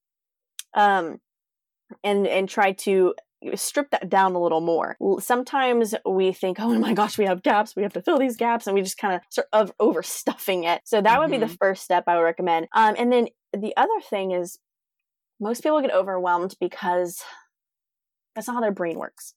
um, 0.73 1.19
and 2.03 2.27
and 2.27 2.49
try 2.49 2.73
to 2.73 3.13
strip 3.55 3.89
that 3.91 4.09
down 4.09 4.35
a 4.35 4.41
little 4.41 4.59
more. 4.59 4.97
Sometimes 5.19 5.95
we 6.05 6.33
think, 6.33 6.59
oh 6.59 6.77
my 6.77 6.93
gosh, 6.93 7.17
we 7.17 7.25
have 7.25 7.41
gaps, 7.41 7.75
we 7.75 7.83
have 7.83 7.93
to 7.93 8.01
fill 8.01 8.19
these 8.19 8.35
gaps, 8.35 8.67
and 8.67 8.75
we 8.75 8.81
just 8.81 8.97
kind 8.97 9.15
of 9.15 9.21
sort 9.29 9.47
of 9.53 9.71
overstuffing 9.79 10.65
it. 10.65 10.81
So 10.83 11.01
that 11.01 11.09
mm-hmm. 11.11 11.21
would 11.21 11.31
be 11.31 11.37
the 11.37 11.45
mm-hmm. 11.45 11.55
first 11.61 11.83
step 11.83 12.03
I 12.07 12.17
would 12.17 12.23
recommend. 12.23 12.67
Um, 12.75 12.95
and 12.97 13.11
then 13.13 13.27
the 13.53 13.73
other 13.77 14.01
thing 14.09 14.31
is, 14.31 14.59
most 15.39 15.63
people 15.63 15.81
get 15.81 15.93
overwhelmed 15.93 16.55
because 16.59 17.23
that's 18.35 18.47
not 18.47 18.55
how 18.55 18.61
their 18.61 18.71
brain 18.71 18.97
works 18.97 19.33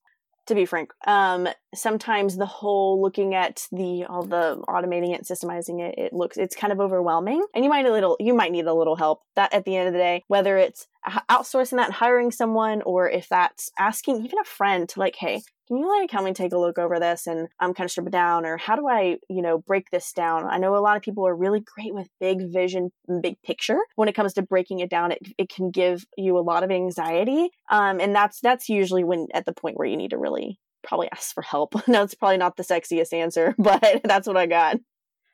to 0.47 0.55
be 0.55 0.67
frank. 0.67 0.93
Um 1.07 1.49
sometimes 1.75 2.37
the 2.37 2.47
whole 2.47 3.01
looking 3.01 3.35
at 3.35 3.67
the 3.71 4.05
all 4.05 4.25
the 4.25 4.63
automating 4.69 5.15
it 5.15 5.25
systemizing 5.25 5.81
it 5.81 5.99
it 5.99 6.13
looks 6.13 6.37
it's 6.37 6.57
kind 6.57 6.73
of 6.73 6.81
overwhelming. 6.81 7.45
And 7.55 7.65
you 7.65 7.71
might 7.71 7.87
a 7.87 7.93
little 7.93 8.17
you 8.19 8.35
might 8.35 8.53
need 8.53 8.67
a 8.67 8.75
little 8.75 8.97
help. 8.97 9.23
That 9.37 9.55
at 9.55 9.65
the 9.65 9.77
end 9.77 9.89
of 9.89 9.93
the 9.93 10.01
day 10.01 10.25
whether 10.27 10.57
it's 10.59 10.87
outsourcing 11.31 11.77
that 11.77 11.87
and 11.87 11.95
hiring 11.95 12.31
someone 12.31 12.83
or 12.83 13.09
if 13.09 13.29
that's 13.29 13.71
asking 13.79 14.25
even 14.25 14.39
a 14.39 14.45
friend 14.45 14.89
to 14.91 14.99
like 14.99 15.17
hey 15.17 15.43
can 15.73 15.79
you 15.79 15.89
like 15.89 16.11
help 16.11 16.27
me 16.27 16.35
take 16.35 16.53
a 16.53 16.59
look 16.59 16.79
over 16.79 17.01
this 17.01 17.27
and 17.27 17.49
I'm 17.59 17.71
um, 17.71 17.75
kind 17.75 17.87
of 17.87 17.91
strip 17.91 18.07
it 18.07 18.13
down 18.13 18.45
or 18.45 18.59
how 18.59 18.77
do 18.77 18.87
I, 18.87 19.17
you 19.31 19.41
know, 19.41 19.57
break 19.57 19.91
this 19.91 20.13
down? 20.13 20.45
I 20.45 20.59
know 20.59 20.77
a 20.77 20.85
lot 20.85 20.99
of 20.99 21.03
people 21.03 21.27
are 21.27 21.35
really 21.35 21.61
great 21.61 21.95
with 21.95 22.09
big 22.21 22.53
vision, 22.53 22.91
big 23.23 23.41
picture. 23.41 23.79
When 23.97 24.07
it 24.07 24.15
comes 24.15 24.35
to 24.35 24.43
breaking 24.43 24.81
it 24.81 24.91
down, 24.91 25.13
it, 25.13 25.21
it 25.39 25.49
can 25.49 25.71
give 25.71 26.05
you 26.19 26.37
a 26.37 26.41
lot 26.41 26.63
of 26.63 26.71
anxiety. 26.71 27.49
Um, 27.71 28.01
and 28.01 28.15
that's, 28.15 28.41
that's 28.41 28.69
usually 28.69 29.03
when 29.03 29.29
at 29.33 29.47
the 29.47 29.55
point 29.55 29.79
where 29.79 29.89
you 29.89 29.97
need 29.97 30.11
to 30.11 30.19
really 30.19 30.59
probably 30.83 31.09
ask 31.11 31.33
for 31.33 31.43
help. 31.43 31.75
no, 31.89 32.03
it's 32.03 32.15
probably 32.15 32.37
not 32.37 32.59
the 32.59 32.65
sexiest 32.65 33.15
answer, 33.15 33.55
but 33.59 34.03
that's 34.05 34.27
what 34.27 34.37
I 34.37 34.45
got. 34.45 34.77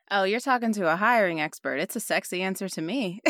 Oh, 0.09 0.23
you're 0.23 0.39
talking 0.39 0.73
to 0.75 0.91
a 0.91 0.95
hiring 0.95 1.41
expert. 1.41 1.81
It's 1.81 1.97
a 1.97 2.01
sexy 2.01 2.43
answer 2.43 2.69
to 2.69 2.81
me. 2.81 3.21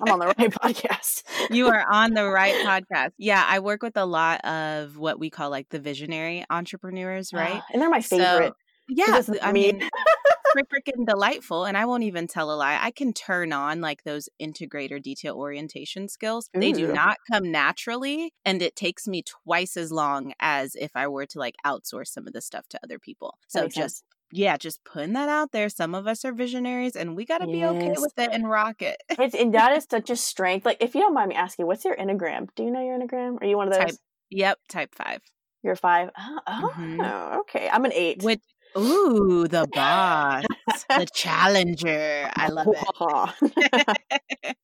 I'm 0.00 0.12
on 0.12 0.18
the 0.18 0.26
right 0.26 0.50
podcast. 0.62 1.22
you 1.50 1.68
are 1.68 1.84
on 1.90 2.14
the 2.14 2.28
right 2.28 2.54
podcast. 2.66 3.12
Yeah, 3.18 3.44
I 3.46 3.60
work 3.60 3.82
with 3.82 3.96
a 3.96 4.06
lot 4.06 4.44
of 4.44 4.96
what 4.96 5.18
we 5.18 5.30
call 5.30 5.50
like 5.50 5.68
the 5.70 5.78
visionary 5.78 6.44
entrepreneurs, 6.50 7.30
ah, 7.34 7.38
right? 7.38 7.62
and 7.72 7.80
they're 7.80 7.90
my 7.90 8.00
favorite. 8.00 8.48
So, 8.48 8.54
yeah, 8.88 9.20
I 9.42 9.52
mean, 9.52 9.82
freaking 10.64 11.06
delightful. 11.06 11.64
And 11.64 11.76
I 11.76 11.84
won't 11.86 12.04
even 12.04 12.26
tell 12.26 12.52
a 12.52 12.56
lie. 12.56 12.78
I 12.80 12.90
can 12.90 13.12
turn 13.12 13.52
on 13.52 13.80
like 13.80 14.04
those 14.04 14.28
integrator 14.40 15.02
detail 15.02 15.34
orientation 15.36 16.08
skills. 16.08 16.48
Ooh. 16.56 16.60
They 16.60 16.72
do 16.72 16.92
not 16.92 17.18
come 17.30 17.50
naturally. 17.50 18.32
And 18.44 18.62
it 18.62 18.76
takes 18.76 19.06
me 19.06 19.22
twice 19.22 19.76
as 19.76 19.92
long 19.92 20.32
as 20.40 20.74
if 20.74 20.92
I 20.94 21.08
were 21.08 21.26
to 21.26 21.38
like 21.38 21.56
outsource 21.64 22.08
some 22.08 22.26
of 22.26 22.32
the 22.32 22.40
stuff 22.40 22.66
to 22.68 22.80
other 22.82 22.98
people. 22.98 23.38
So 23.48 23.68
just 23.68 23.76
sense 23.76 24.02
yeah, 24.32 24.56
just 24.56 24.84
putting 24.84 25.12
that 25.12 25.28
out 25.28 25.52
there. 25.52 25.68
Some 25.68 25.94
of 25.94 26.06
us 26.06 26.24
are 26.24 26.32
visionaries 26.32 26.96
and 26.96 27.16
we 27.16 27.24
got 27.24 27.38
to 27.38 27.48
yes. 27.48 27.54
be 27.54 27.64
okay 27.64 27.94
with 27.96 28.18
it 28.18 28.30
and 28.32 28.48
rock 28.48 28.82
it. 28.82 28.96
it's, 29.10 29.34
and 29.34 29.54
that 29.54 29.76
is 29.76 29.86
such 29.90 30.10
a 30.10 30.16
strength. 30.16 30.66
Like, 30.66 30.78
if 30.80 30.94
you 30.94 31.00
don't 31.00 31.14
mind 31.14 31.28
me 31.28 31.34
asking, 31.36 31.66
what's 31.66 31.84
your 31.84 31.96
Enneagram? 31.96 32.48
Do 32.56 32.64
you 32.64 32.70
know 32.70 32.84
your 32.84 32.98
Enneagram? 32.98 33.40
Are 33.40 33.46
you 33.46 33.56
one 33.56 33.68
of 33.68 33.74
those? 33.74 33.84
Type, 33.84 33.96
yep, 34.30 34.58
type 34.68 34.94
five. 34.94 35.20
You're 35.62 35.76
five. 35.76 36.10
Oh, 36.18 36.72
mm-hmm. 36.76 37.00
oh 37.00 37.40
okay. 37.40 37.68
I'm 37.72 37.84
an 37.84 37.92
eight. 37.92 38.22
Which, 38.22 38.42
ooh, 38.76 39.48
the 39.48 39.66
boss, 39.72 40.44
the 40.88 41.06
challenger. 41.14 42.30
I 42.34 42.48
love 42.48 42.68
it. 42.68 44.56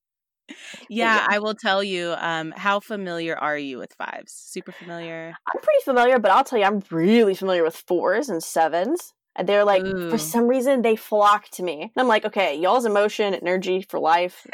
yeah, 0.88 1.26
I 1.28 1.38
will 1.40 1.54
tell 1.54 1.82
you. 1.82 2.14
Um, 2.18 2.52
how 2.56 2.78
familiar 2.78 3.36
are 3.36 3.58
you 3.58 3.78
with 3.78 3.92
fives? 3.94 4.32
Super 4.32 4.70
familiar. 4.70 5.34
I'm 5.48 5.60
pretty 5.60 5.82
familiar, 5.84 6.18
but 6.18 6.30
I'll 6.30 6.44
tell 6.44 6.58
you, 6.58 6.66
I'm 6.66 6.82
really 6.90 7.34
familiar 7.34 7.64
with 7.64 7.74
fours 7.74 8.28
and 8.28 8.42
sevens. 8.42 9.12
And 9.34 9.48
they're 9.48 9.64
like, 9.64 9.82
Ooh. 9.82 10.10
for 10.10 10.18
some 10.18 10.46
reason, 10.46 10.82
they 10.82 10.96
flock 10.96 11.48
to 11.50 11.62
me. 11.62 11.82
And 11.82 11.92
I'm 11.96 12.08
like, 12.08 12.24
okay, 12.24 12.58
y'all's 12.58 12.84
emotion, 12.84 13.34
energy 13.34 13.82
for 13.82 13.98
life. 13.98 14.46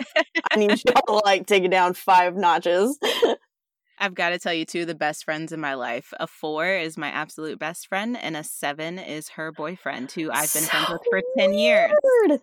I 0.50 0.56
need 0.56 0.70
y'all 0.86 1.02
to 1.06 1.12
like 1.24 1.46
take 1.46 1.64
it 1.64 1.70
down 1.70 1.94
five 1.94 2.36
notches. 2.36 2.98
I've 4.00 4.14
got 4.14 4.28
to 4.30 4.38
tell 4.38 4.54
you, 4.54 4.64
two 4.64 4.82
of 4.82 4.86
the 4.86 4.94
best 4.94 5.24
friends 5.24 5.52
in 5.52 5.58
my 5.58 5.74
life. 5.74 6.14
A 6.20 6.28
four 6.28 6.66
is 6.66 6.96
my 6.96 7.08
absolute 7.08 7.58
best 7.58 7.88
friend, 7.88 8.16
and 8.16 8.36
a 8.36 8.44
seven 8.44 8.98
is 8.98 9.30
her 9.30 9.50
boyfriend, 9.50 10.12
who 10.12 10.30
I've 10.30 10.52
been 10.52 10.62
so 10.62 10.68
friends 10.68 10.88
with 10.90 11.02
for 11.10 11.22
10 11.36 11.54
years. 11.54 11.90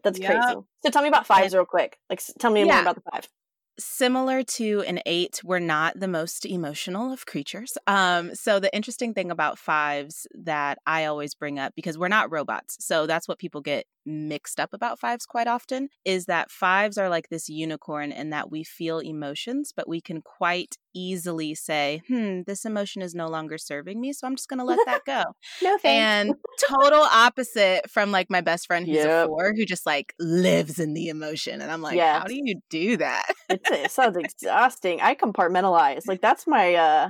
That's 0.03 0.19
yep. 0.19 0.31
crazy. 0.31 0.59
So 0.83 0.89
tell 0.91 1.01
me 1.01 1.07
about 1.07 1.25
fives 1.25 1.53
real 1.53 1.63
quick. 1.63 1.97
Like, 2.09 2.21
tell 2.39 2.51
me 2.51 2.65
yeah. 2.65 2.73
more 2.73 2.81
about 2.81 2.95
the 2.95 3.03
five 3.09 3.29
similar 3.77 4.43
to 4.43 4.83
an 4.87 4.99
eight, 5.05 5.41
we're 5.43 5.59
not 5.59 5.99
the 5.99 6.07
most 6.07 6.45
emotional 6.45 7.11
of 7.11 7.25
creatures. 7.25 7.77
Um, 7.87 8.33
so 8.35 8.59
the 8.59 8.73
interesting 8.75 9.13
thing 9.13 9.31
about 9.31 9.57
fives 9.57 10.27
that 10.33 10.77
I 10.85 11.05
always 11.05 11.35
bring 11.35 11.59
up, 11.59 11.73
because 11.75 11.97
we're 11.97 12.07
not 12.07 12.31
robots, 12.31 12.77
so 12.79 13.05
that's 13.05 13.27
what 13.27 13.39
people 13.39 13.61
get 13.61 13.85
mixed 14.05 14.59
up 14.59 14.73
about 14.73 14.99
fives 14.99 15.25
quite 15.25 15.47
often, 15.47 15.89
is 16.03 16.25
that 16.25 16.51
fives 16.51 16.97
are 16.97 17.09
like 17.09 17.29
this 17.29 17.49
unicorn 17.49 18.11
in 18.11 18.29
that 18.29 18.51
we 18.51 18.63
feel 18.63 18.99
emotions, 18.99 19.73
but 19.75 19.87
we 19.87 20.01
can 20.01 20.21
quite 20.21 20.77
easily 20.93 21.53
say, 21.53 22.01
hmm, 22.07 22.41
this 22.45 22.65
emotion 22.65 23.01
is 23.01 23.13
no 23.13 23.27
longer 23.27 23.57
serving 23.57 23.99
me, 23.99 24.13
so 24.13 24.27
I'm 24.27 24.35
just 24.35 24.49
gonna 24.49 24.65
let 24.65 24.79
that 24.85 25.01
go. 25.05 25.23
no 25.63 25.77
thanks. 25.77 25.85
And 25.85 26.33
total 26.69 27.03
opposite 27.03 27.89
from 27.89 28.11
like 28.11 28.29
my 28.29 28.41
best 28.41 28.67
friend 28.67 28.85
who's 28.85 28.97
yep. 28.97 29.25
a 29.25 29.27
four 29.27 29.53
who 29.55 29.65
just 29.65 29.85
like 29.85 30.13
lives 30.19 30.79
in 30.79 30.93
the 30.93 31.09
emotion. 31.09 31.61
And 31.61 31.71
I'm 31.71 31.81
like, 31.81 31.95
yes. 31.95 32.21
how 32.21 32.25
do 32.25 32.35
you 32.35 32.61
do 32.69 32.97
that? 32.97 33.25
it 33.49 33.91
sounds 33.91 34.17
exhausting. 34.17 35.01
I 35.01 35.15
compartmentalize. 35.15 36.03
Like 36.07 36.21
that's 36.21 36.47
my 36.47 36.75
uh 36.75 37.09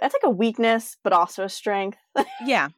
that's 0.00 0.14
like 0.14 0.24
a 0.24 0.30
weakness, 0.30 0.96
but 1.04 1.12
also 1.12 1.44
a 1.44 1.48
strength. 1.48 1.98
yeah. 2.44 2.68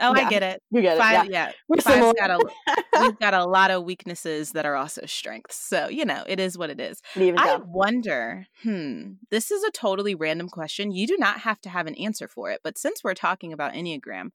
Oh, 0.00 0.14
yeah. 0.16 0.26
I 0.26 0.30
get 0.30 0.42
it. 0.42 0.62
You 0.70 0.82
get 0.82 0.98
Five, 0.98 1.26
it. 1.26 1.32
Yeah. 1.32 1.46
yeah. 1.48 1.52
We're 1.68 1.80
Five's 1.80 2.14
got 2.18 2.30
a 2.30 2.40
we've 3.00 3.18
got 3.18 3.34
a 3.34 3.44
lot 3.44 3.70
of 3.70 3.84
weaknesses 3.84 4.52
that 4.52 4.66
are 4.66 4.76
also 4.76 5.02
strengths. 5.06 5.56
So, 5.56 5.88
you 5.88 6.04
know, 6.04 6.24
it 6.26 6.40
is 6.40 6.56
what 6.56 6.70
it 6.70 6.80
is. 6.80 7.00
I 7.16 7.58
wonder, 7.64 8.46
hmm, 8.62 9.12
this 9.30 9.50
is 9.50 9.62
a 9.62 9.70
totally 9.70 10.14
random 10.14 10.48
question. 10.48 10.92
You 10.92 11.06
do 11.06 11.16
not 11.18 11.40
have 11.40 11.60
to 11.62 11.68
have 11.68 11.86
an 11.86 11.94
answer 11.96 12.28
for 12.28 12.50
it, 12.50 12.60
but 12.62 12.78
since 12.78 13.04
we're 13.04 13.14
talking 13.14 13.52
about 13.52 13.74
Enneagram, 13.74 14.30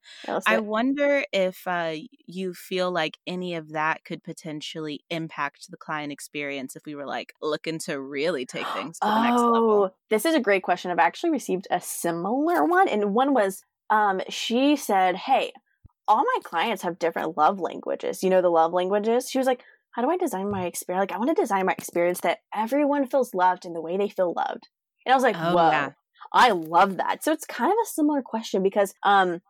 I 0.46 0.58
wonder 0.58 1.24
if 1.32 1.66
uh, 1.66 1.94
you 2.26 2.54
feel 2.54 2.90
like 2.90 3.18
any 3.26 3.54
of 3.54 3.70
that 3.72 4.04
could 4.04 4.22
potentially 4.22 5.00
impact 5.10 5.70
the 5.70 5.76
client 5.76 6.12
experience 6.12 6.76
if 6.76 6.84
we 6.86 6.94
were 6.94 7.06
like 7.06 7.34
looking 7.42 7.78
to 7.80 8.00
really 8.00 8.46
take 8.46 8.66
things 8.74 8.98
to 8.98 9.06
the 9.06 9.12
oh, 9.12 9.22
next 9.22 9.40
level. 9.40 9.84
Oh, 9.84 9.90
this 10.10 10.24
is 10.24 10.34
a 10.34 10.40
great 10.40 10.62
question. 10.62 10.90
I've 10.90 10.98
actually 10.98 11.30
received 11.30 11.66
a 11.70 11.80
similar 11.80 12.64
one, 12.64 12.88
and 12.88 13.14
one 13.14 13.34
was 13.34 13.62
um, 13.90 14.20
she 14.28 14.76
said, 14.76 15.16
Hey, 15.16 15.52
all 16.08 16.24
my 16.24 16.38
clients 16.44 16.82
have 16.82 16.98
different 16.98 17.36
love 17.36 17.60
languages. 17.60 18.22
You 18.22 18.30
know, 18.30 18.42
the 18.42 18.48
love 18.48 18.72
languages? 18.72 19.28
She 19.30 19.38
was 19.38 19.46
like, 19.46 19.62
How 19.92 20.02
do 20.02 20.10
I 20.10 20.16
design 20.16 20.50
my 20.50 20.66
experience? 20.66 21.02
Like, 21.02 21.12
I 21.12 21.18
want 21.18 21.34
to 21.34 21.40
design 21.40 21.66
my 21.66 21.72
experience 21.72 22.20
that 22.20 22.38
everyone 22.54 23.06
feels 23.06 23.34
loved 23.34 23.64
in 23.64 23.72
the 23.72 23.80
way 23.80 23.96
they 23.96 24.08
feel 24.08 24.32
loved. 24.36 24.68
And 25.04 25.12
I 25.12 25.16
was 25.16 25.22
like, 25.22 25.36
oh, 25.38 25.54
Whoa, 25.54 25.70
yeah. 25.70 25.90
I 26.32 26.50
love 26.50 26.96
that. 26.96 27.22
So 27.22 27.32
it's 27.32 27.46
kind 27.46 27.70
of 27.70 27.78
a 27.82 27.88
similar 27.88 28.22
question 28.22 28.62
because, 28.62 28.92
um, 29.02 29.40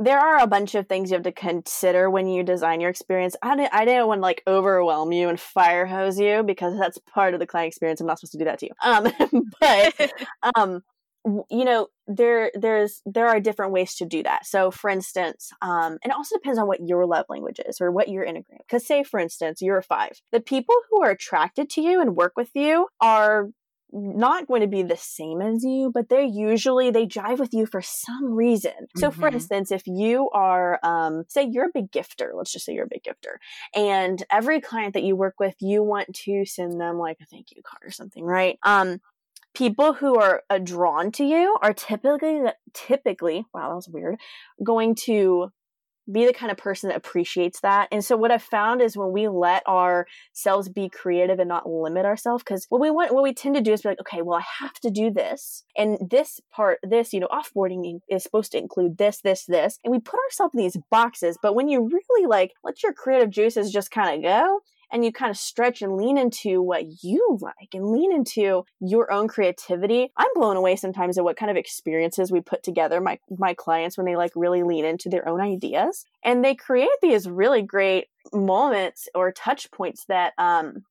there 0.00 0.18
are 0.18 0.38
a 0.38 0.46
bunch 0.46 0.74
of 0.74 0.86
things 0.86 1.10
you 1.10 1.16
have 1.16 1.24
to 1.24 1.32
consider 1.32 2.08
when 2.08 2.28
you 2.28 2.42
design 2.42 2.80
your 2.80 2.90
experience. 2.90 3.34
I 3.42 3.56
didn't, 3.56 3.74
I 3.74 3.84
didn't 3.84 4.06
want 4.06 4.18
to 4.18 4.22
like 4.22 4.42
overwhelm 4.46 5.12
you 5.12 5.28
and 5.28 5.40
fire 5.40 5.86
hose 5.86 6.18
you 6.18 6.42
because 6.44 6.78
that's 6.78 6.98
part 6.98 7.34
of 7.34 7.40
the 7.40 7.46
client 7.46 7.68
experience. 7.68 8.00
I'm 8.00 8.06
not 8.06 8.20
supposed 8.20 8.32
to 8.32 8.38
do 8.38 8.44
that 8.44 8.60
to 8.60 8.66
you. 8.66 8.72
Um, 8.80 9.52
but 9.60 10.12
um, 10.56 10.82
you 11.24 11.64
know 11.64 11.88
there 12.06 12.50
there's 12.54 13.02
there 13.04 13.26
are 13.26 13.40
different 13.40 13.72
ways 13.72 13.94
to 13.94 14.06
do 14.06 14.22
that 14.22 14.46
so 14.46 14.70
for 14.70 14.88
instance 14.88 15.50
um 15.60 15.98
and 16.02 16.10
it 16.10 16.12
also 16.12 16.36
depends 16.36 16.58
on 16.58 16.66
what 16.66 16.80
your 16.86 17.06
love 17.06 17.26
language 17.28 17.60
is 17.66 17.80
or 17.80 17.90
what 17.90 18.08
your 18.08 18.24
enneagram 18.24 18.58
because 18.58 18.86
say 18.86 19.02
for 19.02 19.20
instance 19.20 19.60
you're 19.60 19.78
a 19.78 19.82
five 19.82 20.12
the 20.32 20.40
people 20.40 20.74
who 20.90 21.02
are 21.02 21.10
attracted 21.10 21.68
to 21.68 21.80
you 21.80 22.00
and 22.00 22.16
work 22.16 22.32
with 22.36 22.50
you 22.54 22.86
are 23.00 23.48
not 23.92 24.46
going 24.46 24.60
to 24.60 24.66
be 24.66 24.82
the 24.82 24.96
same 24.96 25.40
as 25.40 25.64
you, 25.64 25.90
but 25.92 26.08
they're 26.08 26.22
usually 26.22 26.90
they 26.90 27.06
jive 27.06 27.38
with 27.38 27.54
you 27.54 27.66
for 27.66 27.80
some 27.80 28.34
reason. 28.34 28.72
So, 28.96 29.08
mm-hmm. 29.08 29.20
for 29.20 29.28
instance, 29.28 29.72
if 29.72 29.86
you 29.86 30.28
are, 30.30 30.78
um, 30.82 31.24
say, 31.28 31.48
you're 31.50 31.66
a 31.66 31.72
big 31.72 31.90
gifter, 31.90 32.30
let's 32.34 32.52
just 32.52 32.66
say 32.66 32.74
you're 32.74 32.84
a 32.84 32.88
big 32.88 33.02
gifter, 33.02 33.36
and 33.74 34.22
every 34.30 34.60
client 34.60 34.94
that 34.94 35.04
you 35.04 35.16
work 35.16 35.36
with, 35.40 35.54
you 35.60 35.82
want 35.82 36.14
to 36.14 36.44
send 36.44 36.80
them 36.80 36.98
like 36.98 37.18
a 37.22 37.26
thank 37.26 37.46
you 37.54 37.62
card 37.62 37.82
or 37.84 37.90
something, 37.90 38.24
right? 38.24 38.58
Um, 38.62 39.00
people 39.54 39.94
who 39.94 40.18
are 40.18 40.42
uh, 40.50 40.58
drawn 40.58 41.10
to 41.12 41.24
you 41.24 41.56
are 41.62 41.72
typically 41.72 42.40
typically 42.74 43.46
wow 43.52 43.68
that 43.68 43.74
was 43.74 43.88
weird 43.88 44.16
going 44.62 44.94
to 44.94 45.50
be 46.10 46.26
the 46.26 46.32
kind 46.32 46.50
of 46.50 46.56
person 46.56 46.88
that 46.88 46.96
appreciates 46.96 47.60
that. 47.60 47.88
And 47.92 48.04
so 48.04 48.16
what 48.16 48.30
I've 48.30 48.42
found 48.42 48.80
is 48.80 48.96
when 48.96 49.12
we 49.12 49.28
let 49.28 49.66
ourselves 49.66 50.68
be 50.68 50.88
creative 50.88 51.38
and 51.38 51.48
not 51.48 51.68
limit 51.68 52.06
ourselves, 52.06 52.42
because 52.42 52.66
what 52.70 52.80
we 52.80 52.90
want, 52.90 53.12
what 53.12 53.22
we 53.22 53.34
tend 53.34 53.54
to 53.56 53.60
do 53.60 53.72
is 53.72 53.82
be 53.82 53.90
like, 53.90 54.00
okay, 54.00 54.22
well, 54.22 54.38
I 54.38 54.64
have 54.64 54.74
to 54.80 54.90
do 54.90 55.10
this. 55.10 55.64
And 55.76 55.98
this 56.10 56.40
part, 56.50 56.78
this, 56.82 57.12
you 57.12 57.20
know, 57.20 57.28
offboarding 57.28 58.00
is 58.08 58.22
supposed 58.22 58.52
to 58.52 58.58
include 58.58 58.96
this, 58.96 59.20
this, 59.20 59.44
this. 59.44 59.78
And 59.84 59.92
we 59.92 60.00
put 60.00 60.20
ourselves 60.26 60.54
in 60.54 60.60
these 60.60 60.78
boxes. 60.90 61.38
But 61.40 61.54
when 61.54 61.68
you 61.68 61.86
really 61.86 62.26
like 62.26 62.52
let 62.64 62.82
your 62.82 62.94
creative 62.94 63.30
juices 63.30 63.70
just 63.70 63.90
kind 63.90 64.16
of 64.16 64.22
go, 64.22 64.60
and 64.92 65.04
you 65.04 65.12
kind 65.12 65.30
of 65.30 65.36
stretch 65.36 65.82
and 65.82 65.96
lean 65.96 66.18
into 66.18 66.62
what 66.62 67.02
you 67.02 67.38
like 67.40 67.74
and 67.74 67.90
lean 67.90 68.12
into 68.12 68.64
your 68.80 69.12
own 69.12 69.28
creativity. 69.28 70.10
I'm 70.16 70.28
blown 70.34 70.56
away 70.56 70.76
sometimes 70.76 71.18
at 71.18 71.24
what 71.24 71.36
kind 71.36 71.50
of 71.50 71.56
experiences 71.56 72.32
we 72.32 72.40
put 72.40 72.62
together 72.62 73.00
my 73.00 73.18
my 73.36 73.54
clients 73.54 73.96
when 73.96 74.06
they 74.06 74.16
like 74.16 74.32
really 74.34 74.62
lean 74.62 74.84
into 74.84 75.08
their 75.08 75.28
own 75.28 75.40
ideas 75.40 76.04
and 76.24 76.44
they 76.44 76.54
create 76.54 76.88
these 77.02 77.28
really 77.28 77.62
great 77.62 78.06
moments 78.32 79.08
or 79.14 79.32
touch 79.32 79.70
points 79.70 80.04
that 80.06 80.32
um 80.38 80.84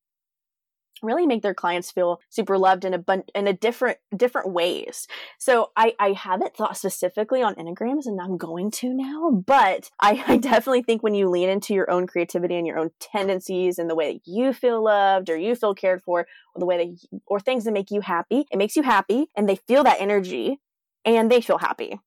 really 1.02 1.26
make 1.26 1.42
their 1.42 1.54
clients 1.54 1.92
feel 1.92 2.20
super 2.30 2.58
loved 2.58 2.86
in 2.86 2.94
a 2.94 2.98
bun- 2.98 3.24
in 3.36 3.48
a 3.48 3.54
different 3.54 3.98
different 4.16 4.52
ways. 4.52 5.08
So 5.38 5.72
I 5.76 5.94
I 6.00 6.14
haven't 6.14 6.56
thought 6.56 6.78
specifically 6.78 7.42
on 7.42 7.56
enneagrams 7.56 8.06
and 8.06 8.20
I'm 8.20 8.38
going 8.38 8.72
to 8.72 8.94
now, 8.94 9.32
but 9.32 9.90
I, 10.00 10.24
I 10.28 10.38
definitely 10.38 10.84
think 10.84 11.04
when 11.04 11.16
you 11.16 11.30
lean 11.30 11.50
into 11.50 11.74
your 11.74 11.90
own 11.90 12.08
creativity 12.08 12.56
and 12.56 12.68
your 12.68 12.80
own 12.80 12.92
tendencies 13.00 13.80
and 13.80 13.90
the 13.90 13.96
way 13.96 14.14
that 14.14 14.32
you 14.32 14.54
feel 14.54 14.84
loved 14.84 15.30
or 15.30 15.38
you 15.38 15.56
feel 15.56 15.76
cared 15.76 16.02
for 16.04 16.22
or 16.56 16.60
the 16.60 16.66
way 16.66 16.78
that 16.78 16.88
you, 16.88 17.22
or 17.26 17.40
things 17.40 17.66
that 17.66 17.74
make 17.74 17.92
you 17.92 18.02
happy, 18.02 18.46
it 18.52 18.58
makes 18.58 18.76
you 18.76 18.84
happy 18.84 19.28
and 19.36 19.48
they 19.48 19.56
feel 19.56 19.84
that 19.84 20.02
energy 20.02 20.60
and 21.06 21.32
they 21.32 21.42
feel 21.42 21.58
happy. 21.58 22.00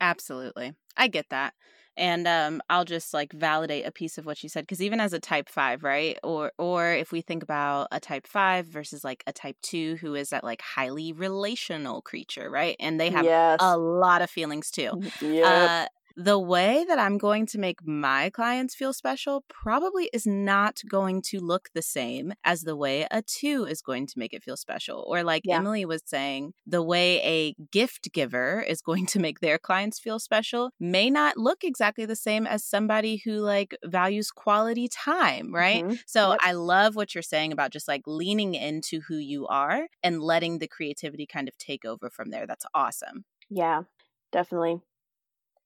Absolutely. 0.00 0.74
I 0.96 1.08
get 1.08 1.26
that 1.30 1.54
and 1.96 2.26
um, 2.26 2.62
I'll 2.70 2.84
just 2.84 3.12
like 3.12 3.32
validate 3.32 3.86
a 3.86 3.92
piece 3.92 4.18
of 4.18 4.26
what 4.26 4.42
you 4.42 4.48
said 4.48 4.62
because 4.62 4.82
even 4.82 5.00
as 5.00 5.12
a 5.12 5.20
type 5.20 5.48
five, 5.48 5.82
right, 5.82 6.18
or 6.22 6.52
or 6.58 6.92
if 6.92 7.12
we 7.12 7.20
think 7.20 7.42
about 7.42 7.88
a 7.92 8.00
type 8.00 8.26
five 8.26 8.66
versus 8.66 9.04
like 9.04 9.22
a 9.26 9.32
type 9.32 9.56
two, 9.62 9.96
who 9.96 10.14
is 10.14 10.30
that 10.30 10.44
like 10.44 10.62
highly 10.62 11.12
relational 11.12 12.02
creature, 12.02 12.50
right, 12.50 12.76
and 12.80 13.00
they 13.00 13.10
have 13.10 13.24
yes. 13.24 13.58
a 13.60 13.76
lot 13.76 14.22
of 14.22 14.30
feelings 14.30 14.70
too. 14.70 15.00
Yeah. 15.20 15.86
Uh, 15.86 15.86
the 16.16 16.38
way 16.38 16.84
that 16.86 16.98
I'm 16.98 17.18
going 17.18 17.46
to 17.46 17.58
make 17.58 17.86
my 17.86 18.30
clients 18.30 18.74
feel 18.74 18.92
special 18.92 19.44
probably 19.48 20.10
is 20.12 20.26
not 20.26 20.80
going 20.88 21.22
to 21.22 21.40
look 21.40 21.68
the 21.74 21.82
same 21.82 22.32
as 22.44 22.62
the 22.62 22.76
way 22.76 23.06
a 23.10 23.22
two 23.22 23.64
is 23.64 23.82
going 23.82 24.06
to 24.08 24.18
make 24.18 24.32
it 24.32 24.42
feel 24.42 24.56
special. 24.56 25.04
Or, 25.06 25.22
like 25.22 25.42
yeah. 25.44 25.56
Emily 25.56 25.84
was 25.84 26.02
saying, 26.04 26.52
the 26.66 26.82
way 26.82 27.20
a 27.22 27.54
gift 27.70 28.12
giver 28.12 28.60
is 28.60 28.82
going 28.82 29.06
to 29.06 29.18
make 29.18 29.40
their 29.40 29.58
clients 29.58 29.98
feel 29.98 30.18
special 30.18 30.70
may 30.78 31.10
not 31.10 31.36
look 31.36 31.64
exactly 31.64 32.06
the 32.06 32.16
same 32.16 32.46
as 32.46 32.64
somebody 32.64 33.22
who 33.24 33.38
like 33.38 33.76
values 33.84 34.30
quality 34.30 34.88
time, 34.88 35.52
right? 35.52 35.84
Mm-hmm. 35.84 35.94
So 36.06 36.30
yep. 36.30 36.40
I 36.42 36.52
love 36.52 36.96
what 36.96 37.14
you're 37.14 37.22
saying 37.22 37.52
about 37.52 37.72
just 37.72 37.88
like 37.88 38.02
leaning 38.06 38.54
into 38.54 39.00
who 39.08 39.16
you 39.16 39.46
are 39.46 39.86
and 40.02 40.22
letting 40.22 40.58
the 40.58 40.68
creativity 40.68 41.26
kind 41.26 41.48
of 41.48 41.56
take 41.58 41.84
over 41.84 42.10
from 42.10 42.30
there. 42.30 42.46
That's 42.46 42.66
awesome. 42.74 43.24
Yeah, 43.48 43.82
definitely. 44.30 44.80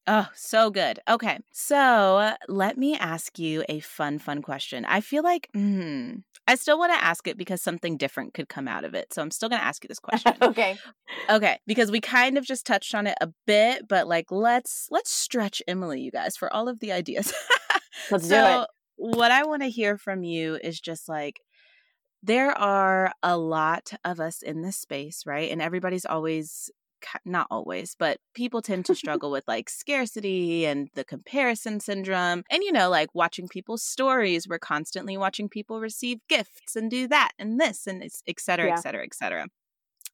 Oh, 0.09 0.28
so 0.34 0.70
good. 0.70 1.00
Okay. 1.09 1.38
So 1.52 2.34
let 2.48 2.78
me 2.78 2.96
ask 2.96 3.38
you 3.38 3.64
a 3.68 3.80
fun, 3.80 4.18
fun 4.18 4.40
question. 4.40 4.84
I 4.84 5.00
feel 5.00 5.24
like 5.24 5.48
mm, 5.54 6.22
I 6.46 6.54
still 6.54 6.78
want 6.78 6.92
to 6.92 7.02
ask 7.02 7.26
it 7.26 7.36
because 7.36 7.61
something 7.61 7.96
different 7.96 8.32
could 8.32 8.48
come 8.48 8.68
out 8.68 8.84
of 8.84 8.94
it. 8.94 9.12
So 9.12 9.20
I'm 9.20 9.32
still 9.32 9.48
going 9.48 9.61
to 9.61 9.66
ask 9.66 9.82
you 9.82 9.88
this 9.88 9.98
question. 10.00 10.34
okay. 10.40 10.78
Okay, 11.28 11.59
because 11.66 11.90
we 11.90 12.00
kind 12.00 12.38
of 12.38 12.44
just 12.44 12.66
touched 12.66 12.94
on 12.94 13.07
it 13.09 13.18
a 13.20 13.28
bit, 13.46 13.88
but 13.88 14.07
like 14.07 14.30
let's 14.30 14.86
let's 14.90 15.11
stretch 15.11 15.61
Emily, 15.66 16.00
you 16.00 16.12
guys, 16.12 16.36
for 16.36 16.52
all 16.52 16.68
of 16.68 16.78
the 16.78 16.92
ideas. 16.92 17.32
let's 18.11 18.28
so, 18.28 18.40
do 18.40 18.62
it. 18.62 18.68
What 18.96 19.30
I 19.32 19.44
want 19.44 19.62
to 19.62 19.68
hear 19.68 19.98
from 19.98 20.22
you 20.22 20.59
is 20.62 20.80
just 20.80 21.09
like 21.09 21.40
there 22.22 22.52
are 22.52 23.12
a 23.22 23.36
lot 23.36 23.92
of 24.04 24.20
us 24.20 24.42
in 24.42 24.62
this 24.62 24.76
space, 24.76 25.24
right? 25.26 25.50
And 25.50 25.61
everybody's 25.61 26.07
always 26.07 26.70
not 27.24 27.47
always, 27.51 27.97
but 27.99 28.18
people 28.34 28.62
tend 28.62 28.84
to 28.86 28.94
struggle 29.03 29.30
with 29.30 29.44
like 29.47 29.68
scarcity 29.68 30.66
and 30.66 30.88
the 30.94 31.05
comparison 31.05 31.80
syndrome. 31.80 32.44
And, 32.51 32.62
you 32.62 32.72
know, 32.72 32.88
like 32.90 33.09
watching 33.14 33.49
people's 33.49 33.82
stories, 33.82 34.49
we're 34.49 34.59
constantly 34.59 35.16
watching 35.16 35.49
people 35.49 35.80
receive 35.80 36.18
gifts 36.28 36.76
and 36.76 36.90
do 36.90 37.09
that 37.09 37.32
and 37.38 37.61
this 37.61 37.86
and 37.86 38.03
et 38.03 38.40
cetera, 38.40 38.68
yeah. 38.68 38.74
et 38.74 38.78
cetera, 38.78 39.05
et 39.05 39.14
cetera. 39.14 39.47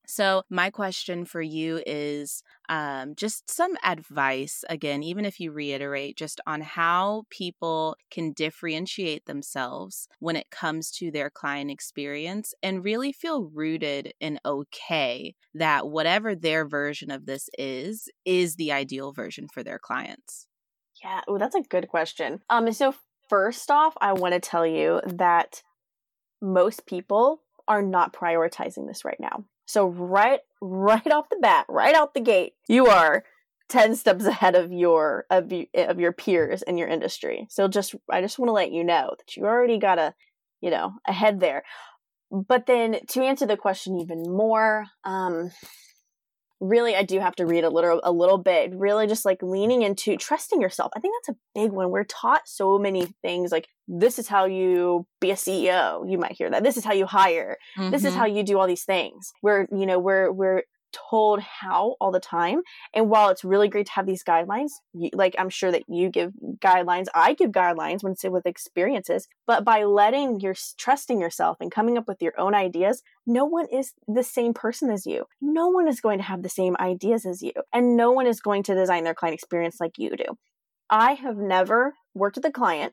So, 0.06 0.42
my 0.50 0.70
question 0.70 1.24
for 1.24 1.40
you 1.40 1.80
is 1.86 2.42
um, 2.68 3.14
just 3.14 3.48
some 3.48 3.76
advice, 3.84 4.64
again, 4.68 5.02
even 5.02 5.24
if 5.24 5.38
you 5.38 5.52
reiterate, 5.52 6.16
just 6.16 6.40
on 6.46 6.60
how 6.60 7.24
people 7.30 7.96
can 8.10 8.32
differentiate 8.32 9.26
themselves 9.26 10.08
when 10.18 10.36
it 10.36 10.50
comes 10.50 10.90
to 10.92 11.10
their 11.10 11.30
client 11.30 11.70
experience 11.70 12.52
and 12.62 12.84
really 12.84 13.12
feel 13.12 13.44
rooted 13.44 14.12
and 14.20 14.40
okay 14.44 15.34
that 15.54 15.88
whatever 15.88 16.34
their 16.34 16.66
version 16.66 17.10
of 17.10 17.26
this 17.26 17.48
is, 17.56 18.08
is 18.24 18.56
the 18.56 18.72
ideal 18.72 19.12
version 19.12 19.46
for 19.52 19.62
their 19.62 19.78
clients. 19.78 20.46
Yeah, 21.02 21.20
oh, 21.28 21.38
that's 21.38 21.54
a 21.54 21.62
good 21.62 21.88
question. 21.88 22.40
Um, 22.50 22.70
so 22.72 22.94
first 23.28 23.70
off, 23.70 23.94
I 24.00 24.12
want 24.12 24.34
to 24.34 24.40
tell 24.40 24.66
you 24.66 25.00
that 25.06 25.62
most 26.40 26.86
people 26.86 27.42
are 27.68 27.82
not 27.82 28.12
prioritizing 28.12 28.86
this 28.86 29.04
right 29.04 29.20
now. 29.20 29.44
So 29.72 29.86
right 29.86 30.40
right 30.60 31.10
off 31.10 31.30
the 31.30 31.38
bat, 31.40 31.64
right 31.66 31.94
out 31.94 32.12
the 32.12 32.20
gate, 32.20 32.52
you 32.68 32.88
are 32.88 33.24
10 33.70 33.96
steps 33.96 34.26
ahead 34.26 34.54
of 34.54 34.70
your 34.70 35.24
of, 35.30 35.50
you, 35.50 35.66
of 35.74 35.98
your 35.98 36.12
peers 36.12 36.60
in 36.60 36.76
your 36.76 36.88
industry. 36.88 37.46
So 37.48 37.68
just 37.68 37.94
I 38.10 38.20
just 38.20 38.38
want 38.38 38.50
to 38.50 38.52
let 38.52 38.70
you 38.70 38.84
know 38.84 39.14
that 39.16 39.34
you 39.34 39.44
already 39.44 39.78
got 39.78 39.98
a, 39.98 40.12
you 40.60 40.70
know, 40.70 40.92
ahead 41.08 41.40
there. 41.40 41.64
But 42.30 42.66
then 42.66 42.98
to 43.08 43.22
answer 43.22 43.46
the 43.46 43.56
question 43.56 43.98
even 43.98 44.22
more, 44.24 44.84
um 45.04 45.50
really 46.62 46.94
I 46.94 47.02
do 47.02 47.18
have 47.18 47.34
to 47.36 47.46
read 47.46 47.64
a 47.64 47.68
little 47.68 48.00
a 48.04 48.12
little 48.12 48.38
bit, 48.38 48.72
really 48.74 49.06
just 49.06 49.24
like 49.24 49.42
leaning 49.42 49.82
into 49.82 50.16
trusting 50.16 50.60
yourself. 50.60 50.92
I 50.96 51.00
think 51.00 51.14
that's 51.16 51.36
a 51.36 51.40
big 51.60 51.72
one. 51.72 51.90
We're 51.90 52.04
taught 52.04 52.42
so 52.46 52.78
many 52.78 53.06
things 53.20 53.50
like 53.50 53.68
this 53.88 54.18
is 54.18 54.28
how 54.28 54.44
you 54.44 55.06
be 55.20 55.32
a 55.32 55.34
CEO. 55.34 56.08
You 56.08 56.18
might 56.18 56.32
hear 56.32 56.48
that. 56.50 56.62
This 56.62 56.76
is 56.76 56.84
how 56.84 56.92
you 56.92 57.06
hire. 57.06 57.58
Mm-hmm. 57.76 57.90
This 57.90 58.04
is 58.04 58.10
mm-hmm. 58.10 58.20
how 58.20 58.26
you 58.26 58.42
do 58.44 58.58
all 58.58 58.66
these 58.66 58.84
things. 58.84 59.32
We're, 59.42 59.66
you 59.72 59.86
know, 59.86 59.98
we're 59.98 60.30
we're 60.30 60.62
told 60.92 61.40
how 61.40 61.96
all 62.00 62.10
the 62.10 62.20
time. 62.20 62.62
And 62.94 63.08
while 63.08 63.28
it's 63.30 63.44
really 63.44 63.68
great 63.68 63.86
to 63.86 63.92
have 63.92 64.06
these 64.06 64.24
guidelines, 64.24 64.70
like 65.12 65.34
I'm 65.38 65.48
sure 65.48 65.70
that 65.70 65.84
you 65.88 66.08
give 66.08 66.32
guidelines, 66.58 67.06
I 67.14 67.34
give 67.34 67.50
guidelines 67.50 68.02
when 68.02 68.12
it's 68.12 68.24
with 68.24 68.46
experiences, 68.46 69.28
but 69.46 69.64
by 69.64 69.84
letting 69.84 70.40
your 70.40 70.54
trusting 70.78 71.20
yourself 71.20 71.58
and 71.60 71.70
coming 71.70 71.98
up 71.98 72.06
with 72.06 72.22
your 72.22 72.38
own 72.38 72.54
ideas, 72.54 73.02
no 73.26 73.44
one 73.44 73.66
is 73.72 73.92
the 74.06 74.22
same 74.22 74.54
person 74.54 74.90
as 74.90 75.06
you. 75.06 75.24
No 75.40 75.68
one 75.68 75.88
is 75.88 76.00
going 76.00 76.18
to 76.18 76.24
have 76.24 76.42
the 76.42 76.48
same 76.48 76.76
ideas 76.78 77.26
as 77.26 77.42
you, 77.42 77.52
and 77.72 77.96
no 77.96 78.12
one 78.12 78.26
is 78.26 78.40
going 78.40 78.62
to 78.64 78.74
design 78.74 79.04
their 79.04 79.14
client 79.14 79.34
experience 79.34 79.78
like 79.80 79.98
you 79.98 80.16
do. 80.16 80.36
I 80.90 81.14
have 81.14 81.36
never 81.36 81.94
worked 82.14 82.36
with 82.36 82.44
a 82.44 82.50
client 82.50 82.92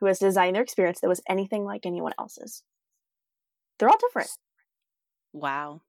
who 0.00 0.06
has 0.06 0.18
designed 0.18 0.56
their 0.56 0.62
experience 0.62 1.00
that 1.00 1.08
was 1.08 1.22
anything 1.28 1.64
like 1.64 1.86
anyone 1.86 2.12
else's. 2.18 2.62
They're 3.78 3.88
all 3.88 3.98
different. 3.98 4.30
Wow 5.32 5.82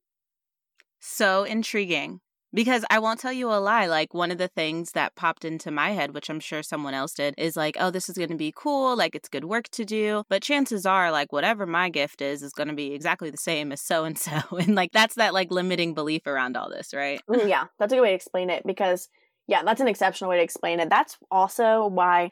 so 1.05 1.43
intriguing 1.43 2.19
because 2.55 2.85
I 2.89 2.99
won't 2.99 3.19
tell 3.19 3.33
you 3.33 3.51
a 3.51 3.59
lie. 3.59 3.85
Like, 3.85 4.13
one 4.13 4.31
of 4.31 4.37
the 4.37 4.47
things 4.47 4.93
that 4.93 5.15
popped 5.15 5.43
into 5.43 5.69
my 5.69 5.91
head, 5.91 6.13
which 6.13 6.29
I'm 6.29 6.39
sure 6.39 6.63
someone 6.63 6.93
else 6.93 7.13
did, 7.13 7.35
is 7.37 7.57
like, 7.57 7.75
oh, 7.79 7.91
this 7.91 8.07
is 8.07 8.17
going 8.17 8.29
to 8.29 8.35
be 8.35 8.53
cool. 8.55 8.95
Like, 8.95 9.13
it's 9.13 9.27
good 9.27 9.43
work 9.43 9.67
to 9.71 9.83
do. 9.83 10.23
But 10.29 10.41
chances 10.41 10.85
are, 10.85 11.11
like, 11.11 11.33
whatever 11.33 11.65
my 11.65 11.89
gift 11.89 12.21
is, 12.21 12.41
is 12.41 12.53
going 12.53 12.69
to 12.69 12.73
be 12.73 12.93
exactly 12.93 13.29
the 13.29 13.37
same 13.37 13.73
as 13.73 13.81
so 13.81 14.05
and 14.05 14.17
so. 14.17 14.41
And 14.57 14.73
like, 14.73 14.93
that's 14.93 15.15
that 15.15 15.33
like 15.33 15.51
limiting 15.51 15.93
belief 15.93 16.25
around 16.25 16.55
all 16.55 16.69
this, 16.69 16.93
right? 16.93 17.21
Mm, 17.29 17.49
yeah, 17.49 17.65
that's 17.77 17.91
a 17.91 17.97
good 17.97 18.01
way 18.01 18.09
to 18.11 18.15
explain 18.15 18.49
it 18.49 18.63
because, 18.65 19.09
yeah, 19.47 19.63
that's 19.63 19.81
an 19.81 19.89
exceptional 19.89 20.29
way 20.29 20.37
to 20.37 20.43
explain 20.43 20.79
it. 20.79 20.89
That's 20.89 21.17
also 21.29 21.87
why 21.87 22.31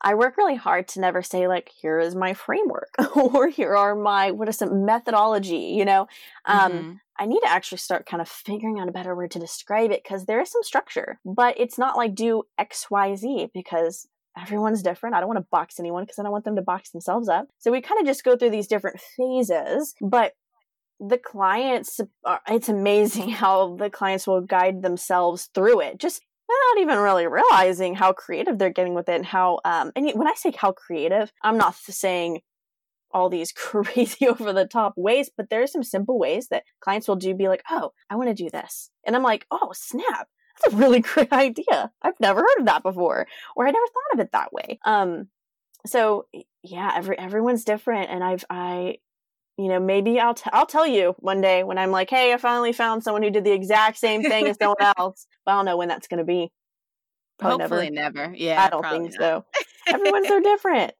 I 0.00 0.14
work 0.14 0.36
really 0.36 0.54
hard 0.54 0.86
to 0.88 1.00
never 1.00 1.22
say 1.22 1.48
like 1.48 1.70
here 1.80 1.98
is 1.98 2.14
my 2.14 2.34
framework 2.34 2.90
or 3.16 3.48
here 3.48 3.74
are 3.74 3.94
my 3.94 4.30
what 4.30 4.48
is 4.48 4.58
some 4.58 4.84
methodology, 4.84 5.74
you 5.76 5.84
know. 5.84 6.06
Um 6.44 6.72
mm-hmm. 6.72 6.92
I 7.18 7.26
need 7.26 7.40
to 7.40 7.50
actually 7.50 7.78
start 7.78 8.06
kind 8.06 8.20
of 8.20 8.28
figuring 8.28 8.80
out 8.80 8.88
a 8.88 8.92
better 8.92 9.14
word 9.14 9.30
to 9.32 9.38
describe 9.38 9.90
it 9.90 10.02
because 10.02 10.26
there 10.26 10.40
is 10.40 10.50
some 10.50 10.62
structure, 10.62 11.20
but 11.24 11.58
it's 11.58 11.78
not 11.78 11.96
like 11.96 12.14
do 12.14 12.44
XYZ 12.58 13.50
because 13.54 14.08
everyone's 14.36 14.82
different. 14.82 15.14
I 15.14 15.20
don't 15.20 15.28
want 15.28 15.38
to 15.38 15.46
box 15.50 15.78
anyone 15.78 16.04
because 16.04 16.18
I 16.18 16.22
don't 16.22 16.32
want 16.32 16.44
them 16.44 16.56
to 16.56 16.62
box 16.62 16.90
themselves 16.90 17.28
up. 17.28 17.46
So 17.58 17.70
we 17.70 17.80
kind 17.80 18.00
of 18.00 18.06
just 18.06 18.24
go 18.24 18.36
through 18.36 18.50
these 18.50 18.66
different 18.66 19.00
phases, 19.16 19.94
but 20.00 20.32
the 20.98 21.18
clients, 21.18 22.00
it's 22.48 22.68
amazing 22.68 23.28
how 23.30 23.76
the 23.76 23.90
clients 23.90 24.26
will 24.26 24.40
guide 24.40 24.82
themselves 24.82 25.50
through 25.54 25.80
it. 25.80 25.98
Just 25.98 26.22
not 26.48 26.82
even 26.82 26.98
really 26.98 27.26
realizing 27.26 27.94
how 27.94 28.12
creative 28.12 28.58
they're 28.58 28.70
getting 28.70 28.94
with 28.94 29.08
it 29.08 29.14
and 29.14 29.26
how 29.26 29.60
um 29.64 29.92
and 29.96 30.10
when 30.14 30.28
i 30.28 30.34
say 30.34 30.52
how 30.56 30.72
creative 30.72 31.32
i'm 31.42 31.56
not 31.56 31.74
saying 31.74 32.40
all 33.14 33.28
these 33.28 33.52
crazy 33.56 34.26
over 34.26 34.52
the 34.52 34.66
top 34.66 34.94
ways 34.96 35.30
but 35.36 35.48
there 35.48 35.62
are 35.62 35.66
some 35.66 35.82
simple 35.82 36.18
ways 36.18 36.48
that 36.48 36.64
clients 36.80 37.08
will 37.08 37.16
do 37.16 37.34
be 37.34 37.48
like 37.48 37.62
oh 37.70 37.92
i 38.10 38.16
want 38.16 38.28
to 38.28 38.34
do 38.34 38.50
this 38.50 38.90
and 39.06 39.16
i'm 39.16 39.22
like 39.22 39.46
oh 39.50 39.70
snap 39.72 40.28
that's 40.62 40.74
a 40.74 40.76
really 40.76 41.00
great 41.00 41.32
idea 41.32 41.90
i've 42.02 42.20
never 42.20 42.40
heard 42.40 42.60
of 42.60 42.66
that 42.66 42.82
before 42.82 43.26
or 43.56 43.66
i 43.66 43.70
never 43.70 43.86
thought 43.86 44.14
of 44.14 44.20
it 44.20 44.32
that 44.32 44.52
way 44.52 44.78
um 44.84 45.28
so 45.86 46.26
yeah 46.62 46.92
every 46.94 47.18
everyone's 47.18 47.64
different 47.64 48.10
and 48.10 48.22
i've 48.22 48.44
i 48.50 48.96
you 49.56 49.68
know, 49.68 49.78
maybe 49.78 50.18
I'll 50.18 50.34
t- 50.34 50.50
I'll 50.52 50.66
tell 50.66 50.86
you 50.86 51.14
one 51.18 51.40
day 51.40 51.62
when 51.62 51.78
I'm 51.78 51.90
like, 51.90 52.10
hey, 52.10 52.32
I 52.32 52.38
finally 52.38 52.72
found 52.72 53.04
someone 53.04 53.22
who 53.22 53.30
did 53.30 53.44
the 53.44 53.52
exact 53.52 53.98
same 53.98 54.22
thing 54.24 54.46
as 54.46 54.56
someone 54.56 54.76
else. 54.98 55.26
But 55.44 55.52
I 55.52 55.54
don't 55.56 55.64
know 55.66 55.76
when 55.76 55.88
that's 55.88 56.08
going 56.08 56.18
to 56.18 56.24
be. 56.24 56.50
Probably 57.38 57.62
Hopefully 57.62 57.90
never. 57.90 58.28
never. 58.28 58.36
Yeah, 58.36 58.62
I 58.62 58.70
don't 58.70 58.88
think 58.88 59.12
not. 59.12 59.20
so. 59.20 59.44
Everyone's 59.88 60.28
so 60.28 60.40
different. 60.40 60.92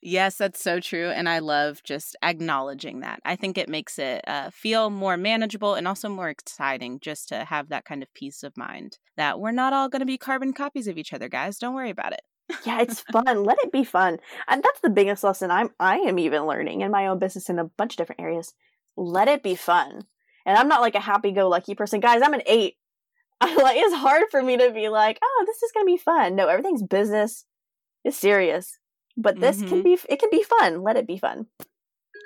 Yes, 0.00 0.36
that's 0.36 0.62
so 0.62 0.78
true. 0.78 1.08
And 1.08 1.28
I 1.28 1.40
love 1.40 1.82
just 1.82 2.16
acknowledging 2.22 3.00
that. 3.00 3.20
I 3.24 3.34
think 3.34 3.58
it 3.58 3.68
makes 3.68 3.98
it 3.98 4.22
uh, 4.28 4.50
feel 4.50 4.90
more 4.90 5.16
manageable 5.16 5.74
and 5.74 5.88
also 5.88 6.08
more 6.08 6.28
exciting 6.28 7.00
just 7.00 7.28
to 7.30 7.44
have 7.44 7.68
that 7.70 7.84
kind 7.84 8.02
of 8.02 8.14
peace 8.14 8.44
of 8.44 8.56
mind 8.56 8.98
that 9.16 9.40
we're 9.40 9.50
not 9.50 9.72
all 9.72 9.88
going 9.88 10.00
to 10.00 10.06
be 10.06 10.16
carbon 10.16 10.52
copies 10.52 10.86
of 10.86 10.98
each 10.98 11.12
other, 11.12 11.28
guys. 11.28 11.58
Don't 11.58 11.74
worry 11.74 11.90
about 11.90 12.12
it 12.12 12.20
yeah, 12.64 12.80
it's 12.80 13.00
fun. 13.00 13.44
Let 13.44 13.58
it 13.62 13.72
be 13.72 13.84
fun. 13.84 14.18
And 14.46 14.62
that's 14.62 14.80
the 14.80 14.90
biggest 14.90 15.22
lesson 15.24 15.50
I'm 15.50 15.70
I 15.78 15.98
am 15.98 16.18
even 16.18 16.46
learning 16.46 16.80
in 16.80 16.90
my 16.90 17.06
own 17.06 17.18
business 17.18 17.48
in 17.48 17.58
a 17.58 17.64
bunch 17.64 17.94
of 17.94 17.98
different 17.98 18.20
areas. 18.20 18.54
Let 18.96 19.28
it 19.28 19.42
be 19.42 19.54
fun. 19.54 20.02
And 20.46 20.56
I'm 20.56 20.68
not 20.68 20.80
like 20.80 20.94
a 20.94 21.00
happy 21.00 21.32
go 21.32 21.48
lucky 21.48 21.74
person. 21.74 22.00
Guys, 22.00 22.22
I'm 22.22 22.34
an 22.34 22.42
8. 22.46 22.74
I 23.40 23.54
like 23.54 23.76
it's 23.78 23.94
hard 23.94 24.24
for 24.30 24.42
me 24.42 24.56
to 24.56 24.72
be 24.72 24.88
like, 24.88 25.18
"Oh, 25.22 25.44
this 25.46 25.62
is 25.62 25.70
going 25.72 25.86
to 25.86 25.92
be 25.92 25.96
fun." 25.96 26.34
No, 26.34 26.48
everything's 26.48 26.82
business. 26.82 27.44
It's 28.04 28.16
serious. 28.16 28.78
But 29.18 29.40
this 29.40 29.58
mm-hmm. 29.58 29.68
can 29.68 29.82
be 29.82 29.98
it 30.08 30.20
can 30.20 30.30
be 30.30 30.44
fun. 30.44 30.82
Let 30.82 30.96
it 30.96 31.06
be 31.06 31.18
fun. 31.18 31.46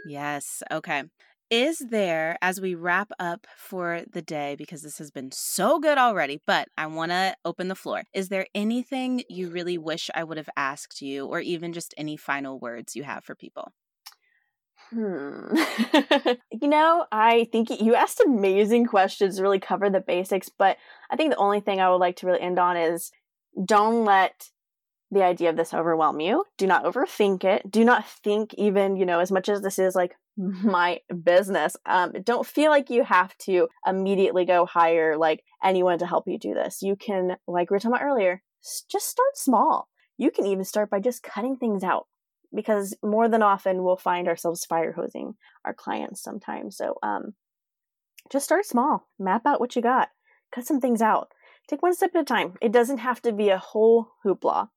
Yes. 0.07 0.63
Okay. 0.71 1.05
Is 1.51 1.81
there, 1.91 2.39
as 2.41 2.63
we 2.63 2.75
wrap 2.75 3.13
up 3.19 3.47
for 3.59 4.03
the 4.11 4.23
day, 4.23 4.55
because 4.57 4.81
this 4.81 4.97
has 4.97 5.11
been 5.11 5.31
so 5.33 5.79
good 5.79 5.99
already, 5.99 6.41
but 6.47 6.69
I 6.79 6.87
want 6.87 7.13
to 7.13 7.37
open 7.45 7.69
the 7.69 7.75
floor. 7.75 8.05
Is 8.15 8.31
there 8.31 8.47
anything 8.55 9.23
you 9.29 9.51
really 9.51 9.77
wish 9.77 10.09
I 10.15 10.25
would 10.25 10.39
have 10.39 10.49
asked 10.57 11.03
you, 11.03 11.27
or 11.27 11.41
even 11.41 11.75
just 11.75 11.93
any 11.99 12.17
final 12.17 12.59
words 12.59 12.97
you 12.97 13.03
have 13.03 13.23
for 13.25 13.35
people? 13.35 13.71
Hmm. 14.91 15.55
you 16.63 16.69
know, 16.69 17.05
I 17.13 17.49
think 17.53 17.69
you 17.83 17.95
asked 17.95 18.23
amazing 18.25 18.87
questions, 18.87 19.41
really 19.41 19.61
cover 19.61 19.91
the 19.91 20.01
basics, 20.01 20.49
but 20.49 20.79
I 21.11 21.17
think 21.17 21.33
the 21.33 21.39
only 21.39 21.61
thing 21.61 21.81
I 21.81 21.91
would 21.91 21.97
like 21.97 22.17
to 22.17 22.27
really 22.27 22.41
end 22.41 22.59
on 22.59 22.79
is 22.79 23.13
don't 23.63 24.07
let 24.07 24.49
the 25.13 25.23
idea 25.23 25.51
of 25.51 25.57
this 25.57 25.75
overwhelm 25.75 26.21
you. 26.21 26.45
Do 26.57 26.67
not 26.67 26.85
overthink 26.85 27.45
it. 27.45 27.71
Do 27.71 27.85
not 27.85 28.09
think 28.09 28.55
even, 28.55 28.97
you 28.97 29.05
know, 29.05 29.21
as 29.21 29.31
much 29.31 29.49
as 29.51 29.61
this 29.61 29.79
is 29.79 29.95
like 29.95 30.17
my 30.37 31.01
business, 31.23 31.77
um, 31.85 32.13
don't 32.25 32.47
feel 32.47 32.71
like 32.71 32.89
you 32.89 33.05
have 33.05 33.37
to 33.39 33.69
immediately 33.87 34.47
go 34.47 34.65
hire 34.65 35.19
like 35.19 35.45
anyone 35.63 35.99
to 35.99 36.07
help 36.07 36.25
you 36.27 36.39
do 36.39 36.55
this. 36.55 36.81
You 36.81 36.97
can, 36.97 37.37
like 37.47 37.71
we 37.71 37.75
were 37.75 37.79
talking 37.79 37.95
about 37.95 38.05
earlier, 38.05 38.43
just 38.91 39.07
start 39.09 39.37
small. 39.37 39.89
You 40.17 40.31
can 40.31 40.47
even 40.47 40.65
start 40.65 40.89
by 40.89 41.01
just 41.01 41.23
cutting 41.23 41.57
things 41.57 41.85
out 41.85 42.07
because 42.55 42.97
more 43.03 43.29
than 43.29 43.43
often 43.43 43.83
we'll 43.83 43.97
find 43.97 44.29
ourselves 44.29 44.65
fire 44.65 44.93
hosing 44.93 45.35
our 45.67 45.75
clients 45.75 46.23
sometimes. 46.23 46.79
So, 46.79 46.97
um, 47.03 47.35
just 48.31 48.47
start 48.47 48.65
small, 48.65 49.09
map 49.19 49.43
out 49.45 49.61
what 49.61 49.77
you 49.77 49.83
got, 49.83 50.09
cut 50.55 50.65
some 50.65 50.81
things 50.81 51.03
out, 51.03 51.33
take 51.69 51.83
one 51.83 51.95
step 51.95 52.15
at 52.15 52.23
a 52.23 52.25
time. 52.25 52.55
It 52.63 52.73
doesn't 52.73 52.99
have 52.99 53.21
to 53.23 53.33
be 53.33 53.51
a 53.51 53.59
whole 53.59 54.13
hoopla. 54.25 54.69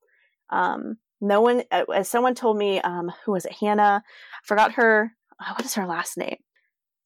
Um, 0.50 0.98
no 1.20 1.40
one, 1.40 1.62
as 1.70 2.08
someone 2.08 2.34
told 2.34 2.58
me, 2.58 2.80
um, 2.80 3.10
who 3.24 3.32
was 3.32 3.44
it? 3.46 3.52
Hannah, 3.52 4.02
I 4.04 4.46
forgot 4.46 4.72
her. 4.72 5.12
Uh, 5.40 5.52
what 5.54 5.64
is 5.64 5.74
her 5.74 5.86
last 5.86 6.16
name? 6.16 6.36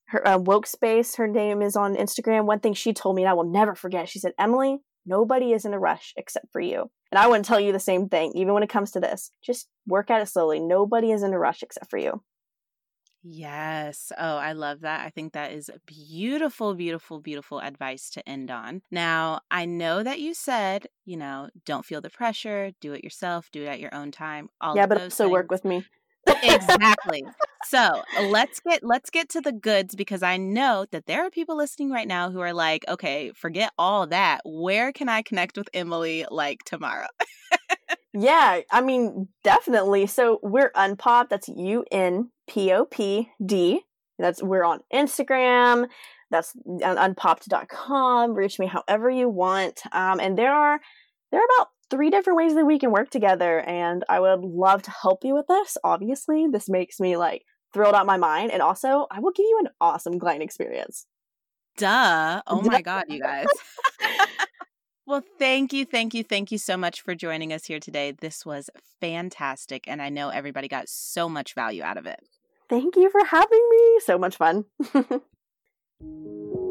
Her 0.07 0.27
uh, 0.27 0.39
woke 0.39 0.67
space. 0.67 1.15
Her 1.17 1.29
name 1.29 1.63
is 1.63 1.77
on 1.77 1.95
Instagram. 1.95 2.45
One 2.45 2.61
thing 2.61 2.75
she 2.75 2.93
told 2.93 3.15
me, 3.15 3.23
and 3.23 3.31
I 3.31 3.35
will 3.35 3.45
never 3.45 3.75
forget. 3.75 4.09
She 4.09 4.19
said, 4.19 4.33
"Emily, 4.39 4.79
nobody 5.07 5.53
is 5.53 5.65
in 5.65 5.75
a 5.75 5.79
rush 5.79 6.13
except 6.17 6.51
for 6.53 6.61
you." 6.61 6.91
And 7.13 7.19
I 7.19 7.29
wouldn't 7.29 7.45
tell 7.45 7.61
you 7.61 7.73
the 7.73 7.79
same 7.79 8.09
thing, 8.09 8.33
even 8.35 8.55
when 8.55 8.63
it 8.63 8.69
comes 8.69 8.91
to 8.93 9.01
this. 9.01 9.31
Just 9.43 9.69
work 9.87 10.11
at 10.11 10.21
it 10.21 10.27
slowly. 10.27 10.59
Nobody 10.59 11.13
is 11.13 11.23
in 11.23 11.33
a 11.33 11.39
rush 11.39 11.63
except 11.63 11.91
for 11.91 11.99
you. 11.99 12.23
Yes. 13.23 14.13
Oh, 14.17 14.37
I 14.37 14.53
love 14.53 14.81
that. 14.81 15.05
I 15.05 15.11
think 15.11 15.35
that 15.35 15.53
is 15.53 15.71
beautiful, 15.87 16.75
beautiful, 16.75 17.21
beautiful 17.21 17.61
advice 17.61 18.09
to 18.11 18.27
end 18.29 18.51
on. 18.51 18.83
Now, 18.91 19.41
I 19.51 19.67
know 19.67 20.03
that 20.03 20.21
you 20.21 20.33
said, 20.33 20.87
you 21.05 21.17
know, 21.17 21.51
don't 21.67 21.85
feel 21.85 22.01
the 22.01 22.09
pressure, 22.09 22.71
do 22.81 22.95
it 22.95 23.05
yourself, 23.05 23.51
do 23.53 23.63
it 23.63 23.69
at 23.69 23.81
your 23.81 23.95
own 23.95 24.11
time. 24.11 24.49
All 24.61 24.75
yeah, 24.75 24.87
but 24.87 25.01
also 25.01 25.25
things. 25.25 25.33
work 25.33 25.51
with 25.51 25.65
me. 25.65 25.85
exactly. 26.43 27.25
So 27.69 28.03
let's 28.23 28.61
get 28.61 28.83
let's 28.83 29.11
get 29.11 29.29
to 29.31 29.41
the 29.41 29.53
goods 29.53 29.95
because 29.95 30.23
I 30.23 30.39
know 30.39 30.87
that 30.91 31.07
there 31.07 31.27
are 31.27 31.31
people 31.31 31.57
listening 31.57 31.91
right 31.91 32.09
now 32.09 32.31
who 32.31 32.41
are 32.41 32.55
like, 32.55 32.85
okay, 32.89 33.33
forget 33.35 33.73
all 33.79 34.07
that. 34.07 34.41
Where 34.47 34.93
can 34.93 35.11
I 35.11 35.23
connect 35.23 35.59
with 35.59 35.69
Emily 35.75 36.25
like 36.31 36.65
tomorrow? 36.65 37.09
yeah, 38.15 38.61
I 38.71 38.81
mean, 38.81 39.29
definitely. 39.45 40.07
So 40.07 40.41
we're 40.43 40.73
Unpop. 40.73 41.29
That's 41.29 41.49
U 41.49 41.85
N 41.93 42.31
P 42.51 42.73
O 42.73 42.85
P 42.85 43.31
D. 43.45 43.81
That's 44.19 44.43
we're 44.43 44.65
on 44.65 44.81
Instagram. 44.93 45.87
That's 46.31 46.53
unpopped.com. 46.67 48.35
Reach 48.35 48.59
me 48.59 48.67
however 48.67 49.09
you 49.09 49.29
want. 49.29 49.81
Um, 49.93 50.21
and 50.21 50.37
there 50.37 50.53
are 50.53 50.81
there 51.31 51.41
are 51.41 51.49
about 51.59 51.69
three 51.91 52.11
different 52.11 52.37
ways 52.37 52.55
that 52.55 52.67
we 52.67 52.79
can 52.79 52.91
work 52.91 53.11
together, 53.11 53.61
and 53.61 54.05
I 54.09 54.21
would 54.21 54.41
love 54.41 54.83
to 54.83 54.91
help 54.91 55.25
you 55.25 55.35
with 55.35 55.47
this. 55.49 55.79
Obviously, 55.85 56.47
this 56.51 56.69
makes 56.69 57.01
me 57.01 57.17
like 57.17 57.43
thrilled 57.73 57.95
out 57.95 58.07
my 58.07 58.17
mind, 58.17 58.51
and 58.51 58.63
also 58.63 59.07
I 59.11 59.21
will 59.21 59.33
give 59.33 59.47
you 59.49 59.59
an 59.61 59.71
awesome 59.81 60.19
client 60.19 60.43
experience. 60.43 61.07
Duh! 61.77 62.43
Oh 62.47 62.63
my 62.63 62.83
god, 62.83 63.05
you 63.09 63.21
guys. 63.21 63.47
Well, 65.11 65.25
thank 65.41 65.73
you, 65.73 65.85
thank 65.85 66.15
you, 66.15 66.23
thank 66.23 66.53
you 66.53 66.59
so 66.59 66.77
much 66.77 67.01
for 67.01 67.17
joining 67.17 67.53
us 67.53 67.65
here 67.65 67.81
today. 67.81 68.13
This 68.13 68.47
was 68.47 68.71
fantastic, 69.01 69.89
and 69.89 70.01
I 70.01 70.09
know 70.09 70.29
everybody 70.29 70.69
got 70.69 70.89
so 70.89 71.29
much 71.29 71.53
value 71.57 71.83
out 71.83 71.97
of 71.97 72.07
it. 72.07 72.21
Thank 72.71 72.95
you 72.95 73.11
for 73.11 73.25
having 73.25 73.69
me. 73.69 74.01
So 74.05 74.17
much 74.17 74.37
fun. 74.37 74.65